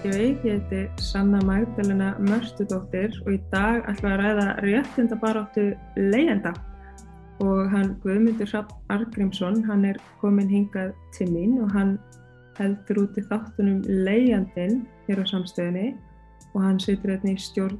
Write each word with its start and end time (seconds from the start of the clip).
Reykjavík, 0.00 0.44
ég 0.44 0.62
heiti 0.70 1.02
Sanna 1.02 1.42
Magdalena 1.44 2.14
Mörstudóttir 2.24 3.12
og 3.26 3.34
í 3.34 3.38
dag 3.52 3.82
ætlum 3.90 4.14
að 4.14 4.20
ræða 4.22 4.44
réttindabaráttu 4.64 5.64
leiðenda 5.98 6.54
og 7.44 7.68
hann 7.68 7.90
Guðmundur 8.00 8.48
Rapp 8.54 8.70
Argrímsson, 8.88 9.58
hann 9.68 9.84
er 9.84 9.98
komin 10.22 10.48
hingað 10.48 10.94
til 11.12 11.26
mín 11.34 11.58
og 11.60 11.74
hann 11.74 11.98
heldur 12.56 13.02
út 13.02 13.18
í 13.20 13.24
þáttunum 13.28 13.82
leiðandin 14.06 14.86
hér 15.08 15.20
á 15.20 15.24
samstöðinni. 15.28 15.92
Og 16.54 16.64
hann 16.64 16.80
situr 16.80 17.12
hérna 17.12 17.34
í 17.34 17.44
stjórn 17.44 17.76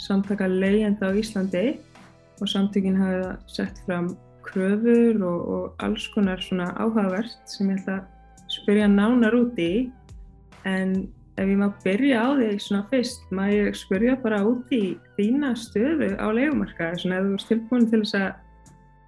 samtaka 0.00 0.48
leiðenda 0.48 1.12
á 1.12 1.18
Íslandi. 1.20 1.66
Og 2.40 2.48
samtökinn 2.48 2.96
hafa 2.96 3.36
sett 3.44 3.84
fram 3.84 4.14
kröfur 4.46 5.20
og, 5.20 5.44
og 5.52 5.84
alls 5.84 6.08
konar 6.16 6.40
svona 6.40 6.72
áhugavert 6.80 7.36
sem 7.44 7.68
ég 7.74 7.82
ætla 7.82 8.00
að 8.00 8.50
spyrja 8.56 8.88
nánar 8.88 9.36
út 9.36 9.60
í. 9.60 9.90
En 10.64 11.10
ef 11.38 11.46
ég 11.46 11.60
má 11.60 11.68
byrja 11.84 12.24
á 12.24 12.28
því 12.34 12.48
svona 12.62 12.84
fyrst, 12.90 13.22
má 13.30 13.44
ég 13.52 13.76
spyrja 13.78 14.16
bara 14.22 14.40
út 14.46 14.72
í 14.74 14.96
þína 15.18 15.54
stöðu 15.58 16.10
á 16.18 16.26
leikumarkaði 16.34 17.02
svona 17.02 17.20
ef 17.20 17.28
þú 17.28 17.38
erst 17.38 17.50
tilbúin 17.52 17.88
til 17.92 18.02
þess 18.02 18.18
að 18.18 18.28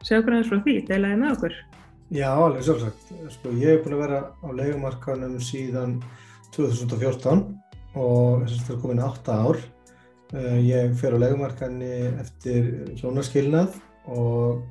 segja 0.07 0.21
okkur 0.23 0.37
aðeins 0.37 0.51
frá 0.53 0.61
því, 0.65 0.77
deilaði 0.89 1.21
með 1.21 1.35
okkur. 1.35 1.59
Já, 2.11 2.31
alveg 2.35 2.65
sjálfsagt. 2.67 3.13
Sko, 3.37 3.53
ég 3.61 3.75
hef 3.75 3.85
búin 3.85 3.97
að 3.99 4.03
vera 4.05 4.23
á 4.31 4.49
leikumarkaðunum 4.61 5.45
síðan 5.45 5.99
2014 6.57 7.45
og 8.01 8.47
það 8.47 8.75
er 8.75 8.81
komin 8.83 9.05
8 9.05 9.37
ár. 9.37 9.61
Ég 10.63 10.97
fer 10.99 11.15
á 11.15 11.23
leikumarkaðinni 11.23 11.95
eftir 12.23 12.69
hjónaskilnað 12.99 13.79
og 14.11 14.63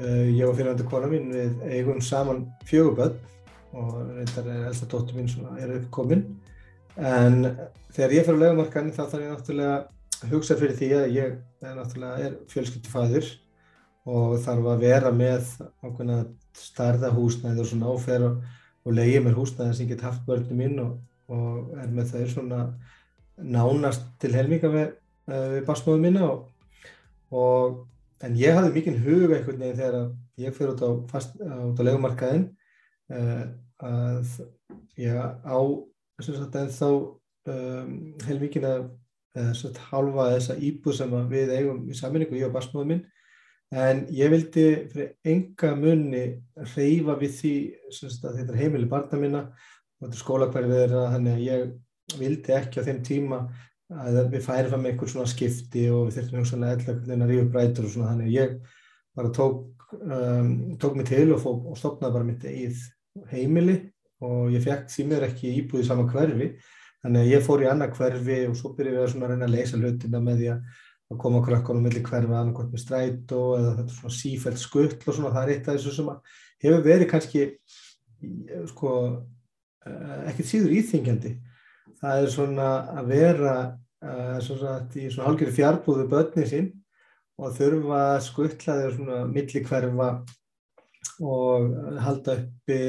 ég 0.00 0.46
og 0.46 0.54
fyrirhandi 0.56 0.86
kona 0.88 1.10
mín 1.10 1.30
við 1.34 1.64
eigum 1.70 2.00
saman 2.02 2.46
fjöguböld 2.68 3.18
og 3.76 3.98
reyndar 4.16 4.48
er 4.50 4.68
elsta 4.70 4.88
dóttur 4.90 5.18
mín 5.18 5.28
svona 5.30 5.58
er 5.62 5.76
uppkominn 5.76 6.24
en 6.96 7.42
þegar 7.94 8.14
ég 8.16 8.26
fer 8.26 8.38
á 8.38 8.42
legumarkaðin 8.42 8.94
þá 8.94 9.02
þarf 9.02 9.22
ég 9.22 9.32
náttúrulega 9.34 9.76
að 10.20 10.32
hugsa 10.34 10.56
fyrir 10.60 10.76
því 10.78 10.90
að 10.98 11.14
ég 11.16 11.36
er 11.64 11.76
náttúrulega 11.78 12.30
fjölskyldufæður 12.50 13.30
og 14.10 14.38
þarf 14.44 14.70
að 14.72 14.84
vera 14.84 15.12
með 15.14 15.52
ákveðna 15.84 16.18
starða 16.56 17.12
húsnæði 17.14 17.62
og 17.62 17.68
svona 17.70 17.92
áfer 17.94 18.24
og, 18.26 18.40
og 18.84 18.96
leiði 18.96 19.20
mér 19.24 19.38
húsnæði 19.38 19.76
sem 19.76 19.86
ég 19.86 19.92
get 19.94 20.06
haft 20.06 20.24
börnum 20.26 20.60
mín 20.60 20.80
og, 20.82 20.96
og 21.30 21.76
er 21.78 21.92
með 21.94 22.14
það 22.14 22.32
svona 22.34 22.62
nánast 23.40 24.08
til 24.20 24.32
helminga 24.34 24.72
við, 24.72 24.90
við 25.30 25.62
basmóðum 25.68 26.06
mína 26.08 26.26
og, 26.26 26.48
og 27.30 28.26
en 28.26 28.36
ég 28.36 28.56
hafði 28.56 28.74
mikinn 28.74 29.00
hug 29.04 29.30
einhvern 29.30 29.62
veginn 29.62 29.78
þegar 29.78 30.10
ég 30.40 30.56
fyrir 30.56 30.74
út 30.74 30.84
á, 30.84 30.90
á 31.16 31.80
legumarkaðin 31.80 32.48
að 33.80 34.34
ég 35.00 35.16
á 35.16 35.60
sagt, 36.24 36.58
þá 36.76 36.88
um, 36.90 37.94
heilmikið 38.26 38.68
að 38.70 38.90
halva 39.90 40.32
þessa 40.34 40.58
íbúð 40.58 40.96
sem 40.98 41.16
við 41.30 41.52
eigum 41.54 41.84
í 41.86 41.96
saminningu, 41.96 42.38
ég 42.38 42.48
og 42.48 42.56
basmóðum 42.56 42.94
minn 42.94 43.04
en 43.70 44.02
ég 44.10 44.32
vildi 44.32 44.64
fyrir 44.90 45.12
enga 45.30 45.76
munni 45.78 46.24
reyfa 46.74 47.14
við 47.20 47.36
því 47.36 47.52
þetta 47.92 48.48
er 48.48 48.58
heimili 48.58 48.88
barna 48.90 49.20
minna 49.20 49.42
og 49.46 50.08
þetta 50.08 50.16
er 50.16 50.22
skólakverfið 50.24 50.80
þeirra 50.80 51.04
þannig 51.12 51.36
að 51.36 51.44
ég 51.44 52.18
vildi 52.18 52.56
ekki 52.56 52.82
á 52.82 52.86
þeim 52.88 53.02
tíma 53.06 53.40
að 53.90 54.18
við 54.32 54.42
færum 54.46 54.72
fram 54.72 54.88
einhvern 54.90 55.12
svona 55.12 55.30
skipti 55.30 55.86
og 55.90 56.08
við 56.08 56.18
þurftum 56.18 56.42
hugsanlega 56.42 56.96
eða 56.96 57.16
að 57.20 57.30
rífa 57.30 57.52
brætur 57.54 57.86
og 57.86 57.94
svona 57.94 58.10
þannig 58.10 58.26
að 58.26 58.34
ég 58.34 58.56
bara 59.18 59.32
tók, 59.34 59.86
um, 60.00 60.50
tók 60.82 60.98
mig 60.98 61.06
til 61.10 61.28
og, 61.34 61.46
og 61.46 61.78
stopnaði 61.78 62.16
bara 62.16 62.26
mitt 62.26 62.46
eigið 62.50 62.84
heimili 63.30 63.76
og 64.26 64.52
ég 64.54 64.62
fekk 64.64 64.92
því 64.92 65.08
mér 65.10 65.26
ekki 65.30 65.56
íbúið 65.62 65.84
í 65.84 65.88
sama 65.88 66.06
hverfi. 66.10 66.52
Þannig 67.00 67.24
að 67.24 67.32
ég 67.32 67.44
fór 67.46 67.64
í 67.64 67.68
annað 67.70 67.96
hverfi 67.96 68.38
og 68.46 68.56
svo 68.58 68.74
byrjuði 68.76 69.00
ég 69.00 69.16
að 69.16 69.30
reyna 69.32 69.46
að 69.48 69.54
leysa 69.54 69.80
hlutina 69.80 70.20
með 70.24 70.40
því 70.42 70.50
að 70.54 71.18
koma 71.18 71.42
krökkunum 71.42 71.82
millir 71.82 72.04
hverfi 72.06 72.30
annarkvæmt 72.30 72.74
með 72.74 72.82
strætó 72.84 73.40
eða 73.56 73.74
þetta 73.80 73.94
svona 73.96 74.14
sífælt 74.14 74.60
skull 74.62 74.90
og 74.94 75.14
svona 75.16 75.32
það 75.34 75.42
er 75.42 75.52
eitt 75.54 75.68
af 75.68 75.78
þessu 75.78 75.94
sem 75.96 76.10
hefur 76.62 76.84
verið 76.84 77.10
kannski 77.10 77.46
sko 78.70 78.92
ekkert 80.30 80.50
síður 80.50 80.76
íþingjandi 80.78 81.32
það 82.00 82.24
er 82.24 82.34
svona 82.34 82.68
að 83.00 83.10
vera 83.10 83.54
uh, 84.04 84.36
svona 84.44 84.76
í 84.94 85.08
svona 85.08 85.28
hálfgerði 85.28 85.56
fjárbúðu 85.56 86.06
börni 86.12 86.46
sín 86.48 86.68
og 87.40 87.56
þurfa 87.56 88.02
að 88.12 88.22
skuttla 88.28 88.76
þeir 88.78 88.96
svona 88.98 89.20
milli 89.32 89.64
hverfa 89.66 90.10
og 91.20 91.72
halda 92.04 92.36
uppi 92.38 92.80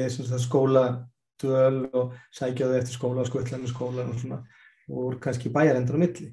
skóladöl 1.42 1.88
og 1.92 2.14
sækja 2.34 2.68
þau 2.70 2.76
eftir 2.78 2.96
skóla 2.96 3.24
og 3.24 3.28
skuttla 3.30 3.58
með 3.60 3.74
skóla 3.74 4.06
og 4.06 4.20
svona 4.20 4.42
og 4.92 5.18
kannski 5.22 5.52
bæjarendur 5.52 5.98
á 5.98 6.02
milli. 6.02 6.28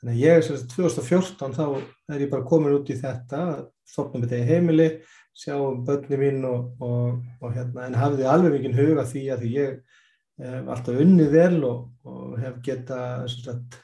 Þannig 0.00 0.14
að 0.14 0.22
ég 0.22 0.38
er 0.38 0.44
svona 0.44 0.68
2014 0.74 1.54
þá 1.56 1.64
er 2.14 2.24
ég 2.24 2.30
bara 2.32 2.46
komin 2.48 2.76
út 2.76 2.90
í 2.92 2.98
þetta, 2.98 3.40
stopna 3.88 4.20
með 4.20 4.34
þetta 4.34 4.42
í 4.42 4.48
heimili, 4.50 4.88
sjá 5.34 5.54
börni 5.86 6.18
mín 6.20 6.44
og, 6.46 6.74
og, 6.84 7.22
og 7.40 7.54
hérna 7.54 7.88
en 7.88 7.96
hafði 7.98 8.26
alveg 8.30 8.58
mikið 8.58 8.76
huga 8.80 9.06
því 9.08 9.24
að 9.34 9.44
því 9.44 9.54
ég 9.54 9.72
hef 10.44 10.68
alltaf 10.74 11.00
unnið 11.04 11.32
vel 11.34 11.56
og, 11.66 11.80
og 12.10 12.36
hef 12.42 12.60
geta 12.66 13.00
sagt, 13.30 13.78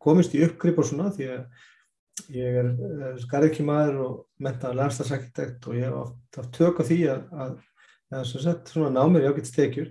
komist 0.00 0.36
í 0.36 0.42
uppgrip 0.44 0.80
og 0.80 0.88
svona 0.88 1.10
því 1.16 1.28
að 1.34 1.44
ég 2.36 2.58
er 2.62 3.20
skarðkímaður 3.24 4.00
og 4.04 4.16
mentaður 4.44 4.80
landslagsarkitekt 4.82 5.68
og 5.68 5.78
ég 5.78 5.88
hef 5.88 6.00
oft 6.02 6.40
haft 6.40 6.52
tök 6.56 6.80
á 6.80 6.84
því 6.86 6.98
að, 7.14 7.22
að, 7.44 7.54
að 8.10 8.26
sagt, 8.30 8.72
svona 8.72 8.90
ná 8.94 9.02
mér 9.10 9.26
í 9.26 9.30
ágættistekjur 9.30 9.90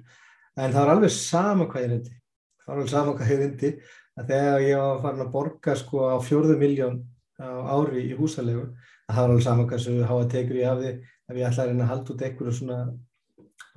en 0.60 0.74
það 0.74 0.80
var 0.82 0.94
alveg 0.96 1.14
sama 1.16 1.68
hvað 1.70 1.86
ég 1.86 1.94
reyndi. 1.94 2.16
Það 2.60 2.72
var 2.72 2.80
alveg 2.80 2.94
sama 2.94 3.16
hvað 3.16 3.34
ég 3.34 3.42
reyndi 3.44 3.72
að 4.20 4.34
þegar 4.34 4.66
ég 4.66 4.82
var 4.84 5.04
farin 5.06 5.26
að 5.26 5.34
borga 5.36 5.76
sko 5.80 6.08
á 6.12 6.18
fjörðu 6.24 6.58
miljón 6.60 6.98
á 7.40 7.48
ári 7.80 8.10
í 8.10 8.18
húsalegu 8.18 8.66
að 8.66 9.14
það 9.14 9.22
var 9.22 9.30
alveg 9.30 9.46
sama 9.46 9.68
hvað 9.70 9.84
sem 9.86 10.02
háa 10.10 10.32
tekur 10.34 10.60
ég 10.60 10.72
af 10.72 10.82
því 10.82 10.92
ef 11.30 11.38
ég 11.38 11.48
ætlaði 11.48 11.64
að 11.64 11.72
reyna 11.72 11.86
að 11.86 11.94
halda 11.94 12.14
út 12.14 12.26
ekkur 12.28 12.50
og 12.52 12.58
svona 12.58 12.80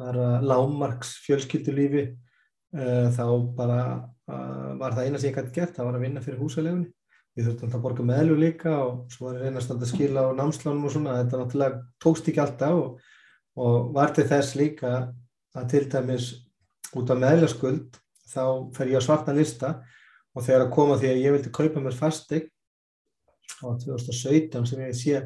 bara 0.00 0.26
lámarks 0.42 1.12
fjölskyldulífi 1.26 2.02
uh, 2.08 3.06
þá 3.14 3.24
bara 3.56 3.78
uh, 4.26 4.72
var 4.80 4.96
það 4.96 5.06
eina 5.06 5.20
sem 5.20 5.30
ég 5.30 5.38
gæti 5.38 5.54
gert, 5.60 5.76
það 5.76 5.88
var 5.88 5.98
að 5.98 6.04
vinna 6.06 6.24
fyrir 6.24 6.42
húsalegunni 6.42 6.90
við 7.32 7.46
þurftum 7.46 7.68
alltaf 7.68 7.78
að 7.78 7.84
borga 7.86 8.06
meðlu 8.08 8.36
líka 8.40 8.72
og 8.82 9.12
svo 9.12 9.28
var 9.28 9.38
ég 9.38 9.46
reynast 9.46 9.72
að 9.72 9.86
skila 9.88 10.26
á 10.28 10.36
námslánum 10.36 10.88
og 10.88 10.92
svona, 10.92 11.16
þetta 11.22 11.40
náttúrulega 11.40 11.80
tókst 12.02 12.28
ekki 12.28 12.42
alltaf 12.42 12.80
og, 12.80 13.11
og 13.58 13.92
var 13.94 14.14
til 14.14 14.24
þess 14.28 14.56
líka 14.56 14.92
að 15.56 15.68
til 15.72 15.84
dæmis 15.92 16.30
út 16.96 17.10
af 17.12 17.20
meðlaskuld 17.20 17.98
þá 18.32 18.44
fer 18.76 18.92
ég 18.92 19.00
á 19.00 19.02
svartan 19.04 19.38
lista. 19.38 19.74
Og 20.32 20.44
þegar 20.46 20.66
að 20.66 20.72
koma 20.72 20.96
því 20.96 21.10
að 21.10 21.20
ég 21.20 21.34
vildi 21.34 21.52
kaupa 21.52 21.80
mér 21.84 21.96
fastegn 21.96 22.48
á 23.60 23.68
2017 23.76 24.68
sem 24.68 24.80
ég 24.80 24.96
sé 24.96 25.18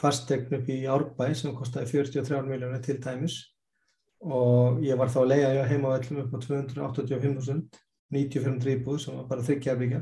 fastegn 0.00 0.56
upp 0.56 0.70
í 0.72 0.78
Árbæ 0.88 1.26
sem 1.36 1.56
kostiði 1.56 2.06
43 2.06 2.46
miljónir 2.48 2.80
til 2.84 2.96
dæmis. 3.04 3.42
Og 4.24 4.80
ég 4.82 4.96
var 4.98 5.12
þá 5.12 5.20
að 5.20 5.30
leiða 5.34 5.66
heima 5.68 5.92
á 5.92 5.98
öllum 5.98 6.24
upp 6.24 6.32
á 6.32 6.38
285.000 6.46 7.84
95 8.08 8.70
íbúð 8.72 9.02
sem 9.02 9.16
var 9.18 9.26
bara 9.28 9.44
þryggjarbyggja 9.44 9.98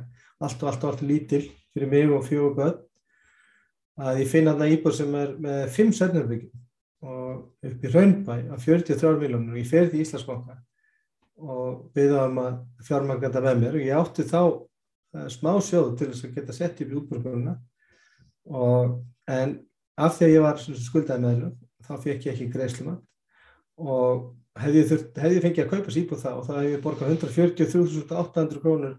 allt 0.47 0.61
og 0.63 0.69
allt 0.71 0.85
og 0.85 0.93
allt 0.93 1.03
lítil 1.03 1.43
fyrir 1.75 1.91
mig 1.91 2.13
og 2.13 2.23
fjóðu 2.29 2.53
börn. 2.55 2.77
Að 3.97 4.21
ég 4.23 4.31
finna 4.31 4.53
þarna 4.53 4.77
íbúð 4.77 4.97
sem 4.99 5.15
er 5.19 5.35
með 5.43 5.63
5 5.75 5.93
sögnarbyggjum 5.99 6.53
og 6.55 6.66
upp 7.71 7.85
í 7.85 7.93
Raunbæ 7.93 8.39
af 8.55 8.65
43 8.65 9.21
miljónur 9.21 9.57
og 9.57 9.61
ég 9.61 9.69
fer 9.71 9.91
því 9.91 10.01
í 10.01 10.07
Íslandsbanka 10.07 10.57
og 11.37 11.91
byggða 11.97 12.25
um 12.31 12.41
að 12.43 12.57
fjármagna 12.87 13.29
þetta 13.29 13.45
með 13.45 13.61
mér. 13.63 13.77
Og 13.77 13.85
ég 13.85 14.01
átti 14.01 14.27
þá 14.29 14.41
uh, 14.47 15.29
smá 15.33 15.53
sjóð 15.65 15.93
til 15.99 16.11
þess 16.13 16.29
að 16.29 16.39
geta 16.39 16.57
sett 16.57 16.83
upp 16.83 16.93
í 16.93 16.99
útbúrgrunna 17.01 17.57
og 18.47 18.99
en 19.29 19.59
af 19.97 20.17
því 20.17 20.29
að 20.29 20.35
ég 20.35 20.45
var 20.47 20.63
skuldaði 20.63 21.25
með 21.25 21.47
þá 21.87 21.95
fekk 22.03 22.29
ég 22.29 22.35
ekki 22.35 22.51
greiðslumat. 22.55 23.03
Og 23.77 24.31
hefði 24.61 24.81
ég, 24.83 24.91
þurft, 24.91 25.19
hefði 25.21 25.37
ég 25.37 25.45
fengið 25.45 25.65
að 25.65 25.73
kaupa 25.75 25.95
síbúð 25.95 26.23
það 26.23 26.39
og 26.39 26.47
það 26.47 26.61
hefði 26.61 26.73
ég 26.73 26.85
borgað 26.85 27.13
143.800 27.17 28.63
krónur 28.63 28.95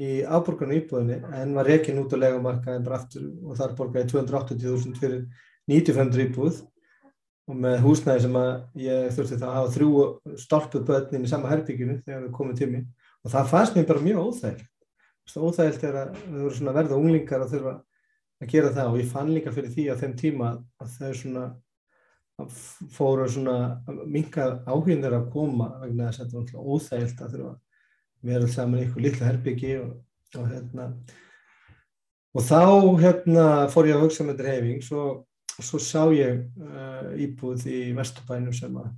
í 0.00 0.10
afborgarnu 0.24 0.78
íbúðinni 0.78 1.18
en 1.36 1.54
var 1.56 1.68
rekin 1.68 2.00
út 2.00 2.14
á 2.16 2.22
legamarkaðin 2.22 2.84
bara 2.86 3.00
aftur 3.00 3.26
og 3.44 3.58
þar 3.58 3.74
borgaði 3.78 4.12
280.000 4.14 5.00
fyrir 5.00 5.24
95 5.70 6.22
íbúð 6.24 6.60
og 7.50 7.60
með 7.66 7.78
húsnæði 7.84 8.24
sem 8.24 8.40
að 8.40 8.50
ég 8.86 9.14
þurfti 9.16 9.38
það 9.40 9.48
að 9.50 9.58
hafa 9.58 9.74
þrjú 9.76 9.90
stálpuð 10.44 10.88
börnin 10.90 11.26
í 11.26 11.30
sama 11.30 11.50
herbygginu 11.50 12.00
þegar 12.04 12.26
við 12.26 12.34
komum 12.36 12.58
til 12.58 12.70
mig 12.70 12.84
og 13.20 13.32
það 13.34 13.50
fannst 13.50 13.76
mér 13.76 13.88
bara 13.90 14.04
mjög 14.04 14.20
óþægilt 14.28 14.68
óþægilt 15.38 15.84
er 15.86 15.96
að 16.00 16.18
við 16.18 16.42
vorum 16.42 16.56
svona 16.56 16.74
verða 16.74 16.98
unglingar 16.98 17.44
að 17.44 17.54
þurfa 17.54 17.74
að 18.40 18.52
gera 18.54 18.72
það. 18.74 18.92
Og 18.92 19.00
ég 19.00 19.10
fann 19.10 19.32
líka 19.34 19.54
fyrir 19.54 19.74
því 19.74 19.86
að 19.92 20.04
þeim 20.04 20.14
tíma 20.18 20.52
að 20.80 20.94
þau 20.98 21.10
svona 21.20 21.46
fóru 22.96 23.26
svona 23.28 23.56
minkað 24.08 24.62
áhugin 24.64 25.02
þeirra 25.04 25.20
að 25.20 25.32
koma 25.34 25.66
vegna 25.82 26.08
þess 26.08 26.22
að 26.24 26.36
þetta 26.36 26.56
var 26.56 26.70
óþægilt 26.74 27.20
að 27.20 27.34
þurfa 27.34 27.50
að 27.50 28.30
vera 28.30 28.52
saman 28.54 28.80
í 28.80 28.86
ykkur 28.86 29.04
litla 29.04 29.28
herbyggi 29.28 29.74
og, 29.80 29.90
og 30.38 30.46
hérna. 30.48 30.86
Og 32.30 32.46
þá 32.46 32.62
hérna 33.02 33.46
fór 33.72 33.90
ég 33.90 33.98
að 33.98 34.06
hugsa 34.06 34.24
með 34.24 34.38
þetta 34.38 34.48
reyfing 34.48 34.86
svo, 35.60 35.78
svo 35.78 35.80
sá 35.84 36.02
ég 36.16 36.42
uh, 36.60 37.12
íbúð 37.20 37.66
í 37.70 37.80
Vesturbænum 37.96 38.56
sem 38.56 38.76
að 38.80 38.90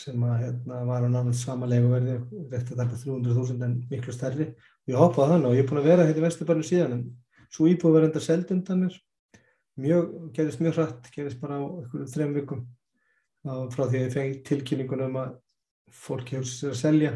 sem 0.00 0.24
að 0.26 0.40
hérna, 0.42 0.80
var 0.84 1.04
á 1.04 1.08
náttúrulega 1.08 1.38
sama 1.38 1.68
leguverði 1.70 2.16
rétt 2.52 2.72
að 2.72 2.80
taka 2.82 2.98
300.000 3.00 3.64
en 3.66 3.76
miklu 3.90 4.14
stærri. 4.14 4.48
Og 4.84 4.92
ég 4.92 5.00
hoppaði 5.00 5.32
þannig 5.32 5.48
og 5.48 5.56
ég 5.56 5.64
er 5.64 5.70
búin 5.70 5.80
að 5.80 5.88
vera 5.90 6.06
hérna 6.06 6.22
í 6.22 6.24
Vesturbarnu 6.26 6.66
síðan 6.66 6.96
en 6.96 7.04
svo 7.52 7.68
íbúið 7.70 7.96
var 7.96 8.08
enda 8.08 8.22
seld 8.22 8.52
undan 8.54 8.82
mér. 8.84 8.98
Mjög, 9.80 10.12
gerist 10.36 10.62
mjög 10.62 10.78
hratt 10.78 11.08
gerist 11.14 11.40
bara 11.40 11.60
á 11.60 11.64
einhverjum 11.64 12.12
þrem 12.12 12.36
vikum 12.36 12.62
frá 13.72 13.82
því 13.86 13.98
að 13.98 14.04
ég 14.04 14.14
fengi 14.14 14.38
tilkynningunum 14.46 15.18
að 15.20 15.34
fólk 16.04 16.32
hefur 16.34 16.48
sér 16.50 16.72
að 16.74 16.80
selja. 16.82 17.12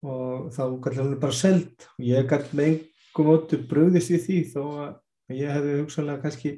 Og 0.00 0.50
þá 0.54 0.62
gæti 0.84 1.02
hún 1.02 1.16
bara 1.22 1.38
seld. 1.38 1.88
Og 1.98 2.06
ég 2.10 2.30
gæti 2.30 2.56
með 2.56 2.70
einhverjum 2.70 3.34
óttu 3.34 3.62
bröðist 3.70 4.14
í 4.14 4.20
því 4.26 4.38
þó 4.54 4.62
að 4.86 5.36
ég 5.38 5.52
hefði 5.54 5.80
hugsanlega 5.82 6.24
kannski 6.24 6.54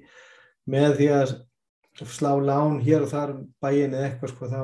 með 0.71 0.97
því 1.01 1.09
að 1.17 1.35
slá 2.09 2.33
lán 2.41 2.81
hér 2.85 3.05
og 3.05 3.13
þar 3.13 3.35
um 3.35 3.45
bæin 3.63 3.93
eða 3.93 4.09
eitthvað 4.09 4.33
sko 4.33 4.49
þá 4.49 4.63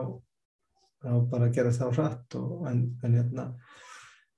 þá 0.98 1.10
bara 1.30 1.50
gera 1.54 1.74
það 1.74 1.98
hratt 1.98 2.36
og, 2.38 2.64
en, 2.70 2.80
en 3.04 3.18
hérna 3.18 3.44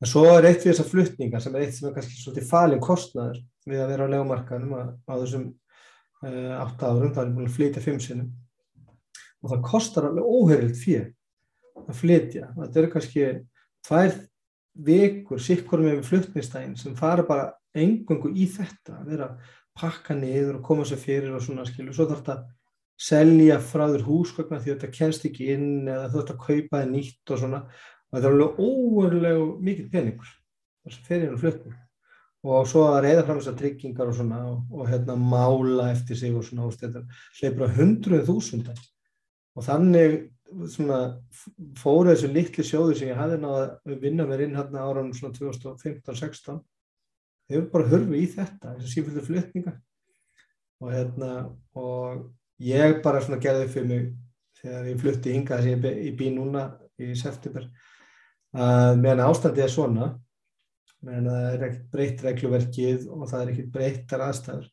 en 0.01 0.09
svo 0.09 0.25
er 0.33 0.49
eitt 0.49 0.65
við 0.65 0.75
þessar 0.75 0.91
fluttningar 0.91 1.45
sem 1.45 1.57
er 1.57 1.67
eitt 1.67 1.77
sem 1.77 1.89
er 1.89 1.95
kannski 1.97 2.19
svolítið 2.19 2.49
falin 2.51 2.83
kostnaður 2.85 3.41
við 3.69 3.83
að 3.85 3.93
vera 3.93 4.09
á 4.09 4.13
legumarkaðnum 4.15 4.75
á, 4.77 4.83
á 5.09 5.13
þessum 5.23 5.47
uh, 6.25 6.53
átta 6.61 6.91
árum, 6.91 7.15
það 7.15 7.23
er 7.23 7.33
búin 7.37 7.49
að 7.49 7.57
flytja 7.57 7.85
fimm 7.85 8.01
sinum 8.03 8.33
og 9.41 9.55
það 9.55 9.65
kostar 9.71 10.09
alveg 10.09 10.29
óheirilt 10.29 10.81
fyrir 10.81 11.09
að 11.87 11.97
flytja, 11.97 12.51
þetta 12.59 12.83
eru 12.83 12.93
kannski 12.93 13.29
tvær 13.89 14.19
vikur 14.91 15.41
sikkur 15.43 15.85
með 15.85 16.03
fluttnistægin 16.09 16.77
sem 16.79 16.97
fara 16.99 17.25
bara 17.27 17.49
engungu 17.77 18.33
í 18.35 18.47
þetta 18.51 19.01
að 19.01 19.15
vera 19.15 19.31
pakka 19.81 20.17
niður 20.17 20.61
og 20.61 20.65
koma 20.69 20.87
sér 20.89 21.01
fyrir 21.01 21.35
og 21.35 21.45
svona 21.45 21.67
skilu, 21.69 21.95
svo 21.97 22.07
þarf 22.11 22.23
þetta 22.23 22.39
selja 23.01 23.61
frá 23.65 23.87
þér 23.89 24.07
húsgögna 24.07 24.61
því 24.61 24.75
þetta 24.75 24.95
kennst 24.97 25.25
ekki 25.29 25.53
inn 25.55 25.89
eða 25.89 26.11
þú 26.13 26.23
ætti 26.23 26.37
að 26.37 26.43
kaupa 26.47 26.83
þið 26.83 26.91
nýtt 26.95 27.33
og 27.35 27.41
svona. 27.43 27.63
Og 28.11 28.17
þetta 28.17 28.29
er 28.29 28.35
alveg 28.35 28.59
óverulegu 28.67 29.47
mikið 29.69 29.93
peningur. 29.93 30.35
Þess 30.85 30.99
að 30.99 31.09
fer 31.09 31.25
hérna 31.25 31.41
flutning 31.41 31.79
og 32.41 32.69
svo 32.69 32.87
að 32.89 33.03
reyða 33.05 33.25
fram 33.27 33.41
þessar 33.41 33.57
tryggingar 33.59 34.11
og 34.11 34.17
svona 34.17 34.39
og, 34.49 34.61
og 34.73 34.89
hérna 34.89 35.17
mála 35.21 35.91
eftir 35.93 36.17
sig 36.17 36.37
og 36.37 36.45
svona 36.47 36.69
og 36.69 36.77
þetta 36.81 37.03
hleypur 37.37 37.67
á 37.69 37.77
hundruð 37.77 38.23
þúsunda 38.31 38.77
og 39.57 39.67
þannig 39.67 40.17
svona 40.73 41.01
fóru 41.79 42.11
þessu 42.11 42.31
litli 42.33 42.65
sjóðu 42.65 42.97
sem 42.97 43.11
ég 43.11 43.21
hafði 43.21 43.43
náða 43.43 43.67
að 43.69 43.99
vinna 44.03 44.27
mér 44.29 44.47
inn 44.47 44.57
hérna 44.57 44.87
ára 44.87 45.05
um 45.05 45.13
svona 45.15 45.37
2015-16 45.37 46.63
eru 47.51 47.69
bara 47.73 47.91
hörfi 47.91 48.23
í 48.23 48.31
þetta 48.31 48.75
þessu 48.77 48.93
síföldu 48.95 49.25
flutninga 49.27 49.77
og 50.81 50.93
hérna 50.95 51.31
og 51.77 52.27
ég 52.63 53.01
bara 53.05 53.23
svona 53.25 53.41
gerði 53.43 53.69
fyrir 53.73 53.89
mig 53.91 54.09
þegar 54.61 54.91
ég 54.91 55.01
flutti 55.01 55.35
hingað 55.35 55.65
sem 55.65 55.87
ég, 55.87 56.03
ég 56.11 56.19
bý 56.19 56.33
núna 56.35 56.67
í 57.01 57.13
september 57.19 57.69
að 58.51 58.99
meðan 59.01 59.25
ástandið 59.29 59.67
er 59.67 59.73
svona 59.73 60.11
meðan 61.01 61.31
það 61.31 61.49
er 61.51 61.67
ekkert 61.69 61.91
breytt 61.95 62.25
regluverkið 62.27 63.09
og 63.09 63.27
það 63.31 63.43
er 63.43 63.53
ekkert 63.55 63.75
breyttar 63.77 64.25
aðstæður 64.27 64.71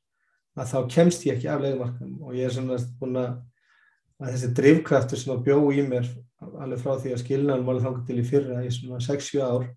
að 0.58 0.72
þá 0.72 0.80
kemst 0.96 1.28
ég 1.28 1.38
ekki 1.38 1.52
af 1.52 1.62
leiðmarkanum 1.64 2.24
og 2.26 2.38
ég 2.38 2.48
er 2.48 2.56
svona 2.56 2.80
búin 3.00 3.20
að 3.22 4.32
þessi 4.32 4.54
drivkraftur 4.58 5.22
sem 5.22 5.34
að 5.36 5.44
bjó 5.46 5.60
í 5.72 5.84
mér 5.86 6.08
alveg 6.42 6.82
frá 6.82 6.96
því 7.02 7.14
að 7.14 7.22
skilnaðum 7.24 7.70
alveg 7.72 7.86
þangað 7.86 8.08
til 8.08 8.18
í 8.18 8.26
fyrra 8.26 8.64
í 8.66 8.72
svona 8.74 9.00
6-7 9.04 9.44
ár 9.46 9.68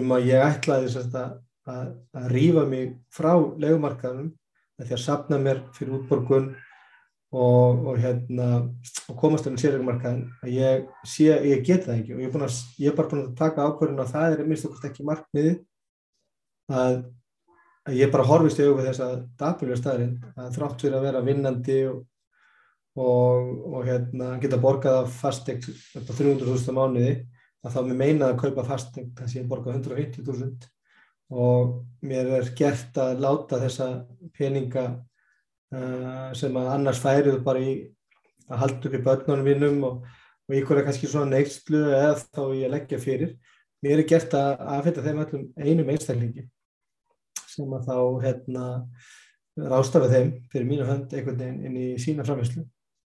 um 0.00 0.12
að 0.14 0.26
ég 0.30 0.44
ætlaði 0.46 0.90
að, 0.98 1.36
að, 1.68 1.94
að 2.16 2.28
rýfa 2.34 2.64
mig 2.68 2.94
frá 3.12 3.32
leiðmarkanum 3.60 4.32
því 4.80 4.96
að 4.96 5.02
sapna 5.02 5.38
mér 5.40 5.62
fyrir 5.76 5.98
útborgun 5.98 6.50
og, 7.30 7.86
og 7.86 7.98
hérna 8.00 8.48
og 9.10 9.16
komast 9.20 9.46
um 9.50 9.58
sérleikumarkaðin 9.60 10.26
að 10.42 10.54
ég 10.56 10.86
sé, 11.06 11.30
ég 11.46 11.64
get 11.66 11.86
það 11.86 12.00
ekki. 12.00 12.14
Og 12.16 12.22
ég 12.24 12.34
er, 12.34 12.44
að, 12.46 12.60
ég 12.80 12.90
er 12.90 12.98
bara 12.98 13.10
búin 13.12 13.24
að 13.26 13.34
taka 13.38 13.66
ákvörðun 13.68 14.02
og 14.02 14.10
það 14.10 14.36
er 14.36 14.46
minnst 14.48 14.68
okkur 14.68 14.90
ekki 14.90 15.06
markmiði 15.06 15.56
að, 16.70 17.02
að 17.86 17.98
ég 18.00 18.14
bara 18.14 18.28
horfist 18.30 18.62
auðvitað 18.62 18.88
þess 18.90 19.04
að 19.06 19.18
dapilja 19.42 19.80
staðurinn 19.80 20.16
að 20.34 20.56
þrátt 20.56 20.86
fyrir 20.86 20.98
að 20.98 21.06
vera 21.06 21.24
vinnandi 21.26 21.78
og, 21.90 22.00
og, 23.04 23.78
hérna 23.86 24.32
geta 24.42 24.58
borgað 24.60 25.04
af 25.04 25.14
fastegn 25.20 25.62
upp 26.00 26.10
á 26.10 26.12
300.000 26.12 26.76
mánuði 26.76 27.14
að 27.60 27.74
þá 27.76 27.80
mér 27.86 27.98
meina 28.00 28.30
að 28.30 28.42
kaupa 28.42 28.66
fastegn 28.66 29.10
þess 29.18 29.34
að 29.34 29.40
ég 29.42 29.50
borga 29.50 29.76
150.000 29.76 30.70
og 31.30 31.86
mér 32.02 32.32
er 32.40 32.50
gert 32.58 32.96
að 32.98 33.22
láta 33.22 33.60
þessa 33.62 33.88
peninga 34.36 34.84
uh, 35.74 36.30
sem 36.36 36.56
að 36.58 36.70
annars 36.74 37.00
færið 37.02 37.40
bara 37.46 37.62
í 37.62 37.74
að 38.50 38.62
halda 38.64 38.88
upp 38.88 38.96
í 38.96 39.02
börnunum 39.06 39.46
mínum 39.46 39.84
og, 39.86 40.06
og 40.48 40.56
ykkur 40.58 40.80
er 40.80 40.88
kannski 40.88 41.10
svona 41.10 41.36
neykslu 41.36 41.84
eða 41.94 42.16
þá 42.24 42.42
ég 42.58 42.72
leggja 42.72 42.98
fyrir. 43.02 43.36
Mér 43.84 44.02
er 44.02 44.08
gert 44.10 44.34
að 44.36 44.64
aðfita 44.74 45.04
þeim 45.06 45.22
allum 45.22 45.46
einum 45.56 45.92
einstaklingi 45.94 46.48
sem 47.50 47.72
að 47.74 47.86
þá 47.88 47.96
hérna, 48.24 48.64
rástafa 49.70 50.10
þeim 50.10 50.34
fyrir 50.52 50.66
mínu 50.68 50.86
hönd 50.86 51.14
einhvern 51.14 51.38
veginn 51.40 51.64
inn 51.66 51.78
í 51.78 51.86
sína 52.02 52.26
framherslu 52.26 52.62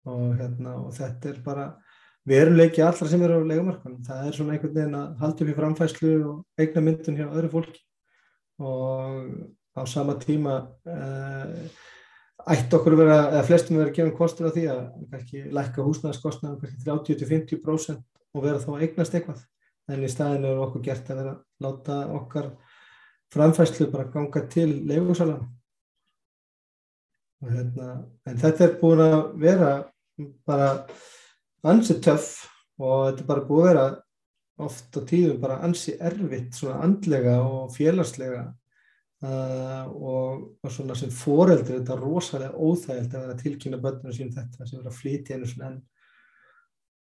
og, 0.10 0.24
hérna, 0.40 0.78
og 0.86 0.94
þetta 0.96 1.30
er 1.30 1.42
bara 1.46 1.68
veruleiki 2.28 2.82
allra 2.86 3.10
sem 3.10 3.22
eru 3.26 3.42
á 3.42 3.50
legumarkanum. 3.50 4.02
Það 4.06 4.28
er 4.28 4.38
svona 4.38 4.56
einhvern 4.56 4.78
veginn 4.78 4.98
að 4.98 5.22
halda 5.22 5.46
upp 5.46 5.52
í 5.52 5.58
framfæslu 5.58 6.14
og 6.30 6.62
eigna 6.62 6.86
myndun 6.86 7.18
hjá 7.18 7.28
öðru 7.28 7.52
fólki 7.54 7.82
og 8.60 9.78
á 9.78 9.82
sama 9.88 10.18
tíma 10.20 10.58
uh, 10.90 11.56
ætti 12.52 12.76
okkur 12.76 12.96
að 12.96 13.02
vera, 13.04 13.20
eða 13.32 13.46
flestum 13.48 13.80
vera 13.80 13.92
að 13.92 13.98
gefa 14.00 14.18
kostur 14.18 14.50
á 14.50 14.56
því 14.56 14.66
að 14.74 14.82
kannski 15.14 15.44
lækka 15.56 15.86
húsnæðaskostnaðum 15.86 16.60
kannski 16.64 16.84
30-50% 16.90 18.04
og 18.34 18.46
vera 18.46 18.62
þá 18.62 18.70
að 18.74 18.84
eignast 18.88 19.16
eitthvað. 19.16 19.48
En 19.92 20.04
í 20.06 20.10
staðinu 20.12 20.52
er 20.52 20.62
okkur 20.66 20.86
gert 20.86 21.10
að 21.12 21.22
vera 21.22 21.34
að 21.36 21.66
láta 21.66 21.98
okkar 22.18 22.52
framfæslu 23.32 23.88
bara 23.92 24.10
ganga 24.12 24.44
til 24.52 24.70
leifursalan 24.88 25.42
hérna, 27.50 27.90
en 28.28 28.40
þetta 28.42 28.68
er 28.68 28.78
búin 28.82 29.02
að 29.04 29.18
vera 29.42 29.72
bara 30.48 30.72
ansi 31.68 31.98
töff 32.04 32.46
og 32.82 33.12
þetta 33.12 33.24
er 33.24 33.30
bara 33.30 33.46
búin 33.48 33.64
að 33.64 33.70
vera 33.72 33.86
oft 34.66 34.98
á 34.98 35.02
tíðum 35.08 35.40
bara 35.42 35.62
ansi 35.66 35.98
erfitt 36.00 36.58
svona 36.58 36.82
andlega 36.86 37.40
og 37.44 37.72
félagslega 37.76 38.50
Uh, 39.22 39.86
og, 40.02 40.38
og 40.66 40.72
svona 40.74 40.96
sem 40.98 41.12
foreldri 41.14 41.76
þetta 41.76 41.94
er 41.94 42.00
rosalega 42.02 42.58
óþægilt 42.58 43.12
að 43.20 43.34
tilkynna 43.44 43.78
börnum 43.78 44.16
sín 44.18 44.32
þetta 44.34 44.66
sem 44.66 44.80
vera 44.80 44.90
að 44.90 44.98
flytja 44.98 45.36
einu 45.38 45.50
svona 45.50 45.68
enn. 45.68 45.76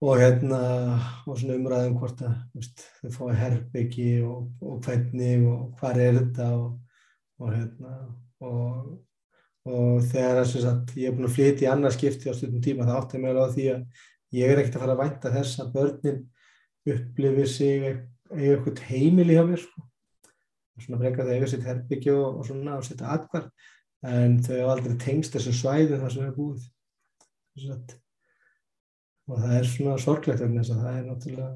Og 0.01 0.15
hérna 0.17 0.61
og 1.29 1.37
svona 1.37 1.59
umræðum 1.59 1.99
hvort 2.01 2.23
að 2.25 2.33
veist, 2.55 2.81
þau 3.03 3.11
fái 3.13 3.37
herbyggi 3.43 4.07
og, 4.25 4.47
og 4.65 4.81
hvernig 4.87 5.45
og 5.51 5.61
hvað 5.77 6.01
er 6.07 6.17
þetta 6.17 6.49
og, 6.55 6.73
og 7.43 7.53
hérna 7.53 7.93
og 9.69 10.09
þegar 10.09 10.41
sagt, 10.49 10.95
ég 10.97 11.11
er 11.11 11.17
búin 11.19 11.29
að 11.29 11.35
flytja 11.35 11.67
í 11.67 11.71
annað 11.75 11.97
skipti 11.99 12.31
á 12.31 12.33
stundum 12.33 12.65
tíma 12.65 12.89
það 12.89 13.03
átti 13.03 13.21
mig 13.21 13.35
alveg 13.35 13.45
á 13.45 13.53
því 13.53 13.67
að 13.75 14.03
ég 14.39 14.49
er 14.49 14.63
ekkert 14.63 14.79
að 14.79 14.87
fara 14.87 14.97
að 14.97 15.03
vænta 15.03 15.35
þess 15.37 15.61
að 15.61 15.73
börnin 15.77 16.21
upplifir 16.87 17.49
sig 17.49 17.85
eða 17.89 18.55
eitthvað 18.55 18.83
heimil 18.89 19.29
í 19.29 19.37
mér 19.49 19.63
sko. 19.63 19.85
Svona 20.79 21.01
frekar 21.01 21.27
það 21.27 21.35
eiga 21.35 21.47
sitt 21.51 21.65
herbyggju 21.67 22.15
og, 22.15 22.43
svona 22.47 22.77
og 22.79 22.85
setja 22.87 23.09
atkvar 23.11 23.49
en 24.07 24.37
þau 24.45 24.53
hafa 24.55 24.75
aldrei 24.77 24.99
tengst 25.01 25.33
þessu 25.35 25.51
svæði 25.57 25.97
þar 25.99 26.13
sem 26.13 26.21
það 26.23 26.29
er 26.29 26.37
búið 26.37 26.67
og 29.29 29.41
það 29.41 29.55
er 29.57 29.67
svona 29.67 29.97
sorglegt 29.99 30.39
vegna 30.45 30.63
þess 30.63 30.75
að 30.75 30.85
það 30.85 30.99
er 30.99 31.09
náttúrulega 31.09 31.49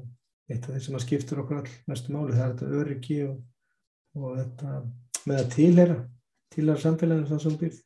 eitt 0.52 0.66
af 0.66 0.74
því 0.74 0.82
sem 0.84 0.98
að 0.98 1.04
skiptur 1.06 1.40
okkur 1.40 1.62
all 1.62 1.72
mestu 1.88 2.12
máli. 2.12 2.34
Það 2.36 2.44
er 2.44 2.52
þetta 2.52 2.82
öryggi 2.82 3.20
og, 3.24 3.38
og 4.20 4.36
þetta 4.42 4.74
með 5.24 5.40
að 5.40 5.50
tilhera 5.54 5.96
tilhera 6.54 6.80
samfélaginu 6.80 7.28
þannig 7.28 7.44
sem 7.44 7.58
býrð 7.60 7.80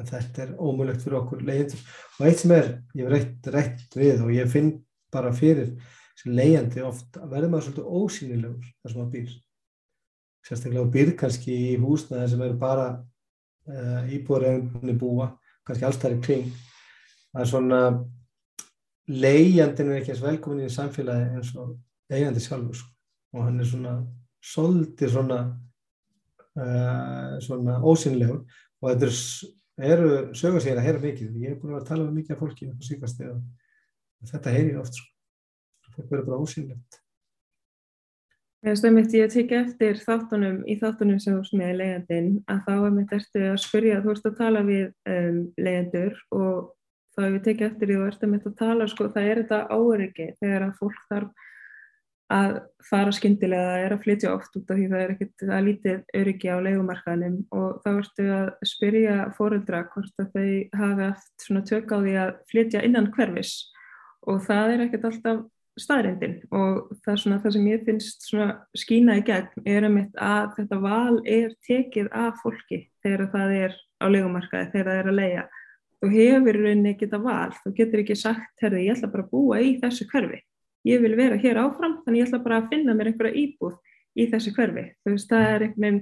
en 0.00 0.08
þetta 0.08 0.44
er 0.46 0.52
ómulegt 0.56 1.04
fyrir 1.04 1.18
okkur 1.20 1.42
leyendur 1.44 1.82
og 2.18 2.28
eitt 2.28 2.40
sem 2.40 2.54
er, 2.56 2.70
ég 2.96 3.04
hef 3.04 3.12
reitt, 3.12 3.50
reitt 3.52 3.96
við 3.98 4.22
og 4.24 4.32
ég 4.32 4.50
finn 4.50 4.72
bara 5.12 5.32
fyrir 5.36 5.74
sem 6.22 6.36
leyandi 6.36 6.82
oft 6.86 7.18
verða 7.18 7.50
maður 7.50 7.66
svolítið 7.66 7.96
ósýnilegur 7.98 8.68
þar 8.68 8.92
sem 8.92 9.00
maður 9.00 9.14
býr 9.16 9.32
sérstaklega 10.46 10.90
byrð 10.96 11.14
kannski 11.20 11.54
í 11.72 11.76
húsnaði 11.82 12.30
sem 12.32 12.42
eru 12.46 12.58
bara 12.58 12.88
uh, 12.96 13.76
eh, 13.76 14.14
íbúðaröfni 14.18 14.94
búa, 14.98 15.28
kannski 15.66 15.86
allstæðir 15.86 16.22
kring. 16.26 16.48
Það 17.32 17.44
er 17.44 17.50
svona 17.50 17.80
leiðjandin 19.12 19.90
er 19.90 20.00
ekki 20.00 20.14
eins 20.14 20.24
velkomin 20.24 20.66
í 20.66 20.72
samfélagi 20.72 21.38
eins 21.38 21.52
og 21.58 21.76
leiðjandi 22.12 22.42
sjálfur 22.44 22.78
sko. 22.78 22.90
og 23.32 23.46
hann 23.46 23.60
er 23.60 23.68
svona 23.70 23.92
svolítið 24.44 25.12
svona, 25.14 25.38
uh, 26.60 27.38
svona 27.40 27.78
ósynlegur 27.80 28.42
og 28.82 28.90
þetta 28.90 29.08
er, 29.08 29.94
eru 29.94 30.10
sögur 30.36 30.60
sér 30.60 30.78
að 30.78 30.86
heyra 30.88 31.02
mikið. 31.06 31.38
Ég 31.40 31.54
hef 31.54 31.62
búin 31.62 31.72
að 31.72 31.78
vera 31.78 31.84
að 31.84 31.88
tala 31.88 32.08
um 32.08 32.14
mikið 32.18 32.34
af 32.34 32.42
fólki 32.42 32.68
og 32.68 33.42
og 34.22 34.30
þetta 34.30 34.54
heyri 34.54 34.76
oft 34.78 34.98
sko. 34.98 35.11
Þetta 35.92 36.10
verður 36.10 36.28
bara 36.30 36.42
ósynlegt. 36.42 36.98
Ég 38.62 38.76
stömmit 38.78 39.14
ég 39.16 39.26
að 39.26 39.32
tekja 39.34 39.60
eftir 39.64 39.96
þáttunum 39.98 40.60
í 40.70 40.76
þáttunum 40.78 41.18
sem 41.22 41.34
þú 41.34 41.48
smiði 41.48 41.78
leiðandinn 41.80 42.28
að 42.52 42.60
þá 42.68 42.74
er 42.76 42.92
mitt 42.94 43.14
eftir 43.16 43.46
að 43.48 43.56
spyrja, 43.64 44.02
þú 44.04 44.12
ert 44.12 44.28
að 44.28 44.36
tala 44.38 44.60
við 44.68 44.84
um, 45.10 45.40
leiðandur 45.58 46.20
og 46.38 46.68
þá 47.12 47.24
hefur 47.24 47.42
tekið 47.48 47.66
eftir 47.66 47.90
því 47.90 47.96
og 47.98 48.04
ertum 48.12 48.36
þetta 48.36 48.52
að 48.52 48.60
tala 48.60 48.86
sko, 48.92 49.08
það 49.16 49.30
er 49.30 49.40
þetta 49.42 49.58
áöryggi 49.66 50.28
þegar 50.38 50.66
að 50.68 50.76
fólk 50.78 51.00
þarf 51.10 51.48
að 52.32 52.54
fara 52.88 53.12
skyndilega, 53.12 53.72
það 53.72 53.84
er 53.86 53.94
að 53.96 54.04
flytja 54.06 54.30
oft 54.32 54.54
út 54.56 54.70
af 54.70 54.78
því 54.78 54.86
það 54.92 55.02
er 55.02 55.12
ekkert 55.12 55.44
að 55.48 55.66
lítið 55.66 56.20
öryggi 56.20 56.52
á 56.54 56.56
leikumarkaðinum 56.64 57.36
og 57.58 57.82
þá 57.82 57.90
ertu 57.92 58.28
að 58.38 58.46
spyrja 58.70 59.16
fóreldra 59.36 59.82
hvort 59.90 60.22
að 60.22 60.30
þau 60.36 60.78
hafi 60.80 61.08
haft 61.08 61.44
svona 61.44 61.64
tök 61.68 61.92
á 61.92 61.98
því 61.98 62.14
að 62.22 62.32
flytja 62.52 62.84
innan 62.86 63.10
hverfis 63.12 63.56
og 64.30 64.40
það 64.46 64.76
er 64.76 64.84
ekkert 64.86 65.10
alltaf 65.10 65.42
staðrindin 65.80 66.36
og 66.52 66.90
það 67.04 67.18
svona 67.22 67.40
það 67.40 67.54
sem 67.56 67.68
ég 67.70 67.86
finnst 67.86 68.28
skína 68.76 69.16
í 69.20 69.24
gegn 69.24 69.66
er 69.68 69.86
um 69.88 69.98
að 70.02 70.52
þetta 70.58 70.78
val 70.82 71.16
er 71.24 71.54
tekið 71.64 72.10
af 72.12 72.42
fólki 72.42 72.84
þegar 73.04 73.30
það 73.32 73.56
er 73.56 73.76
á 74.02 74.06
leikumarkaði, 74.10 74.70
þegar 74.74 74.90
það 74.90 75.00
er 75.00 75.12
að 75.12 75.20
leia 75.20 75.44
þú 76.02 76.10
hefur 76.10 76.58
rauninni 76.58 76.92
ekki 76.96 77.06
þetta 77.06 77.22
val, 77.22 77.52
þú 77.62 77.72
getur 77.78 78.02
ekki 78.02 78.16
sagt, 78.18 78.56
herði, 78.62 78.88
ég 78.88 78.96
ætla 78.96 79.10
bara 79.12 79.22
að 79.22 79.30
búa 79.30 79.60
í 79.62 79.76
þessu 79.78 80.08
hverfi. 80.10 80.40
Ég 80.88 81.02
vil 81.04 81.14
vera 81.14 81.38
hér 81.38 81.60
áfram 81.62 82.00
þannig 82.02 82.24
ég 82.24 82.26
ætla 82.26 82.42
bara 82.42 82.58
að 82.58 82.72
finna 82.72 82.96
mér 82.98 83.12
einhverja 83.12 83.38
íbúð 83.38 83.76
í 84.18 84.26
þessu 84.32 84.50
hverfi, 84.56 84.88
þú 85.04 85.14
veist 85.14 85.30
það 85.30 85.46
er 85.46 85.66
einhvern 85.68 85.84
veginn 85.86 86.00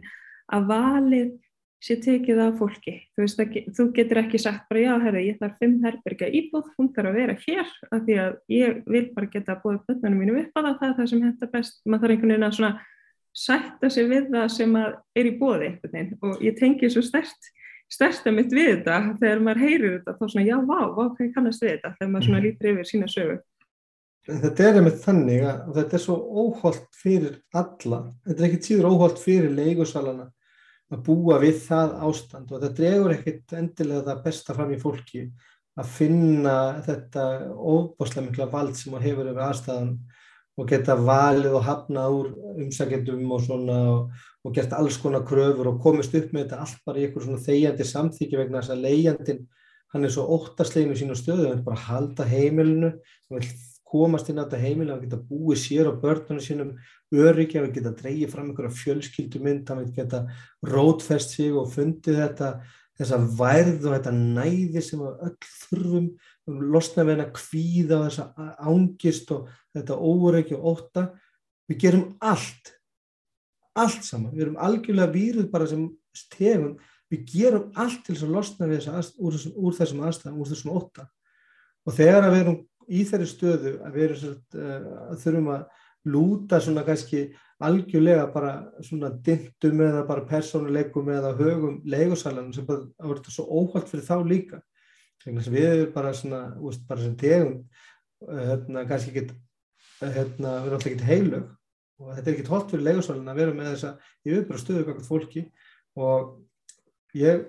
að 0.57 0.71
valið 0.71 1.35
sé 1.81 1.97
tekið 2.05 2.41
af 2.45 2.59
fólki, 2.61 2.95
þú 3.17 3.25
veist 3.25 3.39
að 3.41 3.55
þú 3.77 3.85
getur 3.97 4.21
ekki 4.21 4.39
sagt 4.43 4.67
bara 4.69 4.83
já 4.83 4.91
herri 5.01 5.23
ég 5.31 5.39
þarf 5.41 5.61
fimm 5.63 5.79
herberga 5.85 6.29
íbúð, 6.29 6.67
hún 6.77 6.91
þarf 6.93 7.09
að 7.11 7.21
vera 7.21 7.37
hér 7.41 7.71
af 7.89 8.03
því 8.05 8.17
að 8.21 8.35
ég 8.53 8.83
vil 8.85 9.07
bara 9.17 9.31
geta 9.33 9.55
að 9.55 9.63
búa 9.65 9.79
bönnunum 9.89 10.21
mínum 10.21 10.41
upp 10.43 10.59
á 10.59 10.61
það, 10.61 10.75
það 10.81 10.89
er 10.91 10.97
það 10.99 11.09
sem 11.13 11.23
hendur 11.25 11.53
best. 11.55 11.81
Maður 11.87 12.03
þarf 12.03 12.15
einhvern 12.17 12.35
veginn 12.35 12.49
að 12.51 12.57
svona 12.59 12.73
sætta 13.41 13.91
sig 13.95 14.11
við 14.11 14.29
það 14.35 14.47
sem 14.59 14.77
er 14.77 15.31
í 15.31 15.35
bóði 15.41 15.71
og 16.21 16.45
ég 16.45 16.59
tengi 16.59 16.91
svo 16.93 17.05
stert 17.07 17.51
stærsta 17.91 18.33
mitt 18.35 18.53
við 18.55 18.75
þetta 18.75 18.99
þegar 19.21 19.41
maður 19.45 19.63
heyrir 19.65 19.95
þetta 19.97 20.17
þá 20.19 20.25
svona 20.27 20.47
já, 20.47 20.57
vá, 20.59 20.81
vá, 20.95 21.05
hvað 21.17 21.33
kannast 21.35 21.65
við 21.65 21.73
þetta 21.75 21.95
þegar 21.97 22.13
maður 22.13 22.27
svona 22.29 22.41
mhm. 22.41 22.47
lítur 22.47 22.71
yfir 22.75 22.91
sína 22.91 23.09
sögu. 23.11 23.39
Þetta 24.31 24.67
er 24.67 24.77
einmitt 24.79 25.01
þannig 25.01 25.47
að 25.49 25.71
þetta 25.79 25.97
er 25.97 26.03
svo 26.05 26.17
óholt 26.45 26.85
fyrir 26.95 27.39
alla. 27.57 28.03
Þetta 28.27 28.43
er 28.43 28.49
ekkit 28.51 28.69
síður 28.69 28.91
óholt 28.93 29.23
fyrir 29.23 29.55
leigusalana 29.57 30.29
að 30.91 31.03
búa 31.07 31.39
við 31.43 31.61
það 31.67 31.97
ástand. 32.09 32.51
Og 32.51 32.57
þetta 32.59 32.77
dregur 32.79 33.15
ekkit 33.15 33.57
endilega 33.59 34.07
það 34.09 34.23
besta 34.27 34.57
fram 34.57 34.73
í 34.75 34.81
fólki 34.81 35.27
að 35.81 35.93
finna 35.97 36.57
þetta 36.87 37.27
óbáslega 37.55 38.27
mikla 38.27 38.49
vald 38.53 38.75
sem 38.77 38.93
maður 38.93 39.07
hefur 39.09 39.31
yfir 39.31 39.45
aðstæðan 39.47 39.93
og 40.61 40.69
geta 40.69 40.97
valið 40.99 41.55
og 41.57 41.65
hafnað 41.65 42.17
úr 42.19 42.29
umsækjendum 42.67 43.33
og 43.33 43.45
svona 43.45 43.79
og, 43.95 44.11
og 44.45 44.55
gert 44.57 44.75
alls 44.77 44.99
konar 45.01 45.25
kröfur 45.29 45.71
og 45.71 45.81
komist 45.81 46.15
upp 46.19 46.35
með 46.35 46.45
þetta 46.45 46.61
allt 46.67 46.83
bara 46.85 47.01
í 47.01 47.07
einhver 47.07 47.25
svona 47.25 47.45
þegjandi 47.47 47.87
samþykji 47.89 48.41
vegna 48.41 48.61
þess 48.61 48.75
að 48.75 48.85
leigjandin 48.85 49.41
hann 49.95 50.07
er 50.07 50.13
svo 50.15 50.27
óttasleginu 50.37 50.97
sín 50.99 51.15
á 51.15 51.17
stöðu, 51.19 51.49
hann 51.49 51.59
vil 51.59 51.67
bara 51.67 51.85
halda 51.89 52.27
heimilinu, 52.29 52.93
hann 52.93 53.41
vil 53.41 53.49
komast 53.91 54.31
inn 54.31 54.39
á 54.39 54.45
þetta 54.45 54.61
heimilu, 54.63 54.95
hann 54.95 55.05
geta 55.05 55.21
búið 55.31 55.63
sér 55.65 55.91
og 55.91 56.01
börnunum 56.03 56.43
sínum 56.45 56.75
hann 57.11 57.39
vil 57.41 57.73
geta 57.75 57.95
dreyið 57.99 58.31
fram 58.31 58.51
einhverja 58.51 58.77
fjölskyldumynd, 58.79 59.71
vil 59.71 59.95
geta 59.97 60.27
rótfest 60.63 61.35
sig 61.35 61.51
og 61.51 61.73
fundið 61.73 62.21
þetta 62.23 62.51
þessa 63.01 63.19
værð 63.39 63.87
og 63.89 63.95
þetta 63.97 64.13
næði 64.13 64.83
sem 64.85 65.01
við 65.01 65.25
öll 65.27 65.37
þurfum 65.63 66.11
losna 66.75 67.05
við 67.07 67.15
henn 67.15 67.25
að 67.25 67.33
kvíða 67.39 67.99
og 67.99 68.07
þessa 68.09 68.53
ángist 68.71 69.33
og 69.35 69.49
þetta 69.77 69.97
óreiki 69.97 70.57
og 70.59 70.69
óta 70.75 71.07
við 71.71 71.81
gerum 71.87 72.07
allt 72.21 72.75
allt 73.79 74.03
saman, 74.05 74.35
við 74.35 74.49
erum 74.49 74.59
algjörlega 74.61 75.15
víruð 75.15 75.51
bara 75.53 75.69
sem 75.71 75.87
stegum 76.17 76.75
við 77.11 77.23
gerum 77.33 77.71
allt 77.79 78.03
til 78.05 78.17
þess 78.17 78.27
að 78.27 78.35
losna 78.35 78.69
við 78.69 78.83
þessa 78.83 79.23
úr, 79.23 79.39
úr 79.55 79.77
þessum 79.79 80.03
aðstæðum, 80.07 80.41
úr 80.43 80.51
þessum 80.51 80.75
óta 80.75 81.07
og 81.87 81.97
þegar 81.97 82.27
að 82.27 82.35
við 82.35 82.43
erum 82.45 82.59
í 82.91 83.05
þeirri 83.07 83.29
stöðu 83.31 83.77
að 83.87 83.97
við 83.99 84.17
uh, 84.25 84.75
að 85.11 85.23
þurfum 85.23 85.53
að 85.55 85.65
lúta 86.11 86.61
svona 86.65 86.85
kannski 86.87 87.29
algjörlega 87.61 88.25
bara 88.33 88.53
svona 88.85 89.11
dindum 89.25 89.83
eða 89.85 90.07
bara 90.09 90.25
persónuleikum 90.29 91.11
eða 91.13 91.35
högum 91.37 91.81
leigusalanum 91.85 92.55
sem 92.57 92.67
bara 92.69 92.87
að 92.99 93.13
verða 93.13 93.35
svo 93.35 93.45
óhald 93.51 93.89
fyrir 93.91 94.07
þá 94.07 94.17
líka. 94.25 94.61
Við 95.27 95.67
erum 95.67 95.93
bara 95.93 96.15
svona 96.17 96.41
úst, 96.65 96.87
bara 96.89 97.05
sem 97.05 97.17
tegum 97.21 97.59
hérna, 98.25 98.87
kannski 98.89 99.13
ekki 99.13 99.27
hérna, 100.01 100.55
við 100.63 100.71
erum 100.71 100.79
alltaf 100.79 100.91
ekki 100.95 101.11
heilög 101.11 101.51
og 102.01 102.15
þetta 102.17 102.31
er 102.31 102.35
ekki 102.35 102.49
tótt 102.49 102.73
fyrir 102.73 102.87
leigusalun 102.87 103.29
að 103.29 103.43
vera 103.43 103.57
með 103.57 103.73
þessa 103.75 103.91
ég 104.25 104.39
við 104.39 104.47
bara 104.49 104.63
stöðu 104.63 104.87
kakað 104.87 105.11
fólki. 105.11 105.43
Og 106.01 106.39
ég 107.19 107.45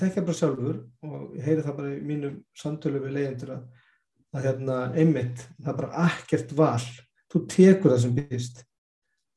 þekkja 0.00 0.24
bara 0.24 0.38
sjálfur 0.38 0.80
og 1.04 1.36
heyri 1.44 1.64
það 1.66 1.76
bara 1.82 1.92
í 1.92 2.00
mínum 2.06 2.40
samtölu 2.56 3.02
við 3.04 3.16
leyendur 3.18 3.54
að, 3.58 3.62
að 4.34 4.46
hérna, 4.46 4.80
einmitt 4.94 5.46
það 5.58 5.70
er 5.72 5.78
bara 5.80 6.08
ekkert 6.08 6.52
val. 6.58 6.82
Þú 7.30 7.46
tekur 7.50 7.94
það 7.94 8.02
sem 8.04 8.18
býðist 8.18 8.66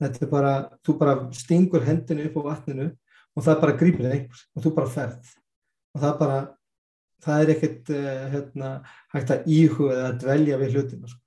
þetta 0.02 0.26
er 0.26 0.32
bara, 0.32 0.54
þú 0.84 0.98
bara 1.00 1.16
stingur 1.38 1.86
hendinu 1.88 2.28
upp 2.28 2.38
á 2.44 2.48
vatninu 2.50 2.90
og 3.34 3.46
það 3.46 3.62
bara 3.64 3.78
grýpir 3.80 4.10
einhvers 4.10 4.44
og 4.54 4.66
þú 4.66 4.74
bara 4.78 4.94
ferð. 4.94 5.32
Og 5.94 6.04
það 6.04 6.20
bara, 6.20 6.38
það 7.24 7.44
er 7.44 7.54
ekkert 7.54 7.92
uh, 7.94 8.12
hérna, 8.34 8.70
hægt 9.14 9.34
að 9.34 9.50
íhuga 9.58 9.98
eða 9.98 10.12
að 10.12 10.22
dvelja 10.26 10.62
við 10.62 10.78
hlutinu 10.78 11.12
sko. 11.12 11.20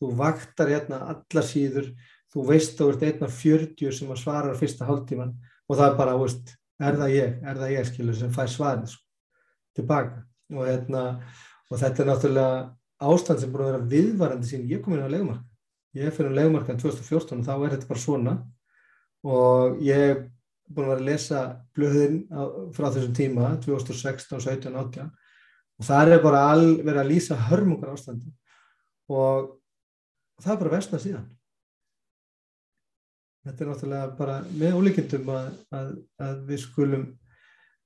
þú 0.00 0.14
vaktar 0.16 0.72
hérna 0.72 1.02
allar 1.12 1.44
síður 1.44 1.90
þú 2.32 2.46
veist 2.46 2.78
að 2.78 2.80
þú 2.80 2.90
ert 2.92 3.06
einna 3.08 3.28
40 3.36 3.94
sem 3.96 4.10
að 4.12 4.20
svara 4.22 4.56
fyrsta 4.56 4.86
hálftíman 4.88 5.34
og 5.68 5.76
það 5.76 5.86
er 5.88 5.96
bara, 5.98 6.16
veist, 6.20 6.52
er 6.80 6.98
það 7.00 7.14
ég, 7.14 7.38
er 7.44 7.62
það 7.62 7.72
ég 7.74 7.88
skilur 7.88 8.18
sem 8.18 8.34
fær 8.34 8.50
svarið 8.50 8.92
sko, 8.94 9.04
tilbaka. 9.76 10.22
Og, 10.50 10.62
hérna, 10.66 11.02
og 11.70 11.78
þetta 11.78 12.02
er 12.02 12.08
náttúrulega 12.08 12.54
ástand 13.00 13.40
sem 13.40 13.52
búin 13.52 13.64
að 13.66 13.72
vera 13.72 13.90
viðvarandi 13.94 14.48
sín 14.48 14.68
ég 14.68 14.82
kom 14.84 14.96
inn 14.96 15.06
á 15.06 15.10
legumarka 15.10 15.50
ég 15.96 16.14
fyrir 16.14 16.30
um 16.30 16.36
legumarkan 16.38 16.78
2014 16.78 17.40
og 17.40 17.46
þá 17.46 17.54
er 17.56 17.72
þetta 17.74 17.88
bara 17.90 18.02
svona. 18.04 18.34
Og 19.26 19.80
ég 19.84 20.04
er 20.10 20.20
búin 20.70 20.86
að 20.86 20.92
vera 20.92 21.00
að 21.00 21.08
lesa 21.08 21.40
blöðin 21.76 22.20
frá 22.76 22.86
þessum 22.92 23.16
tíma 23.16 23.54
2016, 23.64 24.44
17, 24.46 24.76
18 24.76 25.10
og 25.80 25.88
það 25.88 26.14
er 26.14 26.22
bara 26.22 26.44
all, 26.52 26.68
verið 26.84 27.02
að 27.02 27.10
lýsa 27.10 27.38
hörmungar 27.48 27.94
ástandi. 27.94 28.30
Og 29.10 29.56
það 30.40 30.54
er 30.54 30.62
bara 30.62 30.74
vestna 30.76 31.00
síðan. 31.00 31.28
Þetta 33.40 33.64
er 33.64 33.70
náttúrulega 33.70 34.10
bara 34.18 34.34
með 34.52 34.76
ólíkjendum 34.76 35.30
að, 35.32 35.46
að, 35.72 35.92
að 36.20 36.42
við 36.50 36.62
skulum 36.66 37.06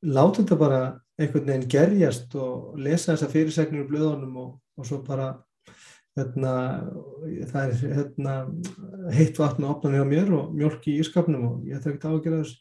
láta 0.05 0.43
þetta 0.43 0.59
bara 0.61 0.83
einhvern 1.19 1.49
veginn 1.49 1.71
gerjast 1.71 2.35
og 2.39 2.79
lesa 2.81 3.15
þessa 3.15 3.31
fyrirsegnir 3.33 3.85
í 3.85 3.89
blöðunum 3.89 4.39
og, 4.43 4.53
og 4.79 4.89
svo 4.89 5.01
bara 5.07 5.33
hérna, 6.19 6.53
það 7.51 7.65
er 7.65 7.97
hérna, 7.99 8.37
heitt 9.15 9.41
vatn 9.41 9.67
og 9.67 9.77
opnaði 9.77 10.03
á 10.03 10.07
mér 10.07 10.33
og 10.37 10.55
mjölk 10.55 10.87
í 10.91 10.99
ískapnum 11.03 11.49
og 11.49 11.67
ég 11.69 11.79
ætla 11.79 11.95
ekki 11.95 12.11
að 12.11 12.23
gera 12.27 12.41
þessu. 12.43 12.61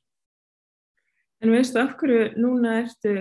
En 1.43 1.51
veistu 1.51 1.81
af 1.81 1.95
hverju 1.99 2.27
núna 2.39 2.77
ertu, 2.85 3.13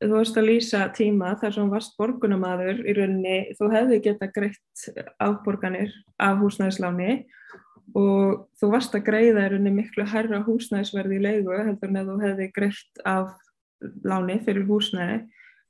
þú 0.00 0.12
varst 0.14 0.38
að 0.40 0.48
lýsa 0.48 0.86
tíma 0.96 1.34
þar 1.40 1.56
sem 1.56 1.72
varst 1.72 1.96
borgunamaður 2.00 2.80
í 2.80 2.94
rauninni, 2.96 3.38
þú 3.58 3.70
hefði 3.74 4.00
geta 4.06 4.30
greitt 4.32 4.86
afborganir 5.22 5.92
af 6.22 6.40
húsnæðisláni 6.40 7.18
og 7.94 8.46
þú 8.58 8.70
varst 8.72 8.94
að 8.96 9.06
greiða 9.06 9.46
í 9.46 9.50
rauninni 9.52 9.72
miklu 9.78 10.06
herra 10.10 10.42
húsnæðisverði 10.46 11.18
í 11.18 11.24
leigu 11.24 11.54
heldur 11.54 11.92
en 11.92 12.00
að 12.00 12.10
þú 12.10 12.16
hefði 12.24 12.48
greitt 12.56 13.02
af 13.06 13.34
láni 14.04 14.38
fyrir 14.44 14.66
húsnæði. 14.68 15.24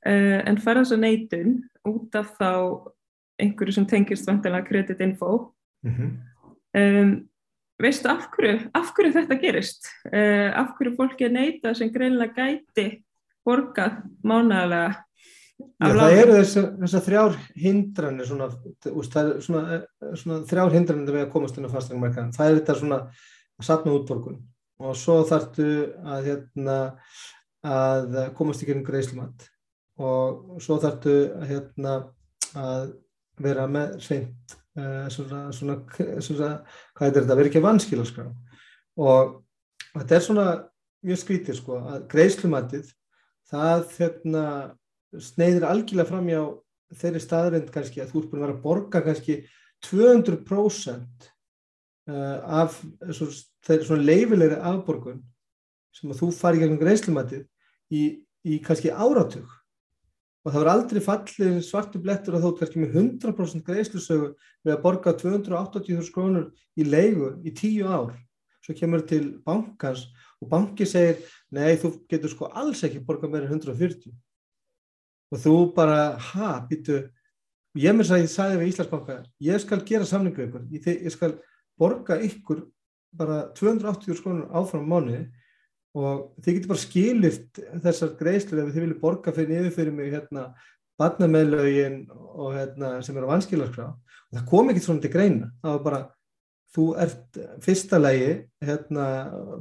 Uh, 0.07 0.39
en 0.47 0.59
þess 0.61 0.93
að 0.95 1.03
neitun 1.03 1.55
út 1.87 2.15
af 2.15 2.35
þá 2.37 2.51
einhverju 3.41 3.77
sem 3.77 3.87
tengist 3.89 4.27
vantilega 4.27 4.65
kreditinfo. 4.65 5.53
Mm 5.85 5.93
-hmm. 5.93 6.11
um, 6.81 7.11
veistu 7.83 8.09
af 8.09 8.29
hverju, 8.33 8.69
af 8.73 8.93
hverju 8.95 9.13
þetta 9.13 9.41
gerist? 9.41 9.89
Uh, 10.05 10.49
af 10.57 10.73
hverju 10.77 10.95
fólki 10.95 11.25
er 11.25 11.31
neyta 11.31 11.73
sem 11.73 11.91
greinlega 11.93 12.33
gæti 12.33 13.03
borgað 13.45 14.01
mánagalega 14.23 15.06
Já, 15.57 15.89
það 15.89 16.15
eru 16.19 16.35
þessar 16.37 17.03
þrjár 17.05 17.35
hindranir 17.57 18.27
svona, 18.29 18.47
svona, 19.41 19.79
svona 20.17 20.37
þrjár 20.49 20.75
hindranir 20.75 21.15
við 21.15 21.23
að 21.23 21.33
komast 21.33 21.57
inn 21.57 21.65
á 21.65 21.73
fastrækjumarkaðan 21.73 22.35
það 22.35 22.49
er 22.49 22.59
þetta 22.59 22.75
svona 22.77 22.99
að 23.07 23.65
sapna 23.65 23.95
útborgun 23.97 24.39
og 24.77 24.97
svo 24.97 25.17
þartu 25.25 25.67
að 26.05 26.29
hérna 26.29 26.77
að 27.65 28.17
komast 28.37 28.61
í 28.61 28.69
gegnum 28.69 28.85
greiðslumat 28.85 29.47
og 29.97 30.61
svo 30.61 30.77
þartu 30.81 31.17
að 31.39 31.49
hérna 31.51 31.97
að 32.57 32.87
vera 33.41 33.65
með 33.69 33.97
seint 34.05 34.57
uh, 34.77 35.05
svona, 35.13 35.47
svona, 35.53 35.77
svona, 36.21 36.51
hvað 36.97 37.09
er 37.09 37.17
þetta, 37.21 37.37
vera 37.39 37.51
ekki 37.51 37.65
vanskilaskrá 37.65 38.27
og 39.01 39.37
þetta 39.93 40.17
er 40.17 40.25
svona 40.25 40.47
mjög 41.05 41.21
skrítir 41.21 41.57
sko 41.57 41.81
að 41.81 42.05
greiðslumatið 42.13 42.91
það 43.49 43.83
hérna 43.97 44.45
sneiðir 45.15 45.65
algjörlega 45.67 46.09
fram 46.09 46.27
hjá 46.29 46.41
þeirri 46.97 47.21
staðrind 47.23 47.71
kannski 47.73 48.01
að 48.03 48.11
þú 48.11 48.21
ert 48.21 48.29
búin 48.31 48.41
að 48.41 48.45
vera 48.45 48.55
að 48.55 48.63
borga 48.63 49.01
kannski 49.05 49.37
200% 49.87 51.27
uh, 52.11 52.63
af 52.63 52.79
svona 53.11 54.03
leifilegri 54.03 54.57
afborgun 54.57 55.21
sem 55.95 56.11
að 56.11 56.21
þú 56.21 56.31
fari 56.35 56.61
gegnum 56.61 56.81
greiðslumatið 56.81 57.45
í, 57.93 58.03
í 58.45 58.59
kannski 58.63 58.93
áratug. 58.93 59.47
Og 60.45 60.53
það 60.53 60.61
verður 60.61 60.71
aldrei 60.71 61.01
fallið 61.03 61.57
svartu 61.65 61.99
blettur 61.99 62.37
að 62.37 62.45
þótt 62.45 62.61
kannski 62.61 62.83
með 62.83 62.99
100% 63.01 63.65
greiðslusögu 63.67 64.29
við 64.63 64.75
að 64.75 64.83
borga 64.85 65.15
280.000 65.19 66.13
krónur 66.15 66.47
í 66.79 66.85
leigu 66.87 67.33
í 67.43 67.51
tíu 67.57 67.89
ár. 67.89 68.13
Svo 68.63 68.75
kemur 68.77 69.03
til 69.07 69.39
bankans 69.43 70.05
og 70.39 70.51
banki 70.51 70.85
segir, 70.87 71.19
nei 71.51 71.75
þú 71.81 71.97
getur 72.11 72.31
sko 72.31 72.49
alls 72.53 72.83
ekki 72.85 73.03
borga 73.03 73.29
meira 73.31 73.49
140 73.49 74.13
og 75.31 75.41
þú 75.43 75.55
bara, 75.75 76.15
ha, 76.31 76.53
býtu 76.69 77.01
ég 77.77 77.95
mér 77.95 78.07
sagði, 78.07 78.27
ég 78.27 78.33
sagði 78.33 78.59
við 78.61 78.71
Íslandsbanka 78.71 79.17
ég 79.47 79.61
skal 79.63 79.81
gera 79.85 80.07
samlingu 80.07 80.45
ykkur. 80.47 80.65
Ég, 80.73 80.87
ég 81.07 81.13
skal 81.13 81.35
borga 81.77 82.17
ykkur 82.25 82.63
bara 83.17 83.43
280 83.57 84.23
krónur 84.23 84.49
áfram 84.55 84.87
mánuði 84.89 85.27
og 85.97 86.33
þið 86.43 86.57
getur 86.57 86.71
bara 86.71 86.83
skilirt 86.83 87.61
þessar 87.85 88.17
greiðslur 88.19 88.63
ef 88.63 88.73
þið 88.73 88.83
viljið 88.83 88.99
borga 89.01 89.33
fyrir 89.33 89.53
niður 89.53 89.75
fyrir 89.77 89.95
mig 89.95 90.11
hérna 90.13 90.49
barnameðlaugin 91.01 92.03
og 92.09 92.53
hérna 92.57 92.91
sem 93.05 93.17
eru 93.17 93.29
á 93.29 93.33
vanskilarskrá 93.35 93.87
og 93.93 94.37
það 94.37 94.47
kom 94.49 94.71
ekki 94.71 94.83
svona 94.83 95.03
til 95.03 95.13
greina. 95.13 95.51
Það 95.61 95.75
var 95.77 95.83
bara, 95.85 96.01
þú 96.75 96.87
ert 97.05 97.39
fyrsta 97.63 98.01
lægi 98.01 98.31
hérna, 98.67 99.07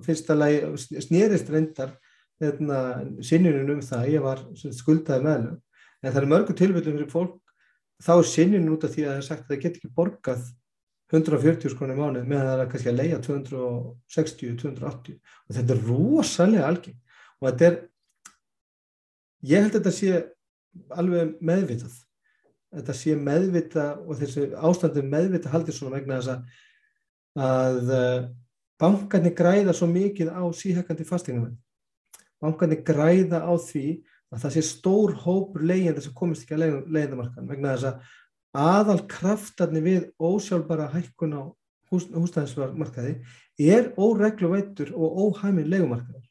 fyrsta 0.04 0.36
lægi 0.36 1.02
snýrist 1.06 1.52
reyndar 1.52 1.94
hérna, 2.42 2.80
sinjunum 3.24 3.76
um 3.76 3.82
það, 3.84 4.06
ég 4.12 4.24
var 4.24 4.44
skuldaði 4.76 5.26
meðlum, 5.26 5.58
en 6.02 6.12
það 6.12 6.22
er 6.22 6.30
mörgu 6.32 6.56
tilfellum 6.56 6.98
fyrir 6.98 7.10
fólk, 7.12 7.40
þá 8.02 8.12
er 8.18 8.30
sinjunum 8.30 8.76
út 8.76 8.86
af 8.86 8.94
því 8.94 9.04
að 9.06 9.12
það 9.12 9.20
er 9.22 9.28
sagt 9.30 9.44
að 9.46 9.52
það 9.54 9.62
get 9.64 9.80
ekki 9.80 9.92
borgað 9.96 10.46
140 11.12 11.70
skroni 11.70 11.94
mánuð 11.94 12.24
meðan 12.26 12.48
það 12.50 12.60
er 12.64 12.70
kannski 12.72 12.90
að 12.90 12.96
leia 12.98 13.18
260, 13.22 14.56
280 14.58 15.18
og 15.46 15.54
þetta 15.54 15.74
er 15.76 15.84
rosalega 15.86 16.66
algeng 16.66 16.96
og 17.38 17.46
þetta 17.46 17.68
er 17.68 17.76
ég 19.46 19.62
held 19.62 19.70
að 19.70 19.78
þetta 19.78 19.92
sé 19.94 20.16
alveg 20.96 21.36
meðvitað. 21.46 21.94
Þetta 22.76 22.96
sé 22.98 23.14
meðvita 23.16 23.84
og 24.02 24.18
þessi 24.20 24.48
ástandi 24.68 25.04
meðvita 25.06 25.52
haldir 25.52 25.76
svona 25.76 25.96
vegna 25.96 26.18
þess 26.18 26.34
að 26.34 26.64
að 27.36 27.92
eh, 27.92 28.26
bankarnir 28.80 29.34
græða 29.36 29.74
svo 29.76 29.86
mikið 29.90 30.32
á 30.32 30.42
síhækandi 30.56 31.04
fastingarmenn 31.04 31.56
bankarnir 32.46 32.84
græða 32.86 33.42
á 33.42 33.52
því 33.58 33.86
að 34.32 34.42
það 34.42 34.54
sé 34.56 34.64
stór 34.66 35.12
hópur 35.22 35.66
leiðandi 35.66 36.04
sem 36.06 36.14
komist 36.16 36.46
ekki 36.46 36.56
að 36.56 36.64
leiðandamarkan 36.86 37.50
vegna 37.50 37.74
þess 37.76 37.90
að 37.90 38.14
aðal 38.56 39.00
kraftarnir 39.10 39.84
við 39.84 40.06
ósjálfbara 40.16 40.88
hækkun 40.94 41.36
á 41.36 41.42
hús, 41.90 42.06
húsnæðismarkaði 42.10 43.16
er 43.62 43.90
óregluvættur 43.96 44.92
og 44.96 45.20
óhæminn 45.26 45.68
legumarkaðar. 45.70 46.24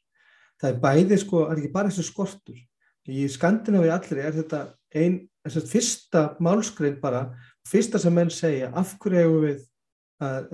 Það 0.60 0.72
er 0.72 0.80
bæði 0.82 1.20
sko, 1.20 1.44
það 1.44 1.52
er 1.52 1.62
ekki 1.62 1.72
bara 1.74 1.92
þessu 1.92 2.10
skortur. 2.10 2.60
Í 3.06 3.26
Skandinavi 3.30 3.90
allri 3.92 4.22
er 4.24 4.34
þetta 4.34 4.62
einn, 4.96 5.18
þess 5.46 5.60
að 5.60 5.72
fyrsta 5.72 6.22
málskrein 6.42 6.98
bara, 7.02 7.28
fyrsta 7.68 8.00
sem 8.02 8.14
menn 8.14 8.32
segja 8.34 8.72
af 8.74 8.96
hverju 9.02 9.22
hefur 9.22 9.46
við 9.46 9.64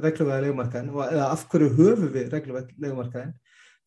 regluvæða 0.03 0.43
legumarkaðin 0.43 0.91
eða 1.07 1.29
af 1.31 1.47
hverju 1.51 1.71
höfu 1.77 2.09
við 2.11 2.33
regluvætt 2.35 2.73
legumarkaðin, 2.83 3.33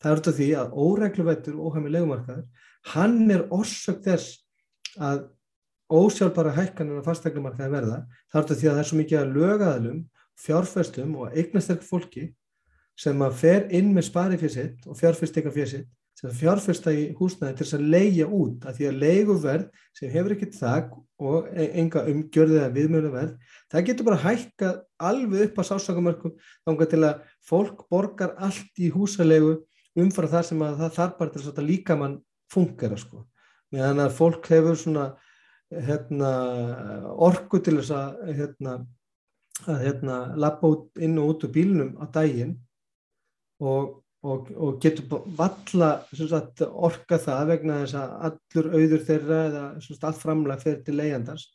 það 0.02 0.12
er 0.12 0.22
þetta 0.22 0.36
því 0.40 0.50
að 0.62 0.76
óregluvættur 0.86 1.58
og 1.60 1.70
óhæminn 1.70 1.96
legumarkaðar, 1.96 2.46
hann 2.94 3.32
er 3.34 3.46
orsök 3.56 4.02
þess 4.06 4.40
að 4.96 5.26
ósjálfbara 5.92 6.54
hækkanir 6.56 7.02
á 7.02 7.08
fastegnumarkaði 7.08 7.74
verða. 7.74 8.00
Þar 8.32 8.40
er 8.40 8.48
þetta 8.48 8.60
því 8.60 8.70
að 8.70 8.74
það 8.76 8.84
er 8.84 8.90
svo 8.90 9.00
mikið 9.02 9.20
að 9.20 9.36
lögaðalum, 9.36 10.00
fjárfæstum 10.46 11.14
og 11.22 11.38
eignasterk 11.38 11.86
fólki 11.86 12.26
sem 13.00 13.22
að 13.24 13.38
fer 13.42 13.68
inn 13.76 13.94
með 13.96 14.08
spari 14.10 14.40
fyrir 14.40 14.56
sitt 14.56 14.88
og 14.90 14.98
fjárfæstika 15.00 15.52
fyrir 15.54 15.72
sitt 15.72 15.92
sem 16.16 16.32
fjárfæsta 16.32 16.94
í 16.96 17.10
húsnæði 17.18 17.58
til 17.58 17.66
þess 17.66 17.76
að 17.76 17.88
leia 17.92 18.28
út 18.32 18.66
að 18.68 18.78
því 18.78 18.86
að 18.88 19.00
leiguverð 19.02 19.66
sem 19.98 20.12
hefur 20.14 20.36
ekkert 20.36 20.56
þak 20.56 20.94
og 21.28 21.50
e- 21.52 21.72
enga 21.82 22.06
umgjörðið 22.12 22.60
eða 22.62 22.74
viðmjöluverð, 22.78 23.34
það 23.72 23.86
getur 23.90 24.08
bara 24.08 24.22
hækkað 24.24 24.78
alveg 25.10 25.50
upp 25.50 25.60
á 25.60 25.64
sásakamörkum 25.70 26.36
þá 26.40 26.86
til 26.94 27.02
að 27.04 27.26
fólk 27.50 27.84
borgar 27.92 28.36
allt 28.40 28.80
í 28.80 28.92
húsalegu 28.96 29.58
umfara 30.00 30.32
þar 30.32 30.48
sem 30.50 30.64
að 30.66 30.82
það 30.82 30.98
þarf 31.00 31.18
bara 31.20 31.34
til 31.34 31.52
að 31.52 31.68
líka 31.70 31.98
mann 32.00 32.20
fungera 32.52 32.98
sko. 33.00 33.26
Meðan 33.74 34.04
að 34.06 34.18
fólk 34.20 34.50
hefur 34.52 34.78
svona 34.80 35.06
hérna, 35.74 36.32
orku 37.26 37.60
til 37.64 37.80
þess 37.80 37.94
að, 37.96 38.34
hérna, 38.38 38.78
að 39.66 39.84
hérna, 39.88 40.18
lappa 40.40 40.72
inn 41.02 41.20
og 41.20 41.34
út 41.34 41.46
úr 41.48 41.54
bílunum 41.56 41.96
á 41.98 42.06
daginn 42.14 42.56
og, 43.64 44.02
og, 44.26 44.52
og 44.54 44.80
getur 44.84 45.24
valla 45.38 45.92
sagt, 46.12 46.62
orka 46.66 47.20
það 47.22 47.52
vegna 47.54 47.82
þess 47.84 47.98
að 48.00 48.16
allur 48.30 48.72
auður 48.76 49.06
þeirra 49.10 49.42
eða 49.50 49.66
sagt, 49.88 50.04
allt 50.04 50.22
framlega 50.22 50.64
fyrir 50.64 50.84
til 50.86 50.98
leiðandars 51.00 51.50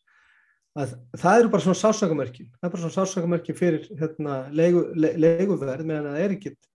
að 0.78 0.94
það 1.18 1.40
eru 1.40 1.52
bara 1.52 1.64
svona 1.64 1.80
sásakamörki 1.80 2.44
það 2.46 2.66
er 2.66 2.72
bara 2.72 2.82
svona 2.82 2.96
sásakamörki 2.96 3.54
fyrir 3.58 3.86
hérna, 3.98 4.36
leigu, 4.54 4.84
le, 4.94 5.14
leiguverð 5.18 5.86
meðan 5.86 6.12
það 6.12 6.24
er 6.24 6.34
ekkit 6.36 6.69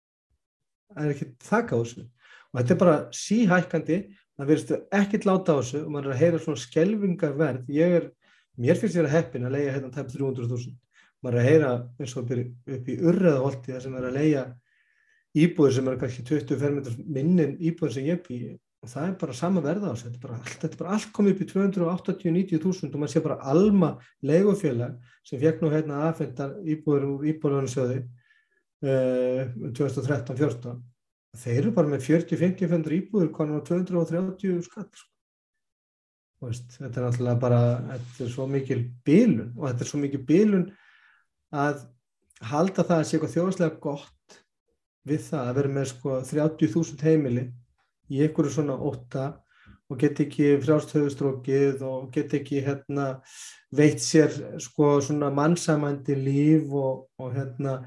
það 0.93 1.05
er 1.05 1.15
ekkit 1.15 1.49
þakka 1.49 1.75
á 1.75 1.79
þessu. 1.81 2.05
Og 2.51 2.59
þetta 2.59 2.75
er 2.75 2.81
bara 2.83 2.97
síhækkandi. 3.15 3.99
Það 4.35 4.49
verðist 4.51 4.73
ekkert 4.99 5.27
láta 5.29 5.55
á 5.55 5.59
þessu 5.61 5.81
og 5.85 5.91
maður 5.93 6.09
er 6.09 6.15
að 6.15 6.21
heyra 6.23 6.39
svona 6.43 6.61
skelvingarverð 6.65 7.69
ég 7.71 7.93
er, 8.01 8.09
mér 8.59 8.79
finnst 8.79 8.97
ég 8.99 9.05
að 9.05 9.15
heppin 9.15 9.47
að 9.47 9.55
leia 9.55 9.75
hérna 9.75 9.91
tæp 9.95 10.09
300.000 10.11 10.75
maður 11.23 11.39
er 11.39 11.41
að 11.41 11.49
heyra 11.49 11.71
eins 11.99 12.13
og 12.19 12.33
upp 12.75 12.89
í 12.91 12.97
urraðaholti 12.99 13.73
það 13.73 13.81
sem 13.85 13.95
er 13.97 14.07
að 14.09 14.17
leia 14.19 14.43
íbúður 15.35 15.73
sem 15.75 15.87
er 15.89 15.97
kannski 16.01 16.25
20 16.27 16.59
fermetrar 16.61 16.99
minnin 17.17 17.55
íbúður 17.57 17.95
sem 17.95 18.09
ég 18.09 18.21
bý 18.27 18.39
og 18.85 18.91
það 18.91 19.07
er 19.07 19.15
bara 19.23 19.35
sama 19.35 19.63
verða 19.65 19.89
á 19.89 19.93
þessu. 19.95 20.11
Þetta 20.13 20.35
allt, 20.35 20.65
er 20.67 20.77
bara 20.81 20.91
allt 20.95 21.09
komið 21.15 21.33
upp 21.33 21.41
í 21.41 21.47
280-90.000 21.53 22.91
og 22.91 23.01
maður 23.01 23.13
sé 23.15 23.23
bara 23.25 23.39
alma 23.53 23.89
legufélag 24.21 24.99
sem 25.25 25.41
fekk 25.41 25.63
nú 25.63 25.71
hérna 25.73 26.03
aðfendar 26.09 26.53
íbúður 26.61 27.07
úr 27.15 27.25
íbúðurnarsjóði 27.31 27.97
uh, 28.03 28.24
2013-14 28.83 30.81
þeir 31.39 31.59
eru 31.61 31.73
bara 31.75 31.91
með 31.91 32.07
40-50 32.07 32.95
íbúður 32.99 33.31
konar 33.35 33.61
á 33.63 33.67
230 33.67 34.61
skatt 34.65 34.93
sko. 34.99 35.11
þetta 36.45 36.99
er 36.99 37.05
náttúrulega 37.07 37.41
bara 37.41 37.61
þetta 37.89 38.25
er 38.25 38.33
svo 38.33 38.47
mikil 38.51 38.81
bílun 39.07 39.53
og 39.55 39.69
þetta 39.69 39.85
er 39.85 39.91
svo 39.91 40.01
mikil 40.01 40.23
bílun 40.27 40.67
að 41.55 41.85
halda 42.45 42.83
það 42.83 42.99
að 42.99 43.07
sé 43.07 43.15
eitthvað 43.15 43.35
þjóðslega 43.35 43.81
gott 43.83 44.39
við 45.05 45.21
það 45.29 45.49
að 45.49 45.57
vera 45.59 45.73
með 45.77 45.89
sko 45.93 46.19
30.000 46.31 47.07
heimili 47.07 47.45
í 48.11 48.21
einhverju 48.21 48.51
svona 48.57 48.75
óta 48.77 49.25
og 49.85 49.99
get 50.01 50.19
ekki 50.23 50.55
frjástöðustrókið 50.63 51.83
og 51.85 52.09
get 52.13 52.33
ekki 52.33 52.63
hérna 52.65 53.19
veit 53.75 54.01
sér 54.01 54.33
sko 54.61 54.95
svona 55.05 55.29
mannsamandi 55.33 56.17
líf 56.17 56.73
og, 56.73 57.05
og 57.21 57.33
hérna 57.35 57.79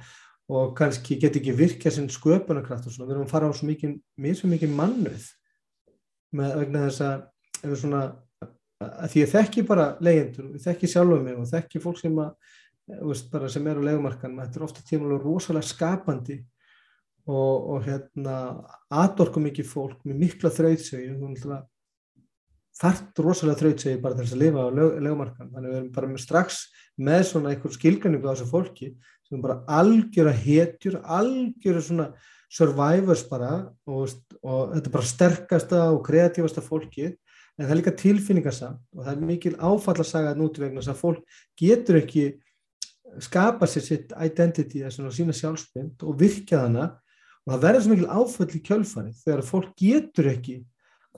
og 0.48 0.72
kannski 0.76 1.18
get 1.20 1.36
ekki 1.36 1.52
virkja 1.56 1.92
sinn 1.92 2.08
sköpunarkraft 2.12 2.88
og 2.88 2.94
svona, 2.94 3.08
við 3.10 3.16
erum 3.16 3.26
að 3.26 3.34
fara 3.34 3.50
á 3.50 3.52
svo 3.56 3.68
mikið, 3.68 3.98
mjög 4.16 4.38
svo 4.40 4.48
mikið 4.52 4.72
mannuð 4.78 5.26
með 6.38 6.54
vegna 6.62 6.84
þess 6.86 7.04
að, 7.04 7.26
svona, 7.82 8.02
að 8.88 9.10
því 9.12 9.22
ég 9.24 9.32
þekki 9.34 9.64
bara 9.68 9.88
leyendur, 10.04 10.52
ég 10.56 10.64
þekki 10.64 10.92
sjálfuð 10.92 11.24
mig 11.26 11.40
og 11.40 11.50
þekki 11.50 11.82
fólk 11.84 12.00
sem 12.00 12.20
að, 12.24 12.54
veist, 13.02 13.36
sem 13.52 13.68
er 13.68 13.80
á 13.80 13.88
legumarkan, 13.90 14.38
þetta 14.40 14.60
er 14.60 14.68
ofta 14.68 14.86
tímulega 14.88 15.24
rosalega 15.24 15.68
skapandi 15.68 16.38
og, 17.28 17.68
og 17.74 17.84
hérna 17.84 18.36
aðdorku 18.88 19.42
mikið 19.44 19.68
fólk 19.68 20.00
með 20.08 20.22
mikla 20.24 20.52
þrautsög 20.54 21.28
þart 22.78 23.20
rosalega 23.24 23.60
þrautsög 23.60 24.00
bara 24.00 24.16
þess 24.16 24.36
að 24.36 24.42
lifa 24.46 24.64
á 24.64 24.68
legumarkan, 24.72 25.52
þannig 25.52 25.68
að 25.68 25.72
við 25.72 25.78
erum 25.80 25.94
bara 25.96 26.10
með 26.12 26.24
strax 26.24 26.60
með 26.96 27.24
svona 27.32 27.52
einhver 27.52 27.74
skilgjarningu 27.74 28.28
á 28.28 28.32
þessu 28.32 28.48
fólki 28.48 28.92
sem 29.28 29.44
bara 29.44 29.60
algjör 29.68 30.32
að 30.32 30.42
hetjur, 30.46 30.98
algjör 31.04 31.80
svona 31.84 32.10
survivors 32.48 33.26
bara 33.28 33.52
og, 33.86 34.08
og 34.40 34.74
þetta 34.74 34.86
er 34.88 34.94
bara 34.94 35.12
sterkasta 35.12 35.80
og 35.92 36.04
kreatífasta 36.06 36.64
fólki 36.64 37.10
en 37.10 37.66
það 37.66 37.72
er 37.74 37.80
líka 37.80 37.96
tilfinningarsamt 38.00 38.96
og 38.96 39.04
það 39.04 39.14
er 39.14 39.30
mikil 39.32 39.56
áfallasaga 39.58 40.36
núti 40.38 40.62
vegna 40.62 40.80
þess 40.80 40.94
að 40.94 41.02
fólk 41.02 41.40
getur 41.60 42.00
ekki 42.00 42.28
skapa 43.20 43.66
sér 43.66 43.84
sitt 43.84 44.12
identity 44.12 44.82
og 44.84 45.12
sína 45.14 45.34
sjálfsmynd 45.36 46.04
og 46.04 46.18
virkja 46.20 46.64
hana. 46.66 46.90
Og 47.46 47.54
það 47.54 47.62
verður 47.64 47.84
svo 47.84 47.94
mikil 47.94 48.10
áfall 48.12 48.48
í 48.52 48.62
kjölfarið 48.68 49.20
þegar 49.24 49.46
fólk 49.48 49.70
getur 49.80 50.30
ekki 50.34 50.56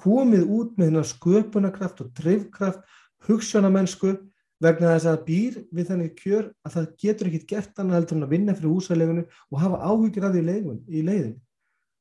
komið 0.00 0.44
út 0.46 0.76
með 0.78 1.00
sköpunarkraft 1.10 2.04
og 2.04 2.12
drivkraft, 2.16 2.84
hugssjónamennsku 3.26 4.14
vegna 4.60 4.92
þess 4.94 5.08
að 5.08 5.22
býr 5.26 5.56
við 5.72 5.88
þannig 5.88 6.12
kjör 6.18 6.50
að 6.66 6.74
það 6.76 6.88
getur 7.00 7.30
ekkit 7.30 7.48
gert 7.48 7.80
annað 7.80 7.98
heldur 7.98 8.18
en 8.18 8.26
að 8.26 8.34
vinna 8.34 8.56
fyrir 8.58 8.74
húsalegunum 8.74 9.26
og 9.48 9.62
hafa 9.62 9.80
áhugir 9.88 10.26
af 10.26 10.34
því 10.34 10.44
leiðin, 10.46 10.80
í 10.88 11.02
leiðin. 11.06 11.34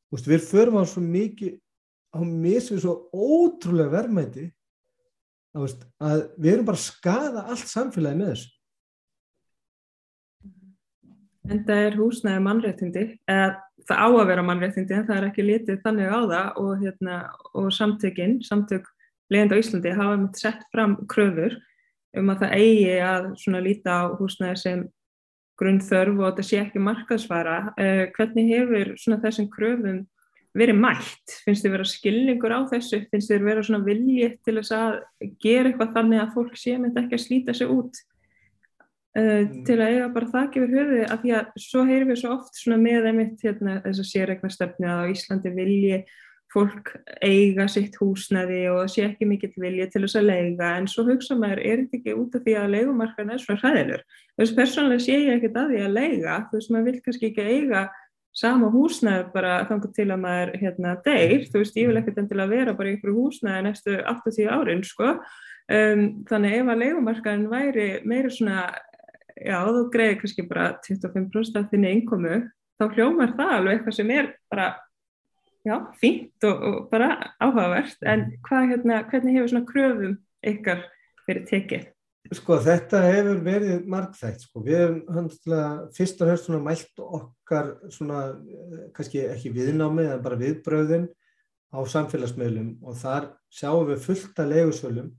Veist, 0.09 0.29
við 0.29 0.45
förum 0.49 0.79
á 0.81 0.83
svo 0.89 1.03
mikið, 1.05 1.55
á 2.11 2.19
misvið 2.25 2.83
svo 2.83 2.95
ótrúlega 3.13 3.93
verðmæti 3.93 4.45
að, 5.55 5.63
veist, 5.63 5.87
að 6.03 6.23
við 6.35 6.53
erum 6.53 6.69
bara 6.69 6.81
að 6.81 6.87
skada 6.87 7.45
allt 7.45 7.71
samfélagi 7.71 8.19
með 8.19 8.33
þessu. 8.33 8.55
En 11.49 11.63
það 11.65 11.83
er 11.87 11.97
húsnæði 11.97 12.41
mannréttindi, 12.45 13.03
eða 13.25 13.47
það 13.89 14.03
á 14.05 14.07
að 14.09 14.27
vera 14.29 14.45
mannréttindi 14.45 14.93
en 14.97 15.07
það 15.07 15.15
er 15.15 15.27
ekki 15.29 15.45
litið 15.47 15.79
þannig 15.85 16.11
á 16.11 16.19
það 16.19 16.59
og, 16.61 16.71
hérna, 16.83 17.15
og 17.57 17.69
samtökinn, 17.73 18.35
samtök 18.45 18.89
leiðandi 19.33 19.57
á 19.57 19.61
Íslandi 19.61 19.95
hafa 19.97 20.19
mitt 20.19 20.41
sett 20.41 20.61
fram 20.73 20.95
kröfur 21.09 21.55
um 22.17 22.31
að 22.33 22.45
það 22.45 22.55
eigi 22.57 22.95
að 23.05 23.27
svona 23.41 23.61
líta 23.63 23.97
á 24.01 24.03
húsnæði 24.17 24.61
sem 24.63 24.85
grunnþörf 25.59 26.21
og 26.21 26.29
þetta 26.29 26.45
sé 26.47 26.61
ekki 26.63 26.83
markaðsvara. 26.83 27.57
Uh, 27.75 28.05
hvernig 28.15 28.53
hefur 28.53 28.93
svona 28.99 29.19
þessum 29.23 29.49
kröfum 29.53 30.05
verið 30.57 30.79
mætt? 30.79 31.35
Finnst 31.45 31.65
þið 31.65 31.75
vera 31.75 31.89
skilningur 31.89 32.55
á 32.55 32.59
þessu? 32.71 33.01
Finnst 33.11 33.31
þið 33.31 33.49
vera 33.49 33.65
svona 33.65 33.85
viljið 33.85 34.37
til 34.45 34.55
þess 34.59 34.75
að 34.77 34.95
gera 35.43 35.71
eitthvað 35.71 35.97
þannig 35.97 36.23
að 36.23 36.31
fólk 36.37 36.55
sé 36.59 36.77
myndi 36.79 37.03
ekki 37.03 37.19
að 37.19 37.25
slíta 37.25 37.57
sig 37.57 37.73
út 37.73 37.99
uh, 39.19 39.43
til 39.67 39.77
að 39.77 39.85
eiga 39.91 40.09
bara 40.15 40.31
það 40.33 40.49
gefur 40.55 40.73
höfuði 40.77 41.03
af 41.05 41.21
því 41.23 41.35
að 41.41 41.53
svo 41.67 41.85
heyrum 41.89 42.13
við 42.13 42.23
svo 42.23 42.33
oft 42.37 42.63
svona 42.63 42.79
með 42.81 43.11
einmitt 43.11 43.45
hérna 43.45 43.77
þess 43.85 44.03
að 44.05 44.09
sérregna 44.13 44.53
stefni 44.53 44.89
að 44.89 45.05
á 45.05 45.11
Íslandi 45.13 45.53
vilji 45.59 46.01
fólk 46.53 46.95
eiga 47.21 47.67
sitt 47.69 47.97
húsnaði 48.01 48.63
og 48.73 48.89
sé 48.89 49.05
ekki 49.05 49.27
mikill 49.29 49.53
vilja 49.61 49.85
til 49.91 50.01
þess 50.05 50.17
að 50.17 50.29
leiga 50.31 50.73
en 50.79 50.87
svo 50.89 51.05
hugsa 51.05 51.37
maður, 51.37 51.61
er 51.61 51.83
þetta 51.83 51.99
ekki 51.99 52.15
út 52.17 52.37
af 52.37 52.45
því 52.45 52.55
að 52.57 52.71
leigumarkaðin 52.75 53.33
er 53.35 53.43
svona 53.43 53.61
hræðilur 53.63 54.05
þú 54.09 54.43
veist, 54.43 54.55
persónulega 54.57 55.05
sé 55.05 55.17
ég 55.19 55.33
ekkert 55.37 55.59
að 55.61 55.73
því 55.73 55.81
að 55.85 55.97
leiga 55.99 56.37
þú 56.49 56.57
veist, 56.57 56.71
maður 56.73 56.87
vil 56.89 57.03
kannski 57.05 57.29
ekki 57.29 57.49
eiga 57.53 57.83
sama 58.35 58.69
húsnaði 58.71 59.29
bara 59.33 59.53
þannig 59.69 59.93
til 59.95 60.07
að 60.13 60.21
maður 60.23 60.51
hérna 60.61 60.95
deyr, 61.05 61.45
þú 61.49 61.63
veist, 61.63 61.79
ég 61.79 61.89
vil 61.89 61.99
ekkert 61.99 62.19
enn 62.21 62.29
til 62.29 62.41
að 62.41 62.53
vera 62.53 62.75
bara 62.77 62.91
í 62.91 62.97
ykkur 62.97 63.15
húsnaði 63.15 63.63
næstu 63.65 63.95
80 63.99 64.51
árin, 64.53 64.83
sko. 64.85 65.15
Um, 65.69 66.03
þannig 66.29 66.55
ef 66.59 66.69
að 66.71 66.83
leigumarkaðin 66.83 67.49
væri 67.51 67.87
meira 68.09 68.31
svona, 68.33 68.67
já, 69.37 69.57
þú 69.65 69.83
greiði 69.93 70.19
kannski 70.21 70.45
bara 70.49 70.69
25% 70.85 71.59
af 71.59 71.73
þinni 71.73 71.95
innkomu, 71.97 72.39
þá 72.79 72.85
hljómar 72.95 73.35
það 73.37 73.55
alveg 73.57 73.75
eitthvað 73.75 73.97
sem 73.99 74.13
er 74.15 74.31
bara 74.49 74.69
já, 75.67 75.75
fínt 75.99 76.47
og, 76.47 76.63
og 76.63 76.89
bara 76.91 77.13
áhugavert, 77.41 77.99
en 78.07 78.25
hvað, 78.47 78.67
hérna, 78.73 79.03
hvernig 79.11 79.37
hefur 79.37 79.53
svona 79.53 79.69
kröfum 79.69 80.17
ykkar 80.53 80.83
verið 81.27 81.47
tekið? 81.53 81.87
Sko 82.35 82.59
þetta 82.61 82.99
hefur 83.07 83.39
verið 83.41 83.85
margþægt, 83.89 84.43
sko, 84.45 84.61
við 84.65 84.81
hefum 84.83 84.99
handilega 85.15 85.69
fyrst 85.95 86.19
og 86.21 86.29
höfst 86.29 86.49
svona 86.49 86.59
mælt 86.65 87.01
okkar 87.05 87.71
svona, 87.89 88.19
eh, 88.35 88.83
kannski 88.93 89.23
ekki 89.31 89.53
viðnámi 89.55 90.05
en 90.05 90.21
bara 90.21 90.37
viðbröðin 90.37 91.07
á 91.73 91.79
samfélagsmiðlum. 91.85 92.77
Og 92.83 92.95
þar 92.99 93.31
sjáum 93.49 93.89
við 93.89 94.05
fullt 94.05 94.39
af 94.39 94.51
legusölum 94.51 95.09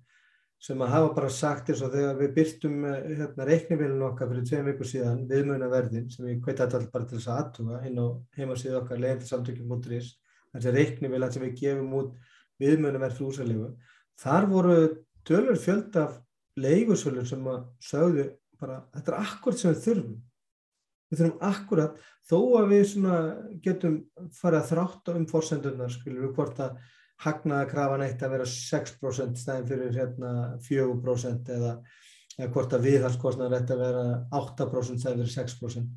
sem 0.60 0.78
að 0.84 0.92
hafa 0.92 1.12
bara 1.16 1.28
sagt 1.32 1.70
eins 1.72 1.82
og 1.82 1.92
þegar 1.94 2.18
við 2.20 2.34
byrtum 2.36 2.84
eh, 2.84 3.12
hérna, 3.16 3.46
reiknivélun 3.48 4.08
okkar 4.10 4.28
fyrir 4.28 4.46
tveim 4.46 4.66
vikur 4.68 4.90
síðan 4.90 5.22
viðmjönaverðin 5.30 6.10
sem 6.12 6.26
við 6.26 6.42
hveit 6.44 6.60
alltaf 6.60 6.90
bara 6.92 7.08
til 7.08 7.16
þess 7.18 7.30
að 7.32 7.38
aðtuga 7.42 7.80
inn 7.88 7.96
á 7.96 8.06
heimasíðu 8.36 8.82
okkar 8.82 9.00
legendarsamtökjum.is 9.00 10.10
þessi 10.54 10.74
reiknivél 10.74 11.28
sem 11.30 11.44
við 11.46 11.56
gefum 11.60 11.94
út 12.00 12.16
viðmjönum 12.60 13.06
er 13.06 13.16
flúsalegu. 13.16 13.70
Þar 14.20 14.48
voru 14.50 14.76
tölur 15.26 15.60
fjöld 15.60 15.96
af 16.00 16.18
leigusölur 16.60 17.28
sem 17.28 17.46
að 17.48 17.62
sögðu 17.84 18.26
bara 18.60 18.82
þetta 18.96 19.12
er 19.12 19.20
akkurat 19.22 19.60
sem 19.60 19.72
við 19.72 19.84
þurfum. 19.86 20.16
Við 21.10 21.20
þurfum 21.20 21.44
akkurat 21.50 22.00
þó 22.30 22.38
að 22.60 22.72
við 22.74 22.94
getum 23.64 23.96
farið 24.36 24.60
að 24.60 24.68
þrátta 24.70 25.16
um 25.18 25.28
fórsendurnar 25.30 25.94
skilur 25.94 26.26
við 26.28 26.34
hvort 26.36 26.60
að 26.62 26.76
hagnaða 27.20 27.68
krafan 27.68 28.04
eitt 28.04 28.22
að 28.24 28.36
vera 28.36 28.46
6% 28.48 29.40
stæðin 29.40 29.66
fyrir 29.68 29.96
hérna 29.96 30.30
4% 30.64 31.50
eða, 31.56 31.72
eða 32.38 32.52
hvort 32.54 32.76
að 32.76 32.86
viðhalskostnaðar 32.88 33.58
eitt 33.58 33.74
að 33.74 33.82
vera 33.84 34.04
8% 34.40 35.02
stæðin 35.02 35.24
fyrir 35.24 35.34
6%. 35.34 35.90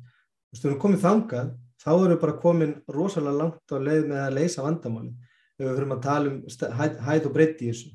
Þú 0.54 0.60
veist, 0.60 0.64
við 0.64 0.70
erum 0.70 0.82
komið 0.84 1.00
þangað 1.02 1.48
þá 1.82 1.90
erum 1.92 2.12
við 2.12 2.20
bara 2.22 2.38
komin 2.40 2.72
rosalega 2.94 3.38
langt 3.40 3.74
á 3.74 3.76
leið 3.82 4.04
með 4.06 4.20
að 4.22 4.36
leysa 4.38 4.64
vandamáli 4.64 5.10
ef 5.58 5.64
við 5.64 5.74
fyrir 5.74 5.94
að 5.94 6.04
tala 6.04 6.30
um 6.30 6.38
hæð, 6.78 6.96
hæð 7.08 7.26
og 7.28 7.34
breytti 7.34 7.66
í 7.66 7.72
þessu. 7.72 7.90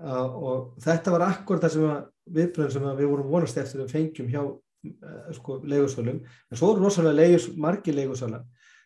Uh, 0.00 0.36
og 0.38 0.80
þetta 0.84 1.12
var 1.14 1.24
akkur 1.26 1.60
það 1.60 1.74
sem 1.74 1.92
viðbröðum 2.36 2.72
sem 2.76 2.88
við 3.00 3.10
vorum 3.10 3.30
vonast 3.34 3.58
eftir 3.60 3.82
að 3.82 3.92
fengjum 3.92 4.30
hjá 4.30 4.40
uh, 4.46 5.30
sko, 5.36 5.58
leigursvölum 5.66 6.20
en 6.22 6.60
svo 6.60 6.70
eru 6.72 6.86
rosalega 6.86 7.18
leigus, 7.18 7.50
margi 7.58 7.94
leigursvöla 7.94 8.40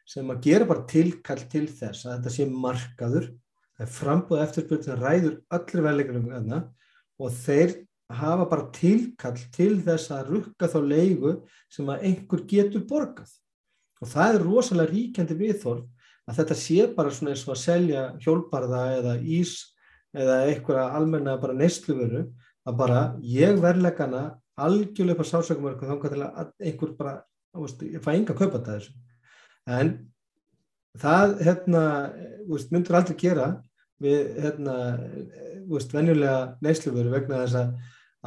sem 0.08 0.32
að 0.32 0.40
gera 0.48 0.68
bara 0.68 0.86
tilkall 0.88 1.44
til 1.52 1.66
þess 1.68 2.08
að 2.08 2.16
þetta 2.16 2.32
sé 2.34 2.48
markaður. 2.50 3.30
Það 3.74 3.84
er 3.84 3.94
frambúð 3.98 4.42
eftirspurning 4.44 4.88
sem 4.88 5.00
ræður 5.00 5.36
allir 5.56 5.86
velleikunum 5.88 6.56
og 7.20 7.38
þeir 7.44 7.76
hafa 8.12 8.44
bara 8.50 8.68
tilkall 8.74 9.38
til 9.54 9.78
þess 9.84 10.12
að 10.12 10.30
rukka 10.34 10.68
þá 10.68 10.78
leigu 10.84 11.34
sem 11.72 11.88
að 11.88 12.06
einhver 12.10 12.44
getur 12.48 12.84
borgað. 12.88 13.30
Og 14.02 14.10
það 14.10 14.34
er 14.34 14.44
rosalega 14.44 14.92
ríkjandi 14.92 15.36
viðþorf 15.38 16.08
að 16.28 16.40
þetta 16.40 16.56
sé 16.60 16.88
bara 16.96 17.12
svona 17.12 17.34
eins 17.34 17.44
og 17.46 17.54
að 17.54 17.62
selja 17.62 18.04
hjólparða 18.24 18.82
eða 18.98 19.14
ís 19.20 19.54
eða 20.14 20.40
einhverja 20.48 20.88
almenna 20.98 21.36
bara 21.40 21.56
neysluveru 21.56 22.24
að 22.64 22.78
bara 22.80 23.00
ég 23.20 23.60
verðlegana 23.60 24.24
algjörlega 24.60 25.18
upp 25.18 25.24
á 25.24 25.32
sásökumörku 25.32 25.88
þá 25.88 25.94
kannski 26.00 26.26
að 26.28 26.52
einhver 26.62 26.94
bara 26.98 27.14
veist, 27.54 27.82
ég 27.82 28.02
fæ 28.02 28.10
enga 28.14 28.34
að 28.34 28.40
kaupa 28.40 28.60
þetta 28.60 28.76
þessu. 28.78 28.92
En 29.66 29.92
það 31.00 31.36
hérna 31.44 31.84
veist, 32.48 32.72
myndur 32.72 32.98
aldrei 33.00 33.18
gera 33.20 33.48
við 34.04 34.38
hérna 34.44 34.76
veist, 35.70 35.92
venjulega 35.94 36.38
neysluveru 36.64 37.12
vegna 37.14 37.42
þess 37.44 37.60
að, 37.60 37.74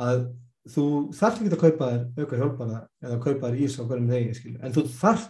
að 0.08 0.22
þú 0.74 0.86
þarf 1.16 1.42
ekki 1.42 1.54
að 1.54 1.64
kaupa 1.64 1.90
þér 1.94 2.24
auka 2.24 2.42
hjálpara 2.42 2.80
eða 3.06 3.20
kaupa 3.24 3.52
þér 3.52 3.60
ís 3.64 3.78
á 3.80 3.84
hverjum 3.88 4.14
þegi 4.14 4.56
en 4.58 4.76
þú 4.76 4.88
þarf 4.98 5.28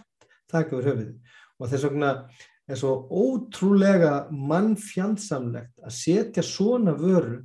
taka 0.48 0.78
yfir 0.78 0.88
höfuð 0.92 1.12
og 1.58 1.72
þess 1.72 1.88
vegna 1.88 2.12
er 2.68 2.76
svo 2.76 2.94
ótrúlega 3.08 4.12
mannfjandsamlegt 4.30 5.72
að 5.80 5.94
setja 5.96 6.44
svona 6.44 6.92
vöru 6.98 7.40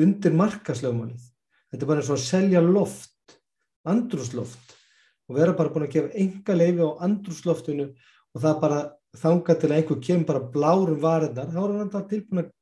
undir 0.00 0.32
markaslöfumálið. 0.36 1.26
Þetta 1.72 1.84
er 1.84 1.90
bara 1.90 2.00
eins 2.00 2.10
og 2.12 2.16
að 2.16 2.24
selja 2.24 2.62
loft, 2.64 3.36
andrúsloft 3.88 4.76
og 5.28 5.36
vera 5.36 5.54
bara 5.56 5.72
búin 5.72 5.86
að 5.86 5.94
gefa 5.96 6.16
enga 6.24 6.56
leifi 6.56 6.84
á 6.84 6.90
andrúsloftinu 7.04 7.88
og 7.92 8.42
það 8.44 8.60
bara 8.64 8.80
þanga 9.20 9.56
til 9.60 9.68
að 9.70 9.76
einhver 9.76 10.00
kemur 10.06 10.28
bara 10.28 10.46
blárum 10.54 11.00
varinnar, 11.02 11.50
þá 11.52 11.58
er 11.62 11.72
hann 11.72 11.82
alltaf 11.84 12.06
tilbúin 12.08 12.44
að 12.44 12.52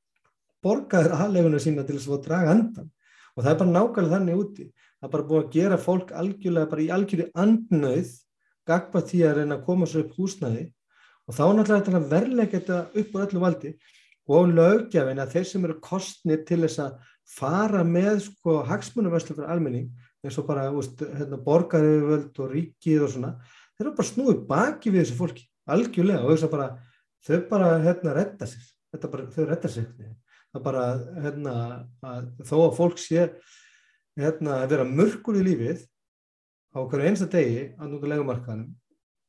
borga 0.65 1.05
þér 1.05 1.15
aðleifinu 1.17 1.61
sína 1.63 1.85
til 1.87 1.97
þess 1.99 2.11
að 2.11 2.25
draga 2.27 2.55
andan 2.57 2.91
og 3.37 3.45
það 3.45 3.53
er 3.53 3.61
bara 3.61 3.75
nákvæmlega 3.77 4.17
þannig 4.17 4.41
úti. 4.41 4.67
Það 5.01 5.07
er 5.07 5.13
bara 5.15 5.29
búin 5.29 5.45
að 5.45 5.55
gera 5.55 5.79
fólk 5.81 6.11
algjörlega 6.23 6.71
bara 6.73 6.83
í 6.83 6.91
algjörði 6.97 7.29
andnauð 7.45 8.11
gagpa 8.69 9.03
því 9.07 9.23
að 9.25 9.39
reyna 9.39 9.57
að 9.57 9.65
koma 9.69 9.89
svo 9.89 10.03
upp 10.05 10.19
húsnæði. 10.19 10.67
Og 11.31 11.37
þá 11.37 11.45
náttúrulega 11.47 11.87
þetta 11.87 12.11
verðlega 12.11 12.53
geta 12.57 12.81
upp 13.01 13.15
á 13.17 13.23
öllu 13.23 13.45
valdi. 13.45 13.73
Og 14.31 14.51
lögjafin 14.51 15.23
að 15.23 15.33
þeir 15.37 15.47
sem 15.49 15.65
eru 15.67 15.79
kostnir 15.83 16.43
til 16.47 16.61
þess 16.67 16.83
að 16.83 16.99
fara 17.31 17.85
með 17.87 18.25
sko 18.27 18.61
hagsmunumvæslu 18.67 19.37
fyrir 19.39 19.53
almenning 19.55 19.89
eins 20.25 20.37
og 20.39 20.47
bara 20.49 20.69
hérna, 20.69 21.39
borgaröfuvöld 21.41 22.41
og 22.43 22.53
ríkið 22.53 23.07
og 23.07 23.13
svona 23.15 23.31
þeir 23.79 23.87
eru 23.87 23.95
bara 23.97 24.11
snúið 24.11 24.41
baki 24.51 24.93
við 24.93 25.05
þessu 25.05 25.19
fólki 25.21 25.47
algjörlega 25.77 26.25
og 26.25 26.35
að 26.37 26.53
bara 26.55 26.69
þau 27.27 27.39
bara 27.51 27.71
hérna 27.85 28.17
retta 28.17 28.49
sér. 28.49 28.69
Bara, 28.91 29.27
þau 29.31 29.45
retta 29.47 29.71
sér 29.71 29.91
það 30.51 30.65
bara 30.65 30.85
hérna 31.23 31.55
að 32.03 32.31
þó 32.47 32.57
að 32.65 32.77
fólk 32.79 32.99
sé 32.99 33.27
hérna 34.19 34.63
að 34.65 34.73
vera 34.75 34.87
mörgur 34.89 35.39
í 35.39 35.45
lífið 35.47 35.85
á 36.75 36.79
hverju 36.83 37.11
einsta 37.11 37.29
degi 37.31 37.69
að 37.79 37.93
núta 37.93 38.11
legumarkaðanum 38.11 38.73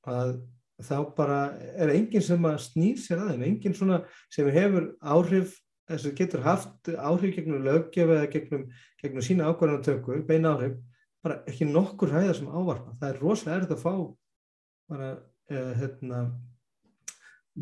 að 0.09 0.33
þá 0.81 0.95
bara 1.17 1.39
er 1.77 1.91
enginn 1.93 2.23
sem 2.25 2.45
að 2.49 2.61
snýr 2.65 2.97
sér 2.97 3.21
aðeins, 3.21 3.45
enginn 3.45 3.75
svona 3.77 3.99
sem 4.33 4.47
hefur 4.49 4.87
áhrif, 5.01 5.53
þess 5.89 6.07
að 6.09 6.15
getur 6.17 6.45
haft 6.45 6.89
áhrif 6.95 7.35
gegnum 7.35 7.65
löggefi 7.67 8.15
eða 8.15 8.29
gegnum, 8.31 8.63
gegnum 9.01 9.25
sína 9.25 9.51
ákvarðanatöku, 9.51 10.23
beina 10.25 10.55
áhrif, 10.55 10.79
bara 11.21 11.43
ekki 11.49 11.67
nokkur 11.69 12.15
hæða 12.15 12.33
sem 12.39 12.49
ávarpa. 12.49 12.95
Það 12.97 13.11
er 13.11 13.21
rosalega 13.21 13.59
erfitt 13.59 13.75
að 13.75 13.83
fá 13.83 13.93
bara, 14.89 15.11
eh, 15.51 15.71
hérna, 15.81 16.23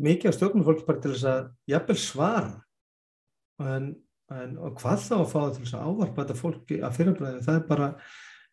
mikið 0.00 0.30
af 0.30 0.38
stjórnumfólki 0.38 0.86
bara 0.86 1.02
til 1.02 1.14
þess 1.16 1.28
að 1.28 1.52
jafnvel 1.74 1.98
svara. 2.00 2.56
En, 3.60 3.92
en 4.32 4.56
hvað 4.78 5.06
þá 5.06 5.14
að 5.18 5.28
fá 5.28 5.38
það 5.38 5.54
til 5.54 5.64
þess 5.66 5.76
að 5.76 5.86
ávarpa 5.90 6.24
þetta 6.24 6.40
fólki 6.40 6.80
að 6.80 6.98
fyrirbræði, 7.00 7.46
það 7.46 7.58
er 7.58 7.64
bara 7.68 7.94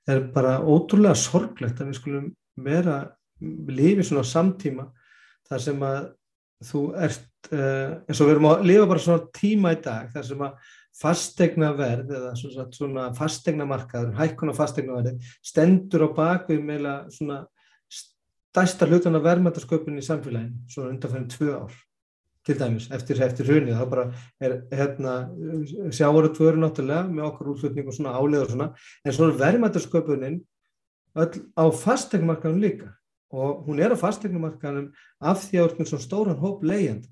er 0.08 0.23
bara 0.34 0.58
ótrúlega 0.63 1.15
sorglegt 1.19 1.82
að 1.82 1.91
við 1.91 2.00
skulum 2.00 2.28
vera 2.63 2.97
lifið 3.41 4.08
svona 4.08 4.28
samtíma 4.28 4.88
þar 5.47 5.63
sem 5.63 5.84
að 5.86 6.00
þú 6.67 6.84
ert 7.06 7.52
uh, 7.52 8.00
eins 8.08 8.21
og 8.21 8.30
við 8.30 8.34
erum 8.34 8.50
að 8.50 8.65
lifa 8.65 8.89
bara 8.89 9.04
svona 9.04 9.32
tíma 9.36 9.73
í 9.76 9.82
dag 9.84 10.10
þar 10.15 10.28
sem 10.30 10.45
að 10.47 10.71
fastegna 10.97 11.69
verð 11.78 12.15
eða 12.17 12.32
svona, 12.39 12.65
svona 12.73 13.04
fastegna 13.17 13.67
markaður, 13.69 14.15
hækkuna 14.17 14.56
fastegna 14.58 14.97
verði 14.97 15.34
stendur 15.45 16.08
á 16.08 16.17
bakvið 16.17 16.63
meila 16.65 16.95
svona 17.13 17.43
stærsta 18.58 18.88
hlutan 18.89 19.13
af 19.13 19.22
verðmættasköpunni 19.22 20.02
í 20.02 20.06
samfélaginu 20.06 20.72
svona 20.72 20.89
undanfæðin 20.96 21.30
tvö 21.30 21.50
ár 21.54 21.74
til 22.48 22.56
dæmis 22.58 22.88
eftir, 22.96 23.20
eftir 23.22 23.46
hrunið, 23.46 23.76
þá 23.78 23.89
bara 23.91 24.06
er 24.41 24.54
hérna, 24.72 25.15
sjávarutvöru 25.93 26.62
náttúrulega 26.62 27.04
með 27.12 27.26
okkur 27.28 27.52
útflutning 27.54 27.89
og 27.89 27.98
svona 27.98 28.15
álega 28.15 28.46
og 28.46 28.54
svona, 28.54 28.67
en 29.04 29.13
svona 29.13 29.36
verðmættasköpunin 29.41 30.39
öll 31.22 31.41
á 31.54 31.65
fastegnumarkanum 31.84 32.63
líka. 32.63 32.93
Og 33.36 33.67
hún 33.67 33.82
er 33.84 33.93
á 33.93 33.98
fastegnumarkanum 34.00 34.89
af 35.20 35.43
því 35.43 35.60
að 35.60 35.76
það 35.76 35.84
er 35.84 35.91
svona 35.91 36.08
stóran 36.08 36.41
hóp 36.41 36.63
leiðand 36.63 37.06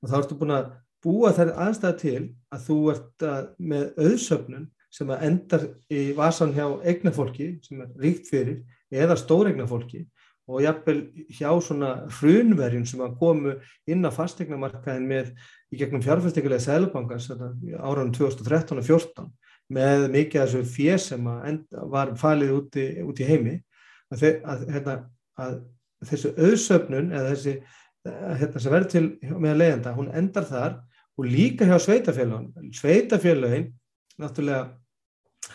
og 0.00 0.12
þá 0.12 0.16
ertu 0.20 0.38
búin 0.38 0.54
að 0.54 0.70
búa 1.02 1.32
þær 1.34 1.54
aðstæða 1.66 1.96
til 2.04 2.22
að 2.52 2.66
þú 2.68 2.78
ert 2.92 3.26
að, 3.26 3.50
með 3.58 3.88
auðsöfnun 4.04 4.70
sem 4.92 5.10
að 5.10 5.26
endar 5.26 5.66
í 5.88 6.10
vasan 6.18 6.54
hjá 6.54 6.66
eignafólki 6.84 7.54
sem 7.64 7.80
er 7.80 7.90
ríkt 8.02 8.28
fyrir 8.28 8.60
eða 8.92 9.16
stóreignafólki 9.16 10.04
og 10.50 10.62
jafnvel 10.64 11.00
hjá 11.30 11.50
svona 11.62 11.90
hrunverjum 12.18 12.86
sem 12.88 13.02
að 13.04 13.16
komu 13.20 13.54
inn 13.90 14.06
á 14.06 14.10
fastegnamarkaðin 14.14 15.08
með 15.08 15.32
í 15.70 15.78
gegnum 15.80 16.02
fjárfæstingulega 16.04 16.64
sælubankans 16.64 17.30
áraðum 17.30 18.12
2013 18.16 18.80
og 18.82 18.88
2014 18.88 19.30
með 19.70 20.06
mikið 20.10 20.42
af 20.42 20.50
þessu 20.50 20.72
fér 20.74 21.02
sem 21.02 21.28
var 21.92 22.14
falið 22.18 22.56
út 22.56 22.78
í, 22.80 22.86
út 23.06 23.22
í 23.22 23.28
heimi 23.28 23.56
að, 24.10 24.24
að, 24.42 24.64
hérna, 24.74 24.96
að 25.38 25.60
þessu 26.10 26.32
auðsöfnun 26.34 27.12
eða 27.14 27.34
þessi 27.34 27.56
hérna, 28.40 28.62
sem 28.62 28.74
verður 28.74 28.90
til 28.90 29.04
með 29.38 29.60
leiðanda, 29.60 29.94
hún 29.94 30.10
endar 30.16 30.48
þar 30.48 30.78
og 31.20 31.28
líka 31.28 31.68
hjá 31.68 31.76
sveitafélagin 31.84 32.72
sveitafélagin 32.74 33.70
náttúrulega 34.20 34.70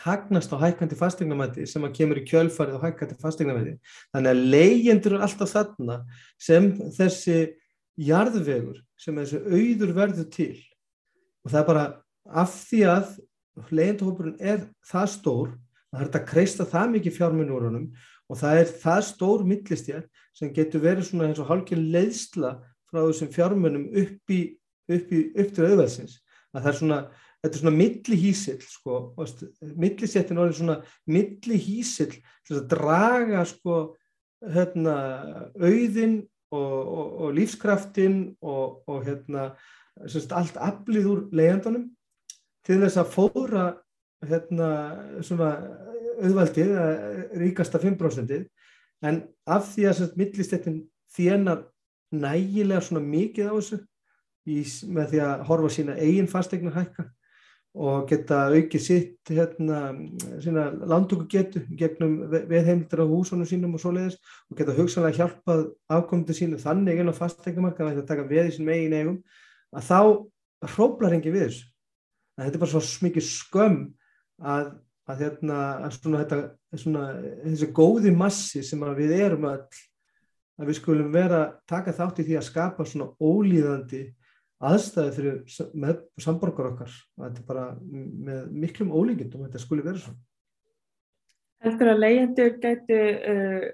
hagnast 0.06 0.54
á 0.54 0.58
hækkandi 0.62 0.98
fastegnamæti 0.98 1.66
sem 1.70 1.84
að 1.86 1.94
kemur 2.00 2.20
í 2.22 2.26
kjölfarið 2.30 2.80
á 2.82 2.86
hækkandi 2.88 3.18
fastegnamæti 3.22 3.76
þannig 4.14 4.32
að 4.32 4.42
leyendur 4.54 5.18
er 5.18 5.26
alltaf 5.28 5.52
þarna 5.54 6.00
sem 6.42 6.72
þessi 6.98 7.38
jarðvegur 8.08 8.82
sem 9.00 9.22
þessi 9.22 9.42
auður 9.46 9.94
verður 9.96 10.28
til. 10.34 10.56
Og 11.46 11.54
það 11.54 11.62
er 11.62 11.70
bara 11.70 11.86
af 12.44 12.58
því 12.66 12.82
að 12.92 13.14
leyendahópurinn 13.72 14.42
er 14.42 14.66
það 14.90 15.08
stór 15.14 15.54
það 15.96 16.00
er 16.00 16.08
þetta 16.10 16.22
að 16.22 16.30
kreista 16.32 16.68
það 16.70 16.94
mikið 16.96 17.22
honum 17.24 17.88
og 18.26 18.40
það 18.42 18.60
er 18.60 18.72
það 18.82 19.02
stór 19.10 19.44
millistjær 19.48 20.06
sem 20.36 20.54
getur 20.54 20.84
verið 20.84 21.08
svona 21.08 21.30
eins 21.30 21.40
og 21.40 21.50
hálkið 21.52 21.84
leiðsla 21.94 22.56
frá 22.90 23.00
þessum 23.06 23.32
fjármunum 23.32 23.86
upp 23.94 24.34
í 24.34 24.42
upp, 24.90 25.12
í, 25.12 25.22
upp 25.34 25.54
til 25.54 25.68
auðvelsins 25.70 26.20
að 26.56 26.62
það 26.62 26.72
er 26.72 26.80
svona, 26.80 27.00
þetta 27.46 27.60
er 27.60 27.62
svona 27.62 27.78
millihísill 27.78 28.62
sko, 28.66 29.00
millisettin 29.78 30.40
er 30.42 30.54
svona 30.58 30.80
millihísill 31.06 32.16
til 32.18 32.58
að 32.58 32.68
draga 32.74 33.44
sko 33.46 33.80
hérna 34.42 34.96
auðin 35.62 36.24
og, 36.54 36.74
og, 36.74 37.08
og 37.26 37.36
lífskraftin 37.38 38.18
og, 38.42 38.82
og 38.90 39.06
hérna 39.06 39.52
semst, 40.10 40.34
allt 40.34 40.58
aflið 40.58 41.10
úr 41.12 41.24
leiðandunum 41.36 41.90
til 42.66 42.80
þess 42.82 43.00
að 43.02 43.12
fóra 43.14 43.66
hérna 44.26 44.70
svona 45.26 45.52
auðvaldið, 46.16 46.72
ríkasta 47.38 47.82
5% 47.82 48.36
en 49.06 49.22
af 49.46 49.68
því 49.74 49.90
að 49.92 50.16
millistettin 50.18 50.80
þjenar 51.14 51.66
nægilega 52.16 52.82
svona 52.82 53.04
mikið 53.06 53.52
á 53.52 53.54
þessu 53.58 53.82
í, 54.46 54.64
með 54.96 55.12
því 55.12 55.22
að 55.26 55.46
horfa 55.50 55.72
sína 55.76 55.98
eigin 56.00 56.32
fastegna 56.32 56.74
hækka 56.74 57.10
og 57.76 58.06
geta 58.08 58.46
aukið 58.54 58.82
sitt 58.82 59.32
hérna, 59.32 59.80
landtöku 60.88 61.28
getu 61.32 61.66
gegnum 61.76 62.22
veðheimildar 62.32 63.04
á 63.04 63.12
húsunum 63.12 63.48
sínum 63.50 63.76
og 63.76 63.84
svoleiðis 63.84 64.16
og 64.50 64.60
geta 64.60 64.76
hugsanlega 64.78 65.20
hjálpað 65.20 65.66
afkomandi 65.92 66.38
sínu 66.38 66.62
þannig 66.62 67.02
en 67.04 67.12
á 67.12 67.20
fastegnumarka 67.20 67.90
að 67.90 68.06
taka 68.08 68.28
veð 68.30 68.52
í 68.52 68.56
sínum 68.56 68.72
eigin 68.72 68.98
eigum 69.00 69.20
að 69.76 69.90
þá 69.90 70.00
hróplar 70.76 71.18
hengi 71.18 71.34
við 71.36 71.50
þessu. 71.50 71.68
Þetta 72.40 72.58
er 72.58 72.64
bara 72.64 72.72
svo 72.72 73.06
mikið 73.06 73.28
skömm 73.28 73.82
að 74.44 74.72
að, 75.06 75.22
hérna, 75.22 75.60
að 75.86 75.98
svona, 76.00 76.22
þetta, 76.24 76.40
svona, 76.82 77.04
þessi 77.44 77.70
góði 77.76 78.14
massi 78.16 78.64
sem 78.66 78.86
við 78.98 79.14
erum 79.20 79.50
all 79.50 79.66
að 80.56 80.70
við 80.70 80.78
skulum 80.80 81.12
vera 81.14 81.42
taka 81.68 81.94
þátt 81.96 82.22
í 82.24 82.28
því 82.30 82.38
að 82.40 82.48
skapa 82.48 82.86
svona 82.88 83.10
ólíðandi 83.20 84.06
aðstæði 84.70 85.16
fyrir 85.16 85.74
með 85.78 86.04
samborgar 86.22 86.72
okkar 86.72 86.94
þetta 86.94 87.42
er 87.42 87.48
bara 87.48 87.66
með 87.82 88.46
miklum 88.52 88.94
ólíkindum 88.96 89.46
þetta 89.48 89.62
skuli 89.64 89.86
vera 89.86 90.02
svona 90.02 90.22
Heldur 91.66 91.90
að 91.96 92.02
leyendur 92.04 92.56
gæti 92.62 93.00
uh, 93.32 93.66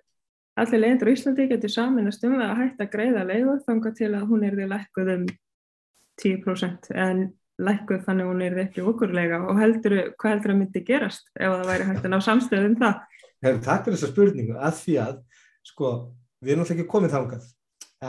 allir 0.62 0.84
leyendur 0.84 1.12
í 1.12 1.16
Íslandi 1.18 1.48
getur 1.50 1.74
saminast 1.74 2.24
um 2.28 2.38
að 2.40 2.58
hætta 2.62 2.86
að 2.86 2.94
greiða 2.94 3.28
leiðu 3.28 3.58
þanga 3.66 3.94
til 3.98 4.12
að 4.14 4.28
hún 4.30 4.46
er 4.48 4.58
því 4.58 4.68
lækkuð 4.72 5.14
um 5.16 5.26
10% 6.22 6.92
en 7.02 7.24
lækkuð 7.62 8.06
þannig 8.06 8.30
hún 8.30 8.44
er 8.46 8.60
ekki 8.64 8.86
okkurlega 8.86 9.42
og 9.46 9.60
heldur, 9.60 9.98
hvað 10.20 10.36
heldur 10.36 10.54
að 10.54 10.60
myndi 10.62 10.84
gerast 10.88 11.28
ef 11.36 11.56
það 11.56 11.68
væri 11.72 11.90
hægt 11.90 12.06
að 12.08 12.14
ná 12.14 12.20
samstöðum 12.26 12.78
það? 12.82 13.02
Hefur 13.42 13.64
takk 13.66 13.86
fyrir 13.86 13.98
þessa 13.98 14.12
spurningu 14.12 14.58
að 14.58 14.78
því 14.80 14.96
að 15.02 15.20
sko, 15.72 15.92
við 16.42 16.54
erum 16.54 16.64
alltaf 16.64 16.78
ekki 16.78 16.92
komið 16.94 17.16
þángað 17.16 17.50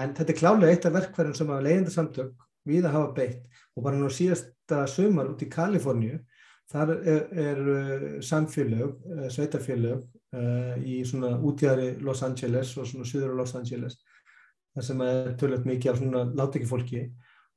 en 0.03 0.15
þetta 0.17 0.33
er 0.33 0.39
klálega 0.39 0.73
eitt 0.73 0.89
af 0.89 0.97
verkverðin 0.97 1.37
sem 1.37 1.53
að 1.53 1.67
leiðindarsamtök 1.69 2.49
við 2.69 2.87
að 2.87 2.97
hafa 2.97 3.15
beitt. 3.17 3.43
Og 3.77 3.87
bara 3.87 3.99
nú 3.99 4.11
síðasta 4.13 4.85
sömar 4.91 5.33
út 5.33 5.43
í 5.43 5.51
Kaliforníu 5.53 6.21
þar 6.73 6.95
er, 6.97 7.27
er 7.37 7.61
uh, 7.63 8.07
samfélög, 8.25 8.95
uh, 9.09 9.27
sveitarfélög 9.33 10.05
uh, 10.37 10.77
í 10.81 11.03
svona 11.09 11.35
útjæðri 11.37 11.99
Los 12.05 12.23
Angeles 12.27 12.73
og 12.79 12.89
svona 12.89 13.09
söður 13.09 13.37
á 13.37 13.41
Los 13.43 13.55
Angeles 13.59 13.99
þar 14.73 14.87
sem 14.87 15.05
er 15.05 15.35
tölvöld 15.41 15.69
mikið 15.69 15.93
af 15.93 16.01
svona 16.01 16.25
látekki 16.33 16.69
fólki 16.71 17.03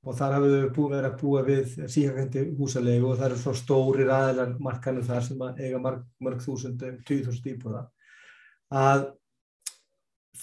og 0.06 0.18
þar 0.18 0.36
hafið 0.38 0.56
við 0.56 0.65
búið 0.76 0.91
verið 0.94 1.08
að 1.10 1.22
búa 1.22 1.44
við 1.46 1.76
síkakandi 1.89 2.41
húsalegu 2.60 3.08
og 3.10 3.20
það 3.20 3.28
eru 3.28 3.38
svona 3.41 3.62
stórir 3.62 4.12
aðlar 4.13 4.52
markanum 4.62 5.06
þar 5.06 5.24
sem 5.26 5.46
eiga 5.58 5.80
marg, 5.82 6.41
þúsundum, 6.44 7.00
tíu 7.08 7.24
þúsund 7.26 7.48
íbúða. 7.50 7.82
Að 8.70 9.08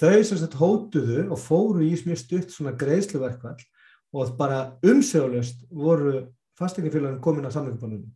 þau 0.00 0.24
sem 0.26 0.40
sagt 0.40 0.56
hótuðu 0.58 1.28
og 1.28 1.38
fóru 1.38 1.84
í 1.86 1.92
mjög 2.08 2.22
stutt 2.24 2.54
svona 2.54 2.74
greiðsluverkvall 2.80 3.60
og 4.12 4.34
bara 4.38 4.78
umsögulegst 4.84 5.64
voru 5.70 6.26
fastegnafélagin 6.58 7.22
komin 7.24 7.48
að 7.48 7.56
samlingubanunum 7.56 8.10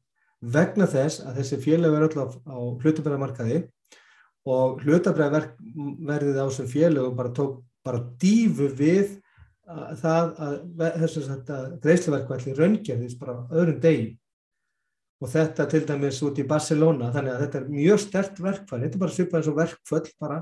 vegna 0.56 0.86
þess 0.90 1.22
að 1.24 1.40
þessi 1.40 1.60
félag 1.64 1.94
verður 1.94 2.08
alltaf 2.08 2.36
á 2.44 2.58
hlutabræðamarkaði 2.82 3.62
og 4.46 4.82
hlutabræðaverðið 4.84 6.36
á 6.38 6.44
þessum 6.46 6.68
félagum 6.70 7.16
bara 7.18 7.32
tók 7.34 7.62
bara 7.86 8.02
dífu 8.20 8.68
við 8.76 9.16
það 10.02 10.36
að 10.42 11.00
þess 11.00 11.30
að 11.32 11.74
greiðsluverkvalli 11.82 12.54
raungerðist 12.54 13.18
bara 13.18 13.40
öðrum 13.50 13.80
degi. 13.82 14.12
Og 15.16 15.30
þetta 15.32 15.64
til 15.72 15.80
dæmis 15.88 16.20
út 16.22 16.38
í 16.38 16.44
Barcelona 16.46 17.08
þannig 17.14 17.32
að 17.32 17.42
þetta 17.44 17.58
er 17.58 17.68
mjög 17.72 18.00
stert 18.02 18.40
verkfall 18.44 18.82
þetta 18.82 18.98
er 18.98 19.02
bara 19.02 19.14
svipað 19.16 19.38
eins 19.40 19.50
og 19.50 19.56
verkfall 19.56 20.08
bara, 20.20 20.40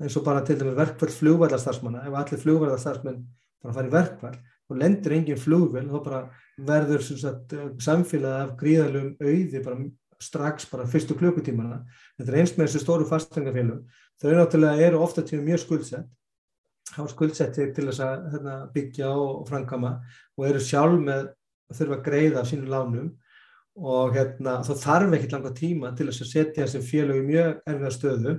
eins 0.00 0.16
og 0.16 0.24
bara 0.24 0.44
til 0.46 0.56
dæmis 0.56 0.78
verkfall 0.78 1.12
flugvæðarstarfsmanna 1.18 2.04
ef 2.08 2.16
allir 2.22 2.42
flugvæðarstarfsmenn 2.46 3.18
bara 3.60 3.76
farið 3.76 3.96
verkfall 3.98 4.38
og 4.70 4.80
lendir 4.80 5.14
engin 5.16 5.38
flugvel 5.38 5.86
þá 5.90 5.98
bara 6.02 6.22
verður 6.66 7.04
sagt, 7.06 7.54
samfélagið 7.82 8.42
af 8.42 8.56
gríðalum 8.60 9.14
auði 9.20 9.62
bara 9.62 9.86
strax 10.22 10.66
bara 10.70 10.86
fyrstu 10.88 11.16
klukkutímana. 11.18 11.82
Þetta 12.16 12.32
er 12.32 12.38
eins 12.40 12.54
með 12.56 12.70
þessu 12.70 12.82
stóru 12.82 13.08
fastengafélum 13.08 13.82
þau 14.22 14.32
náttúrulega 14.32 14.88
eru 14.88 15.02
ofta 15.04 15.24
tíma 15.24 15.44
mjög 15.44 15.62
skuldsett. 15.64 16.08
Hafa 16.96 17.10
skuldsettir 17.12 17.72
til 17.74 17.88
þess 17.88 18.02
að 18.04 18.26
hérna, 18.32 18.56
byggja 18.72 19.10
og 19.12 19.46
framkama 19.48 19.96
og 20.38 20.48
eru 20.48 20.62
sjálf 20.62 21.00
með 21.02 21.26
að 21.26 21.80
þurfa 21.80 21.96
að 21.98 22.04
greiða 22.06 22.42
af 22.42 22.50
sínum 22.50 22.70
lánum. 22.72 23.08
Og 23.76 24.14
hérna, 24.16 24.60
þá 24.64 24.72
þarf 24.80 25.16
ekki 25.18 25.32
langa 25.34 25.52
tíma 25.56 25.90
til 25.96 26.06
þess 26.08 26.24
að 26.24 26.30
setja 26.30 26.62
þessi 26.62 26.84
félög 26.86 27.18
í 27.20 27.26
mjög 27.26 27.58
erfiða 27.66 27.92
stöðu. 27.92 28.36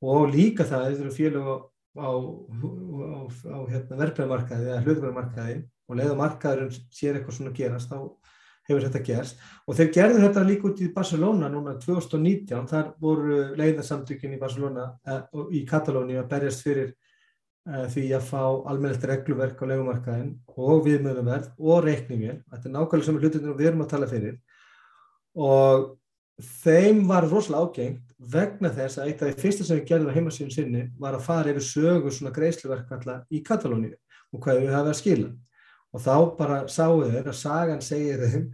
Og 0.00 0.28
líka 0.30 0.66
það 0.68 0.86
þetta 0.86 1.04
eru 1.06 1.16
félög 1.16 1.48
á, 1.98 2.10
á, 2.10 3.20
á, 3.30 3.58
hérna, 3.70 4.00
verbreyðmarkaði 4.02 4.68
eða 4.68 4.82
hlutverðmarkaði 4.84 5.56
og 5.90 5.98
leiða 5.98 6.18
markaðurinn 6.20 6.76
sér 6.94 7.18
eitthvað 7.18 7.38
svona 7.38 7.54
gerast 7.56 7.90
þá 7.90 7.98
hefur 8.70 8.86
þetta 8.86 9.04
gerst. 9.08 9.44
Og 9.66 9.78
þeir 9.78 9.92
gerðu 9.96 10.24
þetta 10.24 10.46
líka 10.46 10.68
út 10.70 10.82
í 10.84 10.90
Barcelona 10.94 11.50
núna 11.50 11.74
2019 11.82 12.68
þar 12.70 12.92
voru 13.02 13.40
leiðarsamtökin 13.58 14.36
í 14.36 14.42
Barcelona 14.42 14.90
eh, 15.06 15.22
í 15.58 15.64
Katalóni 15.66 16.20
að 16.20 16.28
berjast 16.30 16.66
fyrir 16.66 16.92
Eh, 17.68 17.86
því 17.92 18.02
að 18.16 18.22
fá 18.24 18.40
almennilegt 18.72 19.02
regluverk 19.04 19.58
á 19.60 19.68
legumarkaðin 19.68 20.30
og 20.56 20.78
viðmjöðunverð 20.86 21.50
og 21.60 21.82
reikningin, 21.84 22.38
þetta 22.48 22.66
er 22.66 22.72
nákvæmlega 22.72 23.06
sem 23.06 23.18
hlutunum 23.20 23.58
við 23.58 23.68
erum 23.68 23.84
að 23.84 23.90
tala 23.90 24.08
fyrir. 24.08 24.38
Og 25.36 25.84
þeim 26.44 27.04
var 27.08 27.26
rosalega 27.28 27.66
ágengt 27.66 28.14
vegna 28.32 28.70
þess 28.74 29.00
að 29.00 29.10
eitt 29.10 29.22
af 29.22 29.30
því 29.30 29.42
fyrsta 29.44 29.66
sem 29.66 29.78
við 29.80 29.86
gerðum 29.88 30.10
á 30.12 30.16
heimasíðun 30.16 30.54
sinni 30.54 30.82
var 31.00 31.16
að 31.16 31.26
fara 31.26 31.52
yfir 31.52 31.66
sögu 31.66 32.12
svona 32.12 32.34
greiðsluverk 32.36 32.90
alltaf 32.96 33.32
í 33.32 33.40
Katalóníu 33.46 33.94
og 34.30 34.42
hvað 34.44 34.60
við 34.60 34.74
hafum 34.74 34.92
að 34.92 34.98
skila. 35.00 35.30
Og 35.90 36.04
þá 36.04 36.14
bara 36.38 36.58
sáu 36.70 37.00
þeir 37.02 37.30
að 37.30 37.38
sagan 37.40 37.82
segir 37.82 38.24
þeim 38.26 38.44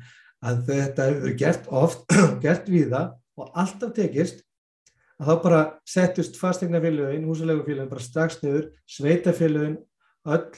að 0.46 0.62
þetta 0.70 1.08
hefur 1.10 1.36
gert 1.42 1.70
oft, 1.82 2.04
gert 2.44 2.70
við 2.70 2.92
það 2.94 3.10
og 3.36 3.58
alltaf 3.62 3.96
tekist 3.96 4.44
að 5.16 5.30
þá 5.30 5.34
bara 5.42 5.60
settust 5.88 6.38
fastegnafélögin, 6.40 7.26
húsalegufélögin 7.28 7.90
bara 7.90 8.04
strax 8.04 8.40
niður, 8.42 8.70
sveitafélögin 8.88 9.78
öll, 10.28 10.48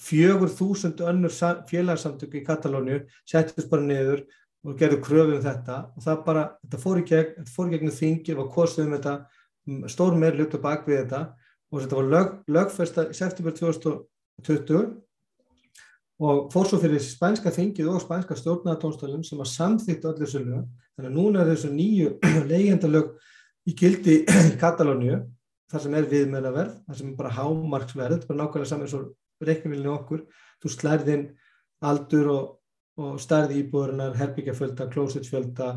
fjögur 0.00 0.50
þúsund 0.56 1.00
önnur 1.04 1.34
félagsamtök 1.68 2.38
í 2.40 2.44
Katalóniu 2.46 3.02
settust 3.28 3.70
bara 3.70 3.84
niður 3.86 4.24
og 4.66 4.76
gerðu 4.80 5.00
kröfu 5.04 5.36
um 5.36 5.44
þetta 5.44 5.76
og 5.96 6.04
það 6.04 6.24
bara, 6.26 6.46
þetta 6.64 6.80
fór 6.82 7.00
í 7.00 7.04
gegn, 7.08 7.30
þetta 7.38 7.54
fór 7.54 7.68
í 7.68 7.74
gegnum 7.74 7.94
þingir, 7.96 8.40
var 8.40 8.50
kostið 8.54 8.86
um 8.86 8.96
þetta, 8.96 9.14
stór 9.92 10.18
meir 10.20 10.36
lukt 10.36 10.56
og 10.58 10.64
bak 10.64 10.88
við 10.88 11.04
þetta 11.04 11.22
og 11.70 11.80
þetta 11.84 12.00
var 12.00 12.10
lög, 12.14 12.34
lögfesta 12.50 13.06
í 13.08 13.16
september 13.16 13.56
2020 13.56 14.90
og 16.20 16.50
fór 16.52 16.68
svo 16.68 16.80
fyrir 16.82 17.00
spænska 17.00 17.52
þingið 17.54 17.88
og 17.94 18.02
spænska 18.04 18.36
stjórnatónstælum 18.36 19.24
sem 19.24 19.40
að 19.40 19.52
samþýtt 19.54 20.08
öllu 20.10 20.28
sölu 20.28 20.58
þannig 20.60 21.08
að 21.08 21.16
núna 21.16 21.44
er 21.44 21.52
þessu 21.54 21.70
nýju 21.72 22.10
legendalög 22.52 23.14
í 23.64 23.76
gildi 23.76 24.20
í 24.52 24.56
Katalóniu 24.60 25.22
þar 25.70 25.84
sem 25.84 25.96
er 25.96 26.08
viðmennaverð, 26.10 26.78
þar 26.86 26.98
sem 26.98 27.10
er 27.12 27.18
bara 27.18 27.34
hámarksverð, 27.36 28.24
bara 28.26 28.42
nákvæmlega 28.42 28.68
saman 28.68 28.88
eins 28.88 28.96
og 28.98 29.46
reiknumilinu 29.46 29.92
okkur, 29.94 30.24
þú 30.60 30.72
slærð 30.74 31.12
inn 31.14 31.26
aldur 31.86 32.30
og, 32.34 32.48
og 33.00 33.20
stærði 33.22 33.62
íbúðurinnar, 33.62 34.16
herbyggjarfjölda, 34.20 34.88
klósitsfjölda, 34.92 35.70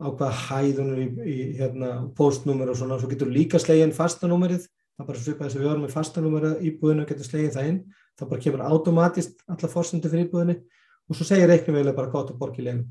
á 0.00 0.06
hvaða 0.08 0.30
hæðunum 0.46 1.00
í, 1.02 1.08
í 1.28 1.38
hérna, 1.58 1.90
postnúmer 2.16 2.70
og 2.72 2.78
svona, 2.78 3.00
svo 3.00 3.10
getur 3.10 3.32
líka 3.32 3.60
slegin 3.60 3.92
fastanúmerið, 3.96 4.64
það 4.96 5.04
er 5.04 5.10
bara 5.10 5.24
svipað 5.24 5.46
þess 5.46 5.58
að 5.58 5.62
við 5.62 5.70
varum 5.70 5.84
með 5.84 5.96
fastanúmerið 5.96 6.64
íbúðinu 6.70 7.04
og 7.04 7.10
getur 7.10 7.28
slegin 7.28 7.54
það 7.56 7.70
inn, 7.72 7.82
það 8.16 8.32
bara 8.32 8.44
kemur 8.46 8.64
automatist 8.70 9.44
alla 9.50 9.72
fórsendu 9.74 10.12
fyrir 10.12 10.28
íbúðinu 10.28 10.56
og 11.10 11.18
svo 11.18 11.28
segir 11.28 11.50
reiknumilinu 11.50 11.96
bara 11.96 12.12
gátt 12.12 12.32
og 12.32 12.40
borgilegu 12.40 12.86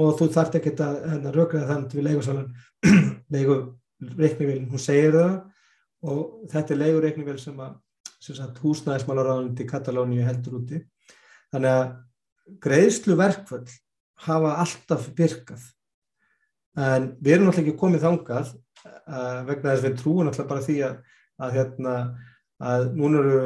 og 0.00 0.16
þú 0.18 0.28
þarft 0.34 0.58
ekki 0.58 0.74
að 0.82 0.96
hérna, 1.10 1.32
rökraða 1.34 1.70
þannig 1.70 1.98
við 1.98 2.06
leigusalan. 2.08 2.48
Leigu 3.34 3.58
reikningvélin, 4.18 4.70
hún 4.70 4.82
segir 4.82 5.14
það. 5.14 5.36
Og 6.04 6.48
þetta 6.52 6.74
er 6.74 6.80
leigureikningvél 6.82 7.36
sem 7.40 7.60
að 7.62 8.58
húsnæðismálaráðandi 8.64 9.64
í 9.64 9.68
Katalóníu 9.68 10.26
heldur 10.26 10.58
úti. 10.60 10.80
Þannig 11.54 11.76
að 11.78 11.86
greiðslu 12.64 13.16
verkvöld 13.18 13.72
hafa 14.26 14.58
alltaf 14.62 15.08
virkað. 15.16 15.64
En 16.78 17.12
við 17.22 17.36
erum 17.36 17.50
alltaf 17.50 17.64
ekki 17.64 17.78
komið 17.78 18.04
þangað 18.04 18.52
uh, 18.54 19.40
vegna 19.48 19.70
þess 19.70 19.80
að 19.80 19.88
við 19.88 19.98
trúum 20.00 20.30
alltaf 20.30 20.48
bara 20.50 20.64
því 20.64 20.78
að, 20.88 20.96
að 21.44 21.58
hérna 21.58 21.96
að 22.64 22.84
núna 22.96 23.20
eru 23.20 23.38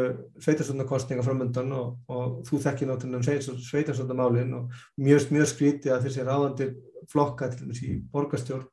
sveitarstofnarkostninga 0.45 1.25
framöndan 1.25 1.71
og, 1.75 1.95
og 2.13 2.41
þú 2.47 2.61
þekkir 2.65 2.91
náttúrulega 2.91 3.53
um 3.53 3.61
sveitarstofnarmálin 3.65 4.53
og 4.59 4.75
mjög, 5.01 5.31
mjög 5.33 5.49
skríti 5.49 5.93
að 5.93 6.05
þessi 6.07 6.27
ráðandir 6.27 6.75
flokka 7.09 7.49
til 7.55 7.71
þessi 7.71 7.95
borgastjórn 8.13 8.67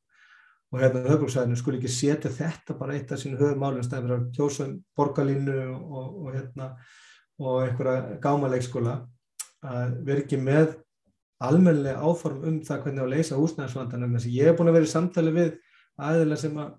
og 0.73 0.81
hérna 0.81 1.05
höfbruksæðinu 1.07 1.57
skul 1.59 1.77
ekki 1.77 1.91
setja 1.91 2.31
þetta 2.33 2.75
bara 2.77 2.97
eitt 2.97 3.13
af 3.15 3.21
sínu 3.21 3.39
höfumálum 3.39 3.85
stæðir 3.85 4.17
að 4.17 4.25
kjósa 4.35 4.67
um 4.67 4.77
borgarlínu 4.97 5.59
og, 5.71 6.07
og 6.25 6.29
hérna 6.35 6.71
og 7.39 7.61
einhverja 7.63 8.19
gámaleikskóla 8.23 8.97
að 9.65 9.95
vera 10.07 10.23
ekki 10.23 10.39
með 10.41 10.75
almennilega 11.45 12.01
áform 12.05 12.43
um 12.47 12.59
það 12.63 12.81
hvernig 12.85 13.03
að 13.03 13.13
leysa 13.13 13.39
húsnæðarsvandan 13.39 14.05
en 14.05 14.15
þess 14.15 14.29
að 14.29 14.37
ég 14.37 14.49
hef 14.49 14.57
búin 14.59 14.71
að 14.71 14.77
vera 14.77 14.87
í 14.87 14.91
samtali 14.93 15.33
við 15.35 15.51
aðeins 16.05 16.45
sem 16.45 16.59
að 16.61 16.71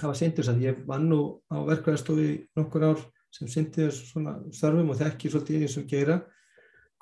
hafa 0.00 0.14
syndir 0.18 0.44
þess 0.44 0.52
að 0.54 0.62
ég 0.64 0.78
vann 0.88 1.08
nú 1.10 1.20
á 1.50 1.56
verkvæðastofi 1.70 2.28
nokkur 2.58 2.86
ár 2.90 3.02
sem 3.34 3.50
syndir 3.50 3.90
svona 3.94 4.36
starfum 4.54 4.92
og 4.94 5.00
þekki 5.00 5.30
svolítið 5.30 5.66
eins 5.66 5.76
og 5.80 5.88
gera. 5.90 6.20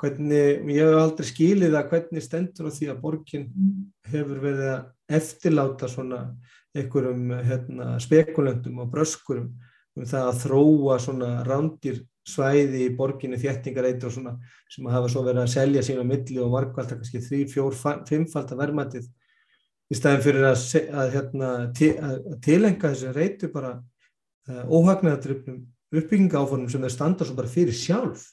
Hvernig, 0.01 0.63
ég 0.73 0.89
hef 0.89 0.99
aldrei 0.99 1.29
skilið 1.29 1.77
að 1.79 1.91
hvernig 1.93 2.25
stendur 2.25 2.69
á 2.69 2.71
því 2.75 2.89
að 2.91 3.03
borgin 3.05 3.45
hefur 4.09 4.41
verið 4.43 4.71
að 4.73 5.19
eftirláta 5.19 5.91
svona 5.93 6.23
einhverjum 6.73 7.35
hérna, 7.45 7.93
spekulöndum 8.01 8.81
og 8.83 8.91
bröskurum 8.95 9.53
um 9.93 10.09
það 10.09 10.31
að 10.31 10.41
þróa 10.47 10.97
svona 11.05 11.31
rándir 11.47 12.01
svæði 12.29 12.85
í 12.87 12.93
borginni 12.97 13.39
þéttingareitur 13.41 14.09
og 14.09 14.15
svona 14.15 14.33
sem 14.71 14.87
að 14.87 14.97
hafa 14.97 15.11
svo 15.11 15.25
verið 15.27 15.43
að 15.43 15.53
selja 15.57 15.83
sín 15.87 16.03
á 16.03 16.07
milli 16.07 16.39
og 16.43 16.53
margvalda 16.53 16.99
kannski 16.99 17.23
þrý, 17.25 17.41
fjór, 17.51 17.79
fimmfald 18.09 18.53
að 18.53 18.63
verðmættið 18.63 19.09
í 19.93 19.99
staðin 19.99 20.25
fyrir 20.25 20.47
að, 20.49 20.67
að, 20.89 21.09
hérna, 21.17 21.49
til, 21.77 21.91
að 21.99 22.21
tilenga 22.45 22.93
þessi 22.93 23.15
reitu 23.17 23.51
bara 23.53 23.75
uh, 23.81 24.63
óhagnaðatröfnum 24.71 25.59
uppbygginga 25.93 26.41
áformum 26.41 26.71
sem 26.73 26.85
þeir 26.87 26.95
standa 26.95 27.27
svo 27.27 27.37
bara 27.37 27.51
fyrir 27.53 27.77
sjálf. 27.77 28.25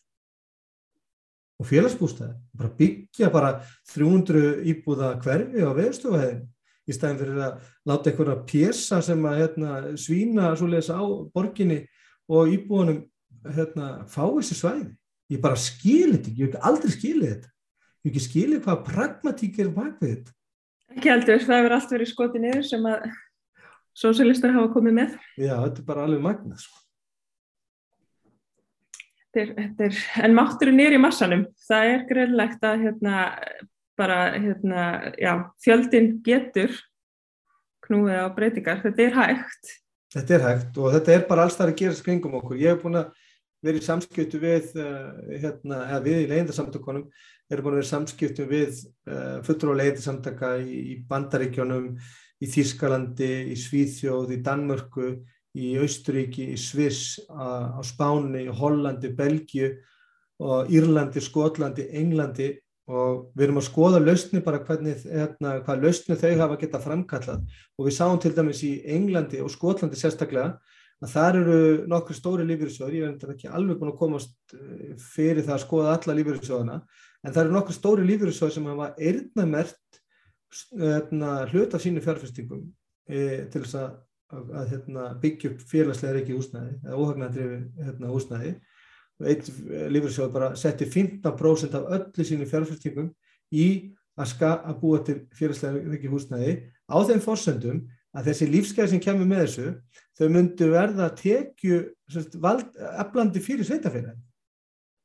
Og 1.59 1.67
félagsbústæði, 1.67 2.37
bara 2.55 2.71
byggja 2.77 3.27
bara 3.33 3.49
300 3.91 4.61
íbúða 4.71 5.11
hverfi 5.19 5.65
á 5.65 5.71
veðstofaheðin 5.75 6.45
í 6.89 6.95
staðin 6.95 7.19
fyrir 7.19 7.41
að 7.43 7.65
láta 7.89 8.11
einhverja 8.11 8.37
pjessa 8.47 9.01
sem 9.03 9.25
að 9.27 9.41
hérna, 9.41 9.73
svína 9.99 10.53
svoleiðis 10.55 10.91
á 10.95 11.03
borginni 11.35 11.81
og 12.31 12.53
íbúðunum 12.53 13.01
hérna, 13.45 13.87
fá 14.09 14.23
þessi 14.25 14.57
svæði. 14.57 14.91
Ég 15.29 15.41
bara 15.43 15.59
skilir 15.61 16.17
þetta, 16.17 16.33
ég 16.33 16.47
hef 16.47 16.55
ekki 16.55 16.67
aldrei 16.71 16.93
skilið 16.95 17.31
þetta. 17.33 17.49
Ég 17.49 18.07
hef 18.07 18.11
ekki 18.11 18.25
skilið 18.25 18.61
hvað 18.65 18.83
pragmatík 18.89 19.59
er 19.61 19.71
bakvið 19.75 20.13
þetta. 20.15 20.35
Ekki 20.95 21.11
heldur, 21.13 21.41
það 21.45 21.59
hefur 21.59 21.75
allt 21.77 21.91
verið 21.93 22.09
skotið 22.09 22.45
niður 22.45 22.65
sem 22.65 22.85
að 22.89 23.09
sósialistar 23.99 24.55
hafa 24.55 24.71
komið 24.73 24.95
með. 24.97 25.17
Já, 25.37 25.55
þetta 25.65 25.83
er 25.83 25.89
bara 25.89 26.05
alveg 26.07 26.23
magnað 26.25 26.63
sko. 26.63 26.85
En 29.37 30.33
mátturinn 30.33 30.81
er 30.81 30.95
í 30.97 31.01
massanum. 31.01 31.45
Það 31.67 31.91
er 31.93 32.05
greinlegt 32.09 32.63
að 32.65 32.85
hérna, 32.87 33.25
bara, 33.99 34.17
hérna, 34.33 34.85
já, 35.21 35.33
fjöldin 35.61 36.15
getur 36.25 36.73
knúið 37.85 38.25
á 38.25 38.27
breytingar. 38.33 38.81
Þetta 38.81 39.05
er 39.05 39.17
hægt. 39.19 39.73
Þetta 40.09 40.35
er 40.35 40.45
hægt 40.47 40.77
og 40.81 40.93
þetta 40.95 41.13
er 41.13 41.25
bara 41.29 41.45
alls 41.45 41.57
þar 41.59 41.69
að 41.69 41.81
gera 41.83 41.97
skringum 41.97 42.39
okkur. 42.39 42.57
Ég 42.57 42.73
hef 42.73 42.81
búin 42.81 42.97
að 43.03 43.11
vera 43.65 43.79
í 43.79 43.83
samskiptu 43.83 44.39
við, 44.41 44.71
uh, 44.79 45.35
hérna, 45.41 45.83
eða 45.89 45.99
við 46.05 46.21
í 46.23 46.29
leyendasamtökunum, 46.31 47.09
erum 47.49 47.65
búin 47.65 47.75
að 47.75 47.81
vera 47.81 47.91
samskiptu 47.91 48.47
við 48.49 48.83
uh, 49.09 49.39
fullur 49.47 49.75
á 49.75 49.79
leyendasamtaka 49.81 50.53
í, 50.63 50.99
Bandaríkjónum, 51.09 51.91
í 52.39 52.47
Þískalandi, 52.47 53.33
í 53.51 53.57
Svíþjóð, 53.59 54.33
í 54.37 54.39
Danmörku, 54.45 55.11
í 55.59 55.73
Austuríki, 55.81 56.51
í 56.53 56.57
Sviss, 56.59 57.19
á 57.27 57.81
Spáni, 57.83 58.45
í 58.47 58.53
Hollandi, 58.53 59.11
Belgiu 59.17 59.73
og 60.39 60.71
Írlandi, 60.71 61.21
Skotlandi, 61.23 61.89
Englandi. 61.99 62.53
Og 62.89 63.27
við 63.37 63.45
erum 63.45 63.59
að 63.61 63.67
skoða 63.67 63.99
lausni 64.01 64.39
bara 64.41 64.63
hvernig, 64.65 65.03
hérna, 65.05 65.59
hvað 65.65 65.83
lausni 65.83 66.15
þau 66.17 66.31
hafa 66.39 66.55
geta 66.61 66.79
framkallað. 66.81 67.43
Og 67.77 67.85
við 67.85 67.97
sáum 67.99 68.17
til 68.21 68.31
dæmis 68.33 68.63
í 68.65 68.79
Englandi 68.95 69.43
og 69.43 69.51
Skotlandi 69.53 69.99
sérstaklega 69.99 70.55
að 70.99 71.13
þar 71.13 71.39
eru 71.41 71.59
nokkru 71.91 72.17
stóri 72.17 72.47
lífyrirsjóður, 72.49 72.97
ég 72.97 73.13
er 73.13 73.33
ekki 73.35 73.51
alveg 73.51 73.79
búin 73.79 73.93
að 73.93 73.99
komast 74.01 74.57
eh, 74.57 74.97
fyrir 74.99 75.45
það 75.45 75.55
að 75.55 75.63
skoða 75.63 75.93
alla 75.95 76.17
lífyrirsjóðuna, 76.19 76.81
en 77.23 77.35
það 77.35 77.41
eru 77.45 77.55
nokkru 77.55 77.77
stóri 77.77 78.09
lífyrirsjóður 78.09 78.57
sem 78.57 78.69
hafa 78.73 78.91
eirnamert 78.97 80.01
hérna, 80.73 81.33
hluta 81.51 81.79
sínu 81.79 82.01
fjárfestingum 82.01 82.63
e, 83.05 83.45
til 83.53 83.61
þess 83.61 83.75
að 83.77 83.89
að, 84.33 84.49
að 84.53 84.73
hérna, 84.73 85.05
byggja 85.21 85.53
upp 85.53 85.63
félagslega 85.69 86.17
reiki 86.17 86.35
húsnæði 86.35 86.75
eða 86.83 86.97
óhagnadrifi 86.97 87.59
hérna, 87.85 88.11
húsnæði. 88.13 88.51
Og 89.19 89.29
eitt 89.33 89.49
lífriðsjóð 89.95 90.33
bara 90.35 90.51
setti 90.59 90.87
15% 90.87 91.77
af 91.79 91.87
öllu 91.97 92.25
sínu 92.27 92.47
fjárfæstingum 92.49 93.09
í 93.51 93.69
að, 94.19 94.35
að 94.45 94.75
búa 94.81 95.01
til 95.05 95.17
félagslega 95.35 95.95
reiki 95.95 96.11
húsnæði 96.11 96.59
á 96.87 96.97
þeim 97.09 97.23
fórsöndum 97.25 97.81
að 98.15 98.31
þessi 98.31 98.49
lífsgæði 98.49 98.93
sem 98.93 99.03
kemur 99.03 99.29
með 99.29 99.43
þessu 99.45 99.67
þau 100.19 100.29
myndu 100.33 100.69
verða 100.73 101.09
að 101.09 101.17
tekju 101.23 101.79
eflandi 103.03 103.43
fyrir 103.43 103.67
sveitafélagi 103.67 104.17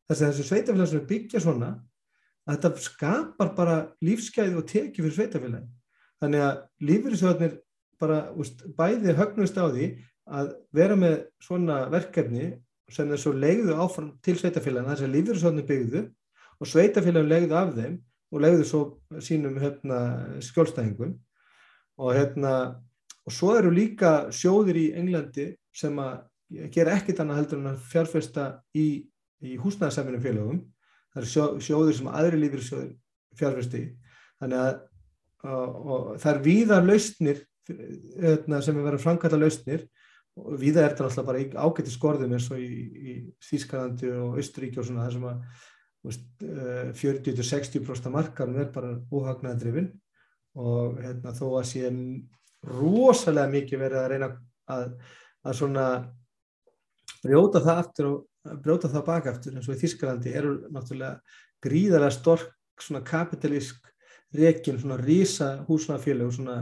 þess 0.09 0.21
að 0.21 0.31
þessu 0.31 0.49
sveitafélagi 0.49 0.93
sem 0.93 1.07
byggja 1.11 1.43
svona 1.45 1.71
að 2.45 2.57
þetta 2.57 2.85
skapar 2.85 3.53
bara 3.57 3.77
lífsgæði 4.05 4.59
og 4.61 4.67
tekju 4.71 5.05
fyrir 5.07 5.17
sveitafélagi 5.19 5.71
þannig 6.23 6.47
að 6.49 6.59
lífriðsjóðnir 6.91 7.55
bara 8.03 8.19
úst, 8.35 8.65
bæði 8.77 9.15
högnust 9.17 9.59
á 9.61 9.71
því 9.71 9.93
að 10.35 10.55
vera 10.75 10.97
með 10.99 11.17
svona 11.43 11.85
verkefni 11.93 12.51
sem 12.93 13.09
þessu 13.09 13.33
leiðu 13.37 13.77
áfram 13.81 14.13
til 14.25 14.37
sveitafélagina 14.41 14.93
þess 14.93 15.07
að 15.07 15.15
lífyrirsvöldinu 15.17 15.69
byggðu 15.69 16.03
og 16.61 16.71
sveitafélaginu 16.71 17.31
leiðu 17.31 17.57
af 17.59 17.73
þeim 17.77 17.97
og 18.35 18.43
leiðu 18.43 18.67
svo 18.67 18.83
sínum 19.23 19.57
hérna, 19.63 19.99
skjólstæðingum. 20.43 21.15
Og 22.03 22.17
hérna 22.17 22.53
og 23.25 23.33
svo 23.35 23.55
eru 23.59 23.73
líka 23.75 24.31
sjóðir 24.35 24.81
í 24.81 24.87
Englandi 25.01 25.49
sem 25.75 25.99
að 26.03 26.69
gera 26.75 26.99
ekkit 26.99 27.23
annað 27.23 27.41
heldur 27.41 27.63
en 27.63 27.73
að 27.73 27.87
fjárfesta 27.91 28.49
í, 28.77 28.87
í 29.43 29.57
húsnæðarsaminu 29.61 30.21
félagum 30.23 30.61
það 31.15 31.23
eru 31.23 31.31
sjó, 31.31 31.47
sjóðir 31.63 31.99
sem 31.99 32.11
aðri 32.13 32.43
lífyrirsjóðir 32.43 32.93
fjárfesti 33.39 33.83
þannig 34.43 34.61
að 34.61 34.77
og, 35.45 35.75
og 35.85 36.07
það 36.21 36.31
er 36.35 36.45
víðar 36.45 36.87
lausnir 36.89 37.43
Hérna, 37.65 38.61
sem 38.61 38.77
er 38.77 38.85
verið 38.85 38.99
að 38.99 39.05
framkalla 39.07 39.41
lausnir. 39.41 39.87
Og 40.35 40.57
viða 40.59 40.83
er 40.83 40.93
þetta 40.93 41.07
alltaf 41.07 41.27
bara 41.29 41.43
ágætti 41.65 41.93
skorðum 41.95 42.35
eins 42.35 42.49
og 42.51 42.59
í, 42.61 42.67
í 42.93 43.13
Þýskalandi 43.47 44.11
og 44.19 44.41
Östuríki 44.43 44.81
og 44.83 44.89
svona 44.89 45.07
það 45.07 45.15
sem 45.15 45.29
að 45.31 45.39
40-60% 46.99 48.13
markarum 48.13 48.59
er 48.61 48.73
bara 48.75 48.97
óhagnaðandrifin 49.15 49.93
og 50.61 50.99
hérna, 51.01 51.33
þó 51.39 51.47
að 51.61 51.69
sé 51.71 51.93
rosalega 52.69 53.53
mikið 53.53 53.83
verið 53.85 54.01
að 54.01 54.11
reyna 54.13 54.29
að, 54.75 54.85
að 55.45 55.59
svona 55.61 55.87
brjóta 57.25 57.63
það 57.65 57.81
aftur 57.85 58.11
og 58.11 58.61
brjóta 58.65 58.91
það 58.93 59.07
baka 59.09 59.33
aftur 59.33 59.57
eins 59.57 59.69
og 59.69 59.77
í 59.77 59.83
Þýskalandi 59.83 60.35
eru 60.37 60.55
náttúrulega 60.73 61.21
gríðarlega 61.65 62.17
stork 62.17 62.83
svona 62.83 63.05
kapitalísk 63.07 63.89
rekin 64.35 64.81
svona 64.81 64.99
rísa 65.01 65.55
húsnafélag 65.69 66.33
svona 66.35 66.59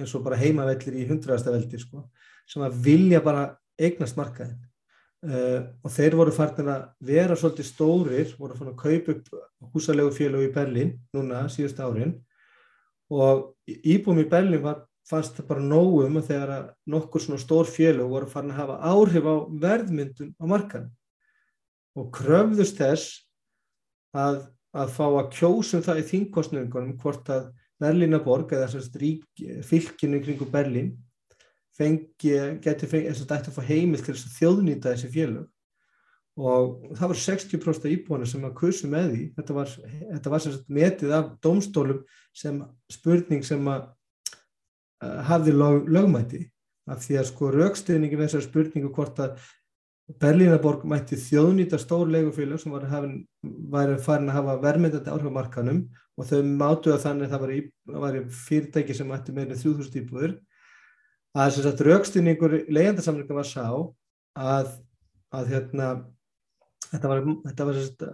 eins 0.00 0.14
og 0.16 0.24
bara 0.24 0.38
heimavellir 0.40 1.02
í 1.02 1.06
hundraðasta 1.10 1.52
veldi 1.52 1.78
sko, 1.80 2.06
sem 2.48 2.64
að 2.64 2.80
vilja 2.86 3.20
bara 3.24 3.50
eignast 3.80 4.16
markaðin 4.18 4.58
uh, 5.26 5.68
og 5.84 5.92
þeir 5.94 6.16
voru 6.18 6.34
farin 6.34 6.72
að 6.72 6.86
vera 7.10 7.36
svolítið 7.38 7.68
stórir, 7.68 8.34
voru 8.38 8.56
farin 8.56 8.74
að 8.74 8.82
kaupa 8.82 9.16
upp 9.16 9.74
húsalegu 9.74 10.12
félög 10.16 10.48
í 10.48 10.52
Berlín 10.54 10.94
núna 11.14 11.46
síðust 11.52 11.80
árin. 11.82 12.16
Og 13.10 13.50
íbúum 13.66 14.22
í 14.22 14.28
Berlín 14.30 14.62
var, 14.64 14.84
fannst 15.08 15.36
það 15.38 15.48
bara 15.48 15.66
nógum 15.66 16.18
að 16.20 16.30
þegar 16.30 16.54
að 16.54 16.70
nokkur 16.94 17.24
svona 17.24 17.42
stór 17.42 17.68
félög 17.70 18.12
voru 18.12 18.30
farin 18.30 18.52
að 18.54 18.60
hafa 18.62 18.78
áhrif 18.92 19.26
á 19.26 19.36
verðmyndun 19.64 20.34
á 20.38 20.44
markan 20.50 20.88
og 21.98 22.10
kröfðust 22.14 22.78
þess 22.78 23.14
að, 24.14 24.44
að 24.76 24.92
fá 24.94 25.06
að 25.08 25.30
kjósum 25.38 25.84
það 25.86 26.02
í 26.02 26.08
þingkostningunum 26.12 26.98
hvort 27.00 27.32
að 27.32 27.50
Berlínaborg 27.80 28.52
eða 28.52 28.68
fylginu 29.64 30.20
kringu 30.20 30.46
Berlín 30.52 30.92
fengi, 31.80 32.34
geti 32.60 32.88
fengið 32.88 33.14
þess 33.14 33.24
að 33.24 33.32
þetta 33.32 33.54
fá 33.54 33.62
heimil 33.70 34.02
til 34.02 34.12
þess 34.14 34.28
að 34.28 34.36
þjóðnýta 34.36 34.94
þessi 34.94 35.10
félög. 35.14 35.48
Og 36.40 36.92
það 36.96 37.10
var 37.12 37.20
60% 37.20 37.86
af 37.86 37.94
íbúinu 37.94 38.28
sem 38.28 38.44
að 38.46 38.56
kursu 38.60 38.88
með 38.88 39.08
því. 39.10 39.24
Þetta 39.36 39.56
var, 39.56 39.72
þetta 40.00 40.32
var 40.32 40.46
metið 40.78 41.14
af 41.16 41.32
domstólum 41.44 42.04
sem 42.36 42.60
spurning 42.92 43.44
sem 43.46 43.72
að 43.72 43.88
hafði 45.00 45.54
lög, 45.56 45.88
lögmæti. 45.88 46.44
Af 46.90 47.04
því 47.04 47.20
að 47.20 47.26
sko 47.28 47.50
raukstuðningi 47.54 48.18
með 48.18 48.28
þessari 48.28 48.48
spurningu 48.48 48.92
hvort 48.94 49.20
að 49.22 49.40
Berlínaborg 50.18 50.82
mætti 50.90 51.14
þjóðnýta 51.20 51.78
stór 51.78 52.08
leigufélag 52.10 52.58
sem 52.58 52.72
var 52.72 52.86
að 53.92 54.00
farin 54.02 54.30
að 54.30 54.38
hafa 54.40 54.56
vermiðandi 54.64 55.12
áhrifamarkanum 55.12 55.82
og 56.18 56.26
þau 56.26 56.40
mátu 56.48 56.90
að 56.90 57.04
þannig 57.04 57.28
að 57.28 57.34
það 57.34 57.42
var, 57.44 57.52
í, 57.54 57.60
var 58.04 58.16
fyrirtæki 58.40 58.96
sem 58.96 59.10
mætti 59.10 59.34
meirinn 59.36 59.60
3000 59.60 60.00
íbúður 60.00 60.34
að 61.38 61.52
þess 61.56 61.68
að 61.70 61.84
raukstuðningur 61.86 62.56
leigandarsamlinga 62.66 63.36
var 63.36 63.46
sá 63.46 63.66
að, 63.70 64.72
að 65.30 65.52
hérna, 65.52 65.90
þetta 66.88 67.12
var, 67.12 67.22
þetta 67.46 67.68
var 67.68 67.78
sagt, 67.78 68.04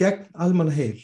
gegn 0.00 0.26
almanna 0.34 0.74
heil 0.74 0.98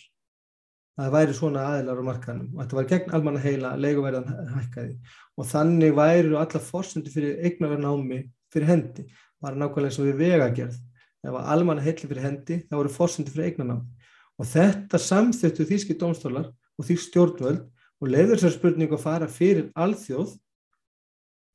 að 0.94 1.06
það 1.08 1.14
væri 1.16 1.34
svona 1.34 1.66
aðilar 1.72 2.00
á 2.00 2.04
markanum 2.06 2.50
og 2.54 2.60
þetta 2.62 2.78
var 2.78 2.88
gegn 2.92 3.14
almanna 3.16 3.42
heila 3.42 3.72
að 3.74 3.82
leiguverðan 3.82 4.28
hækkaði. 4.54 4.96
Og 5.34 5.48
þannig 5.50 5.94
væri 5.96 6.36
alla 6.38 6.60
fórsendu 6.62 7.10
fyrir 7.10 7.40
eignarverðnámi 7.48 8.20
fyrir 8.54 8.70
hendi. 8.70 9.06
Var 9.42 9.58
nákvæmlega 9.58 9.90
eins 9.90 9.98
og 9.98 10.06
við 10.06 10.20
vegagerð. 10.22 10.76
Ef 11.24 11.34
að 11.34 11.50
almanna 11.56 11.82
heilli 11.82 12.10
fyrir 12.10 12.26
hendi 12.28 12.60
þá 12.68 12.76
voru 12.78 12.94
fórsendu 12.94 13.34
fyrir 13.34 13.50
eignarnámi. 13.50 14.06
Og 14.38 14.50
þetta 14.50 15.02
samþjöttu 15.02 15.66
þýski 15.66 15.98
dómstólar 15.98 16.50
og 16.50 16.86
þýsk 16.86 17.08
stjórnvöld 17.08 17.66
og 18.02 18.10
leiður 18.10 18.42
sér 18.42 18.54
spurningu 18.54 18.94
að 18.94 19.04
fara 19.08 19.30
fyrir 19.30 19.70
alþjóð 19.74 20.36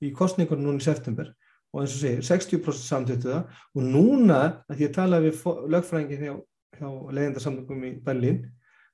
í 0.03 0.11
kostningunum 0.15 0.67
núna 0.67 0.83
í 0.83 0.87
september. 0.87 1.31
Og 1.71 1.83
eins 1.83 1.95
og 1.95 2.03
segir 2.03 2.27
60% 2.27 2.87
samþjöttu 2.91 3.31
það. 3.31 3.59
Og 3.77 3.87
núna 3.87 4.39
að 4.67 4.83
ég 4.83 4.95
tala 4.95 5.23
við 5.23 5.43
lögfræðingin 5.71 6.23
hjá, 6.27 6.37
hjá 6.79 6.87
leiðindarsamtökum 7.15 7.83
í 7.87 7.97
Berlín 8.03 8.47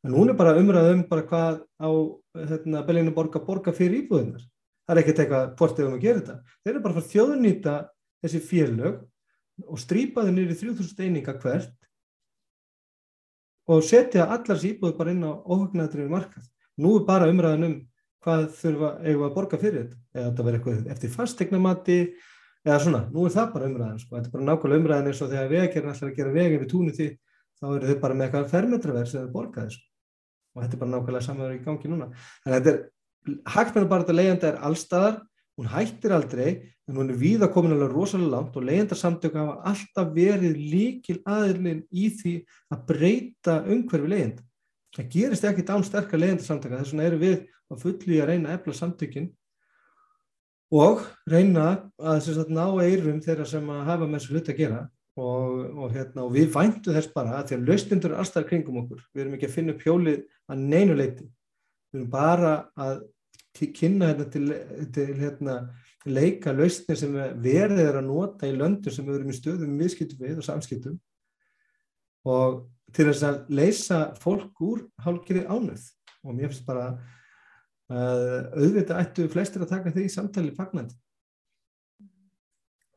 en 0.05 0.11
núna 0.13 0.35
er 0.35 0.39
bara 0.39 0.57
umræðum 0.61 1.07
bara 1.09 1.25
hvað 1.29 1.63
á 1.81 1.89
hérna, 2.35 2.83
Berlínu 2.85 3.13
borga 3.15 3.41
borga 3.41 3.73
fyrir 3.73 4.03
íbúðunar 4.03 4.43
það 4.85 4.93
er 4.93 5.01
ekkert 5.01 5.21
eitthvað 5.23 5.47
hvort 5.59 5.79
ef 5.79 5.81
við 5.81 5.89
um 5.89 6.01
gera 6.01 6.19
þetta. 6.19 6.35
Þeir 6.61 6.73
eru 6.73 6.83
bara 6.83 6.95
fyrir 6.99 7.11
þjóðnýta 7.13 7.73
þessi 8.25 8.41
félög 8.45 8.99
og 9.65 9.81
strýpa 9.81 10.25
þau 10.25 10.33
nýri 10.35 10.57
3000 10.59 11.05
eininga 11.05 11.35
hvert 11.41 11.89
og 13.65 13.81
setja 13.85 14.27
allar 14.27 14.51
þessi 14.51 14.75
íbúðu 14.75 14.97
bara 14.99 15.15
inn 15.15 15.25
á 15.25 15.31
óhugnaðrið 15.33 16.11
markað. 16.11 16.45
Nú 16.77 16.99
er 16.99 17.07
bara 17.07 17.31
umræðan 17.31 17.67
um 17.69 17.75
hvað 18.25 18.47
þurfa 18.59 18.91
eigu 19.05 19.25
að 19.25 19.35
borga 19.39 19.61
fyrir 19.61 19.81
þetta. 19.81 19.99
Eða 20.13 20.29
þetta 20.29 20.47
verður 20.47 20.59
eitthvað 20.59 20.93
eftir 20.95 21.13
fastegnamati 21.13 21.99
eða 22.65 22.79
svona, 22.81 23.01
nú 23.13 23.25
er 23.25 23.33
það 23.33 23.51
bara 23.55 23.69
umræðan 23.69 23.99
sko. 24.01 24.15
þetta 24.17 24.29
er 24.29 24.35
bara 24.35 24.47
nákvæmlega 24.49 24.81
umræðan 24.81 25.09
eins 25.11 25.21
og 25.21 25.33
þegar 25.33 25.51
vegarinn 25.51 25.91
ætlar 25.91 26.11
að 26.11 26.15
gera 26.19 26.35
vegi 26.35 26.61
við 26.61 26.71
túnum 26.71 26.95
því 26.97 27.09
þá 27.55 27.67
eru 27.71 27.89
þau 27.89 27.99
bara 28.01 28.15
með 28.17 28.25
eitthvað 28.25 28.47
fermetraverð 28.53 29.11
sem 29.11 29.25
þau 29.25 29.35
borga 29.35 29.65
þessu 29.67 29.83
og 30.55 30.63
þetta 30.63 30.77
er 30.77 30.81
bara 30.81 30.93
nákvæmlega 30.93 31.27
samverður 31.27 31.57
í 31.57 31.63
gangi 31.65 31.91
núna. 31.91 32.09
Þannig 32.45 32.57
að 32.57 32.67
þetta 32.67 32.75
er 32.75 33.39
hægt 33.55 33.75
með 33.75 33.87
bara 33.91 34.05
þetta 34.05 34.17
leiðanda 34.19 34.49
er 34.51 34.61
allstaðar 34.69 35.21
hún 35.55 35.69
hættir 35.71 36.15
aldrei 36.15 36.47
en 36.85 36.97
hún 36.99 37.09
er 37.09 37.19
víða 37.19 37.49
komin 37.51 37.73
alveg 37.75 37.93
rosalega 37.93 38.31
langt 38.33 38.57
og 38.59 38.65
leyendarsamtök 38.67 39.37
hafa 39.39 39.55
alltaf 39.71 40.11
verið 40.15 40.57
líkil 40.59 41.17
aðilinn 41.23 41.85
í 41.91 42.09
því 42.19 42.35
að 42.73 42.83
breyta 42.89 43.55
umhverfi 43.63 44.11
leyend. 44.11 44.43
Það 44.95 45.09
gerist 45.15 45.47
ekki 45.47 45.65
án 45.67 45.85
sterkar 45.87 46.21
leyendarsamtöka 46.21 46.81
þess 46.81 46.93
vegna 46.93 47.07
eru 47.09 47.21
við 47.23 47.37
að 47.71 47.81
fulli 47.81 48.19
að 48.21 48.29
reyna 48.31 48.51
að 48.51 48.59
efla 48.59 48.77
samtökin 48.79 49.31
og 50.75 51.05
reyna 51.29 51.65
að 51.97 52.21
sagt, 52.27 52.51
ná 52.51 52.65
eirum 52.83 53.21
þeirra 53.23 53.47
sem 53.49 53.71
að 53.71 53.87
hafa 53.89 54.07
með 54.07 54.19
þessu 54.19 54.35
hlut 54.35 54.51
að 54.51 54.61
gera 54.61 54.83
og, 55.15 55.65
og, 55.71 55.89
hérna, 55.93 56.25
og 56.25 56.33
við 56.35 56.51
væntu 56.53 56.93
þess 56.95 57.13
bara 57.15 57.39
að 57.39 57.49
því 57.49 57.57
að 57.57 57.69
lausnindur 57.69 58.13
er 58.13 58.21
alltaf 58.21 58.47
kringum 58.49 58.81
okkur. 58.83 59.01
Við 59.13 59.23
erum 59.23 59.35
ekki 59.37 59.49
að 59.49 59.55
finna 59.55 59.75
pjólið 59.79 60.21
að 60.51 60.63
neinu 60.73 60.97
leiti. 60.99 61.27
Við 61.93 62.01
erum 62.01 62.11
bara 62.11 62.53
að 62.75 63.03
kynna 63.55 64.11
hérna 64.11 64.27
til, 64.31 64.45
til 64.93 65.07
hérna, 65.15 65.57
leika 66.05 66.53
lausnir 66.53 66.99
sem 66.99 67.13
verðið 67.15 67.83
er 67.87 67.99
að 67.99 68.07
nota 68.09 68.49
í 68.49 68.55
löndur 68.55 68.93
sem 68.93 69.05
við 69.07 69.19
erum 69.19 69.31
í 69.31 69.37
stöðum 69.37 69.77
viðskiptum 69.79 70.21
við 70.21 70.41
og 70.41 70.47
samskiptum 70.47 70.97
og 72.29 72.65
til 72.93 73.07
þess 73.09 73.25
að 73.25 73.39
leysa 73.57 73.99
fólk 74.21 74.61
úr 74.65 74.83
hálfgerði 75.05 75.45
ánöð 75.49 75.87
og 76.25 76.35
mér 76.35 76.51
finnst 76.51 76.67
bara 76.67 76.91
að 77.89 78.27
auðvitað 78.57 79.01
ættu 79.01 79.27
flestir 79.29 79.65
að 79.65 79.73
taka 79.75 79.93
því 79.93 80.05
samtali 80.09 80.53
fagnandi. 80.57 80.95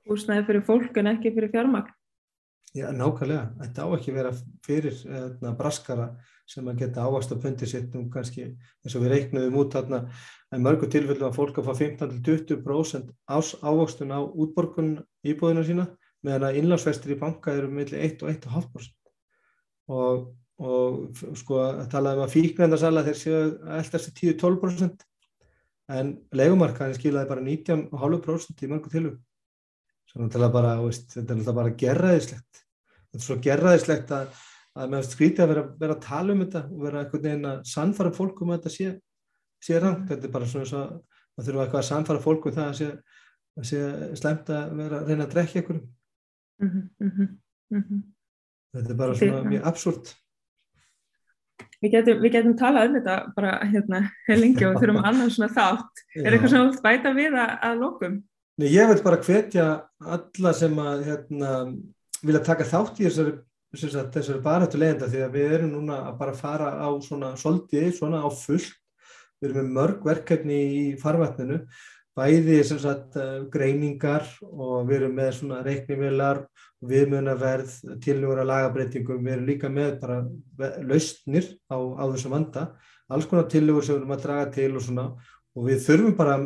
Húsnæði 0.08 0.46
fyrir 0.48 0.64
fólk 0.64 1.00
en 1.00 1.10
ekki 1.12 1.32
fyrir 1.36 1.52
fjármagn? 1.52 1.92
Já, 2.78 2.88
nákvæmlega. 2.94 3.44
Þetta 3.58 3.84
á 3.84 3.88
ekki 3.96 4.12
vera 4.14 4.32
fyrir 4.66 4.98
eðna, 5.18 5.54
braskara 5.58 6.08
sem 6.48 6.66
að 6.70 6.84
geta 6.84 7.04
ávast 7.04 7.32
að 7.34 7.42
pundi 7.44 7.66
sitt 7.68 7.94
um 7.98 8.06
kannski 8.12 8.44
eins 8.46 8.94
og 8.96 9.04
við 9.04 9.14
reiknum 9.14 9.56
út 9.58 9.74
þarna. 9.74 10.04
En 10.54 10.62
mörgu 10.64 10.88
tilfellu 10.90 11.26
að 11.26 11.36
fólk 11.36 11.58
að 11.58 11.68
fá 11.68 11.80
15-20% 11.82 13.10
ávastun 13.28 14.14
á 14.14 14.20
útborgun 14.22 14.94
íbúðina 15.26 15.64
sína 15.66 15.88
meðan 16.24 16.48
að 16.48 16.60
innlánsvestir 16.62 17.14
í 17.14 17.18
banka 17.18 17.54
eru 17.54 17.70
millir 17.72 18.04
1 18.08 18.24
og 18.24 18.32
1,5% 18.32 19.12
og, 19.94 20.24
og 20.58 21.20
sko 21.38 21.60
að 21.62 21.84
tala 21.92 22.16
um 22.16 22.24
að 22.24 22.34
fíknendarsala 22.34 23.04
þeir 23.06 23.20
séu 23.20 23.42
alltaf 23.78 24.08
10-12% 24.08 25.04
en 25.98 26.14
legumarkaðin 26.36 26.98
skilaði 26.98 27.30
bara 27.30 27.44
19,5% 27.46 28.64
í 28.66 28.70
mörgu 28.72 28.92
tilfellu 28.92 29.18
er 30.18 30.50
bara, 30.52 30.78
veist, 30.82 31.12
þetta 31.14 31.36
er 31.36 31.56
bara 31.56 31.76
gerraðislegt 31.78 32.64
þetta 33.18 33.24
er 33.24 33.28
svo 33.28 33.40
gerraðislegt 33.44 34.14
að 34.14 34.38
að 34.78 34.92
meðan 34.92 35.06
skrítið 35.08 35.44
að 35.44 35.52
vera, 35.52 35.62
vera 35.80 35.96
að 35.96 36.04
tala 36.04 36.34
um 36.34 36.42
þetta 36.44 36.60
og 36.68 36.82
vera 36.84 37.02
eitthvað 37.02 37.24
neina 37.26 37.52
að 37.56 37.62
sannfara 37.72 38.14
fólk 38.14 38.42
um 38.44 38.52
að 38.52 38.60
þetta 38.60 38.74
sé, 38.74 38.92
sé 39.64 39.80
rangt, 39.82 40.04
þetta 40.10 40.28
er 40.28 40.34
bara 40.34 40.50
svona 40.50 40.68
svo 40.70 40.82
að 40.84 41.48
þurfa 41.48 41.64
eitthvað 41.64 41.80
að 41.80 41.88
sannfara 41.88 42.22
fólk 42.22 42.46
um 42.46 42.56
það 42.58 42.68
að 42.68 42.78
sé, 42.78 42.88
að 43.58 43.66
sé 43.72 43.82
slemt 44.20 44.54
að 44.54 44.78
vera 44.78 45.00
að 45.00 45.10
reyna 45.10 45.26
að 45.26 45.34
drekja 45.34 45.62
ykkur 45.64 45.80
mm 45.80 46.70
-hmm, 46.70 46.86
mm 47.02 47.82
-hmm. 47.82 48.00
þetta 48.76 48.94
er 48.94 49.02
bara 49.02 49.18
svona 49.18 49.42
mjög 49.50 49.68
absúrt. 49.72 50.14
Við 51.78 51.92
getum, 51.94 52.22
við 52.22 52.32
getum 52.32 52.56
talað 52.58 52.88
um 52.88 52.94
þetta 52.98 53.16
bara 53.34 53.52
hérna 53.64 54.00
lengi 54.28 54.66
og 54.66 54.80
þurfum 54.80 55.04
annars 55.08 55.34
svona 55.34 55.52
þátt. 55.54 56.02
Er 56.14 56.32
eitthvað 56.32 56.50
sem 56.50 56.70
þú 56.70 56.82
bæta 56.82 57.14
við 57.14 57.34
að, 57.34 57.58
að 57.62 57.78
lókum? 57.82 58.22
Nei, 58.58 58.68
ég 58.74 58.88
vil 58.88 59.02
bara 59.02 59.22
hvetja 59.22 59.66
alla 60.02 60.52
sem 60.52 60.78
að 60.78 61.04
hérna, 61.06 61.50
vilja 62.22 62.44
taka 62.46 62.66
þátt 62.68 63.00
í 63.00 63.06
þessari 63.08 63.38
þessari 63.68 64.40
barhættu 64.40 64.80
leiðenda 64.80 65.08
því 65.12 65.22
að 65.26 65.34
við 65.36 65.54
erum 65.58 65.72
núna 65.74 65.98
að 66.08 66.18
bara 66.22 66.36
fara 66.36 66.70
á 66.80 66.88
svona 67.04 67.34
soldi, 67.36 67.90
svona 67.92 68.22
á 68.24 68.28
fullt. 68.32 68.72
Við 69.38 69.50
erum 69.50 69.58
með 69.60 69.74
mörg 69.76 70.06
verkefni 70.08 70.58
í 70.58 70.84
farvatninu 70.98 71.60
bæði 72.18 72.56
sagt, 72.66 73.14
eh, 73.16 73.44
greiningar 73.52 74.24
og 74.42 74.88
við 74.88 75.02
erum 75.02 75.14
með 75.14 75.32
svona 75.36 75.62
reiknivelar 75.62 76.40
viðmjönaverð, 76.82 78.00
tilnúra 78.02 78.44
lagabreitingum, 78.46 79.22
við 79.22 79.32
erum 79.32 79.46
líka 79.46 79.68
með 79.70 80.00
bara 80.00 80.18
lausnir 80.82 81.46
á, 81.70 81.78
á 81.78 82.04
þessum 82.10 82.34
vanda. 82.34 82.72
Alls 83.08 83.26
konar 83.26 83.46
tilnúra 83.46 83.84
sem 83.84 83.94
við 83.94 84.00
erum 84.02 84.16
að 84.16 84.24
draga 84.24 84.50
til 84.54 84.74
og 84.74 84.82
svona. 84.82 85.06
Og 85.54 85.68
við 85.68 85.84
þurfum 85.86 86.16
bara 86.16 86.36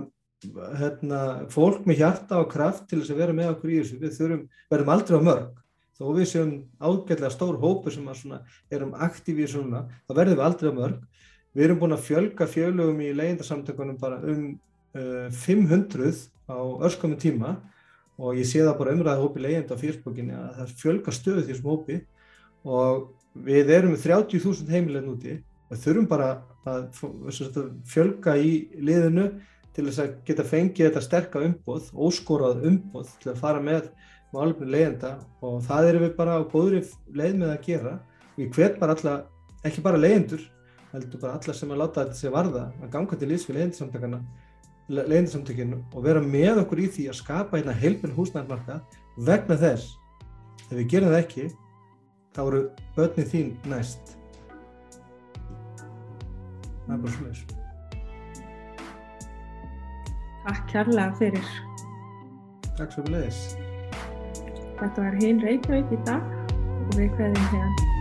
hérna, 0.77 1.49
fólk 1.49 1.87
með 1.87 2.03
hjarta 2.03 2.41
og 2.43 2.51
kraft 2.51 2.89
til 2.89 3.01
þess 3.01 3.15
að 3.15 3.23
vera 3.23 3.33
með 3.33 3.53
okkur 3.55 3.73
í 3.73 3.81
þessu, 3.81 4.01
við 4.03 4.17
þurfum, 4.19 4.47
verðum 4.73 4.93
aldrei 4.93 5.17
á 5.17 5.23
mörg 5.23 5.62
þó 5.99 6.05
við 6.17 6.29
séum 6.31 6.53
ágætlega 6.81 7.33
stór 7.35 7.59
hópu 7.63 7.93
sem 7.93 8.07
erum 8.73 8.95
aktífi 8.95 9.47
í 9.47 9.51
svona, 9.51 9.87
þá 10.09 10.15
verðum 10.19 10.39
við 10.39 10.47
aldrei 10.47 10.73
mörg. 10.77 11.01
Við 11.53 11.67
erum 11.67 11.81
búin 11.83 11.97
að 11.97 12.07
fjölga 12.07 12.49
fjölugum 12.49 13.01
í 13.05 13.11
leyendarsamtökunum 13.13 13.99
bara 14.01 14.21
um 14.25 14.47
uh, 14.97 15.29
500 15.31 16.29
á 16.49 16.59
örskomum 16.87 17.19
tíma 17.21 17.57
og 18.19 18.37
ég 18.37 18.47
sé 18.49 18.63
það 18.63 18.79
bara 18.79 18.95
umræða 18.97 19.23
hópi 19.23 19.43
leyenda 19.43 19.77
á 19.77 19.83
fyrstbókinni 19.83 20.37
að 20.37 20.57
það 20.59 20.75
fjölga 20.83 21.15
stöðu 21.17 21.45
því 21.47 21.57
sem 21.59 21.69
hópi 21.69 21.99
og 22.65 23.09
við 23.47 23.73
erum 23.73 23.95
með 23.95 24.05
30.000 24.07 24.73
heimilegn 24.73 25.13
úti 25.13 25.39
og 25.73 25.81
þurfum 25.81 26.09
bara 26.11 26.29
að 26.69 27.01
fjölga 27.89 28.37
í 28.39 28.53
liðinu 28.77 29.31
til 29.73 29.87
þess 29.89 30.03
að 30.05 30.17
geta 30.29 30.45
fengið 30.45 30.89
þetta 30.89 31.03
sterka 31.03 31.43
umboð, 31.43 31.89
óskorað 31.97 32.67
umboð 32.69 33.15
til 33.23 33.33
að 33.33 33.41
fara 33.41 33.63
með 33.65 33.89
málefni 34.33 34.71
leiðenda 34.73 35.13
og 35.45 35.61
það 35.67 35.89
erum 35.91 36.07
við 36.07 36.15
bara 36.17 36.39
á 36.41 36.51
góðri 36.53 36.83
leið 37.13 37.39
með 37.41 37.53
að 37.53 37.67
gera. 37.67 37.95
Við 38.37 38.55
hvet 38.57 38.79
bara 38.81 38.97
alla, 38.97 39.17
ekki 39.69 39.85
bara 39.85 40.01
leiðendur, 40.01 40.47
heldur 40.93 41.21
bara 41.21 41.37
alla 41.39 41.57
sem 41.57 41.75
að 41.75 41.83
láta 41.83 42.05
þetta 42.07 42.21
sig 42.21 42.33
varða 42.33 42.65
að 42.81 42.93
ganga 42.95 43.19
til 43.19 43.29
lýs 43.33 43.45
við 43.49 43.59
leiðendarsamtökana 43.59 44.23
leiðinsamtökinu 44.93 45.79
og 45.95 46.05
vera 46.05 46.21
með 46.25 46.63
okkur 46.65 46.83
í 46.83 46.89
því 46.93 47.09
að 47.13 47.19
skapa 47.21 47.59
hérna 47.59 47.75
heilbjörn 47.77 48.17
húsnæðarmarka 48.17 48.81
vegna 49.29 49.57
þess 49.61 49.95
ef 50.69 50.75
við 50.75 50.89
gerum 50.93 51.13
það 51.13 51.23
ekki 51.23 51.47
þá 52.33 52.43
eru 52.45 52.63
börnin 52.97 53.31
þín 53.33 53.57
næst. 53.71 54.15
Það 56.83 56.95
er 56.97 57.03
bara 57.07 57.17
slúðis 57.17 57.45
Takk 60.43 60.65
kærlega 60.73 61.13
fyrir. 61.21 61.51
Takk 62.75 62.91
svo 62.91 63.05
fyrir 63.05 63.21
leiðis 63.21 63.62
Þetta 64.83 65.03
var 65.05 65.19
hinn 65.23 65.39
Reykjavík 65.39 65.93
í 65.95 65.99
dag 66.09 66.25
og 66.51 66.97
við 66.99 67.13
hverjum 67.15 67.51
hérna 67.53 67.92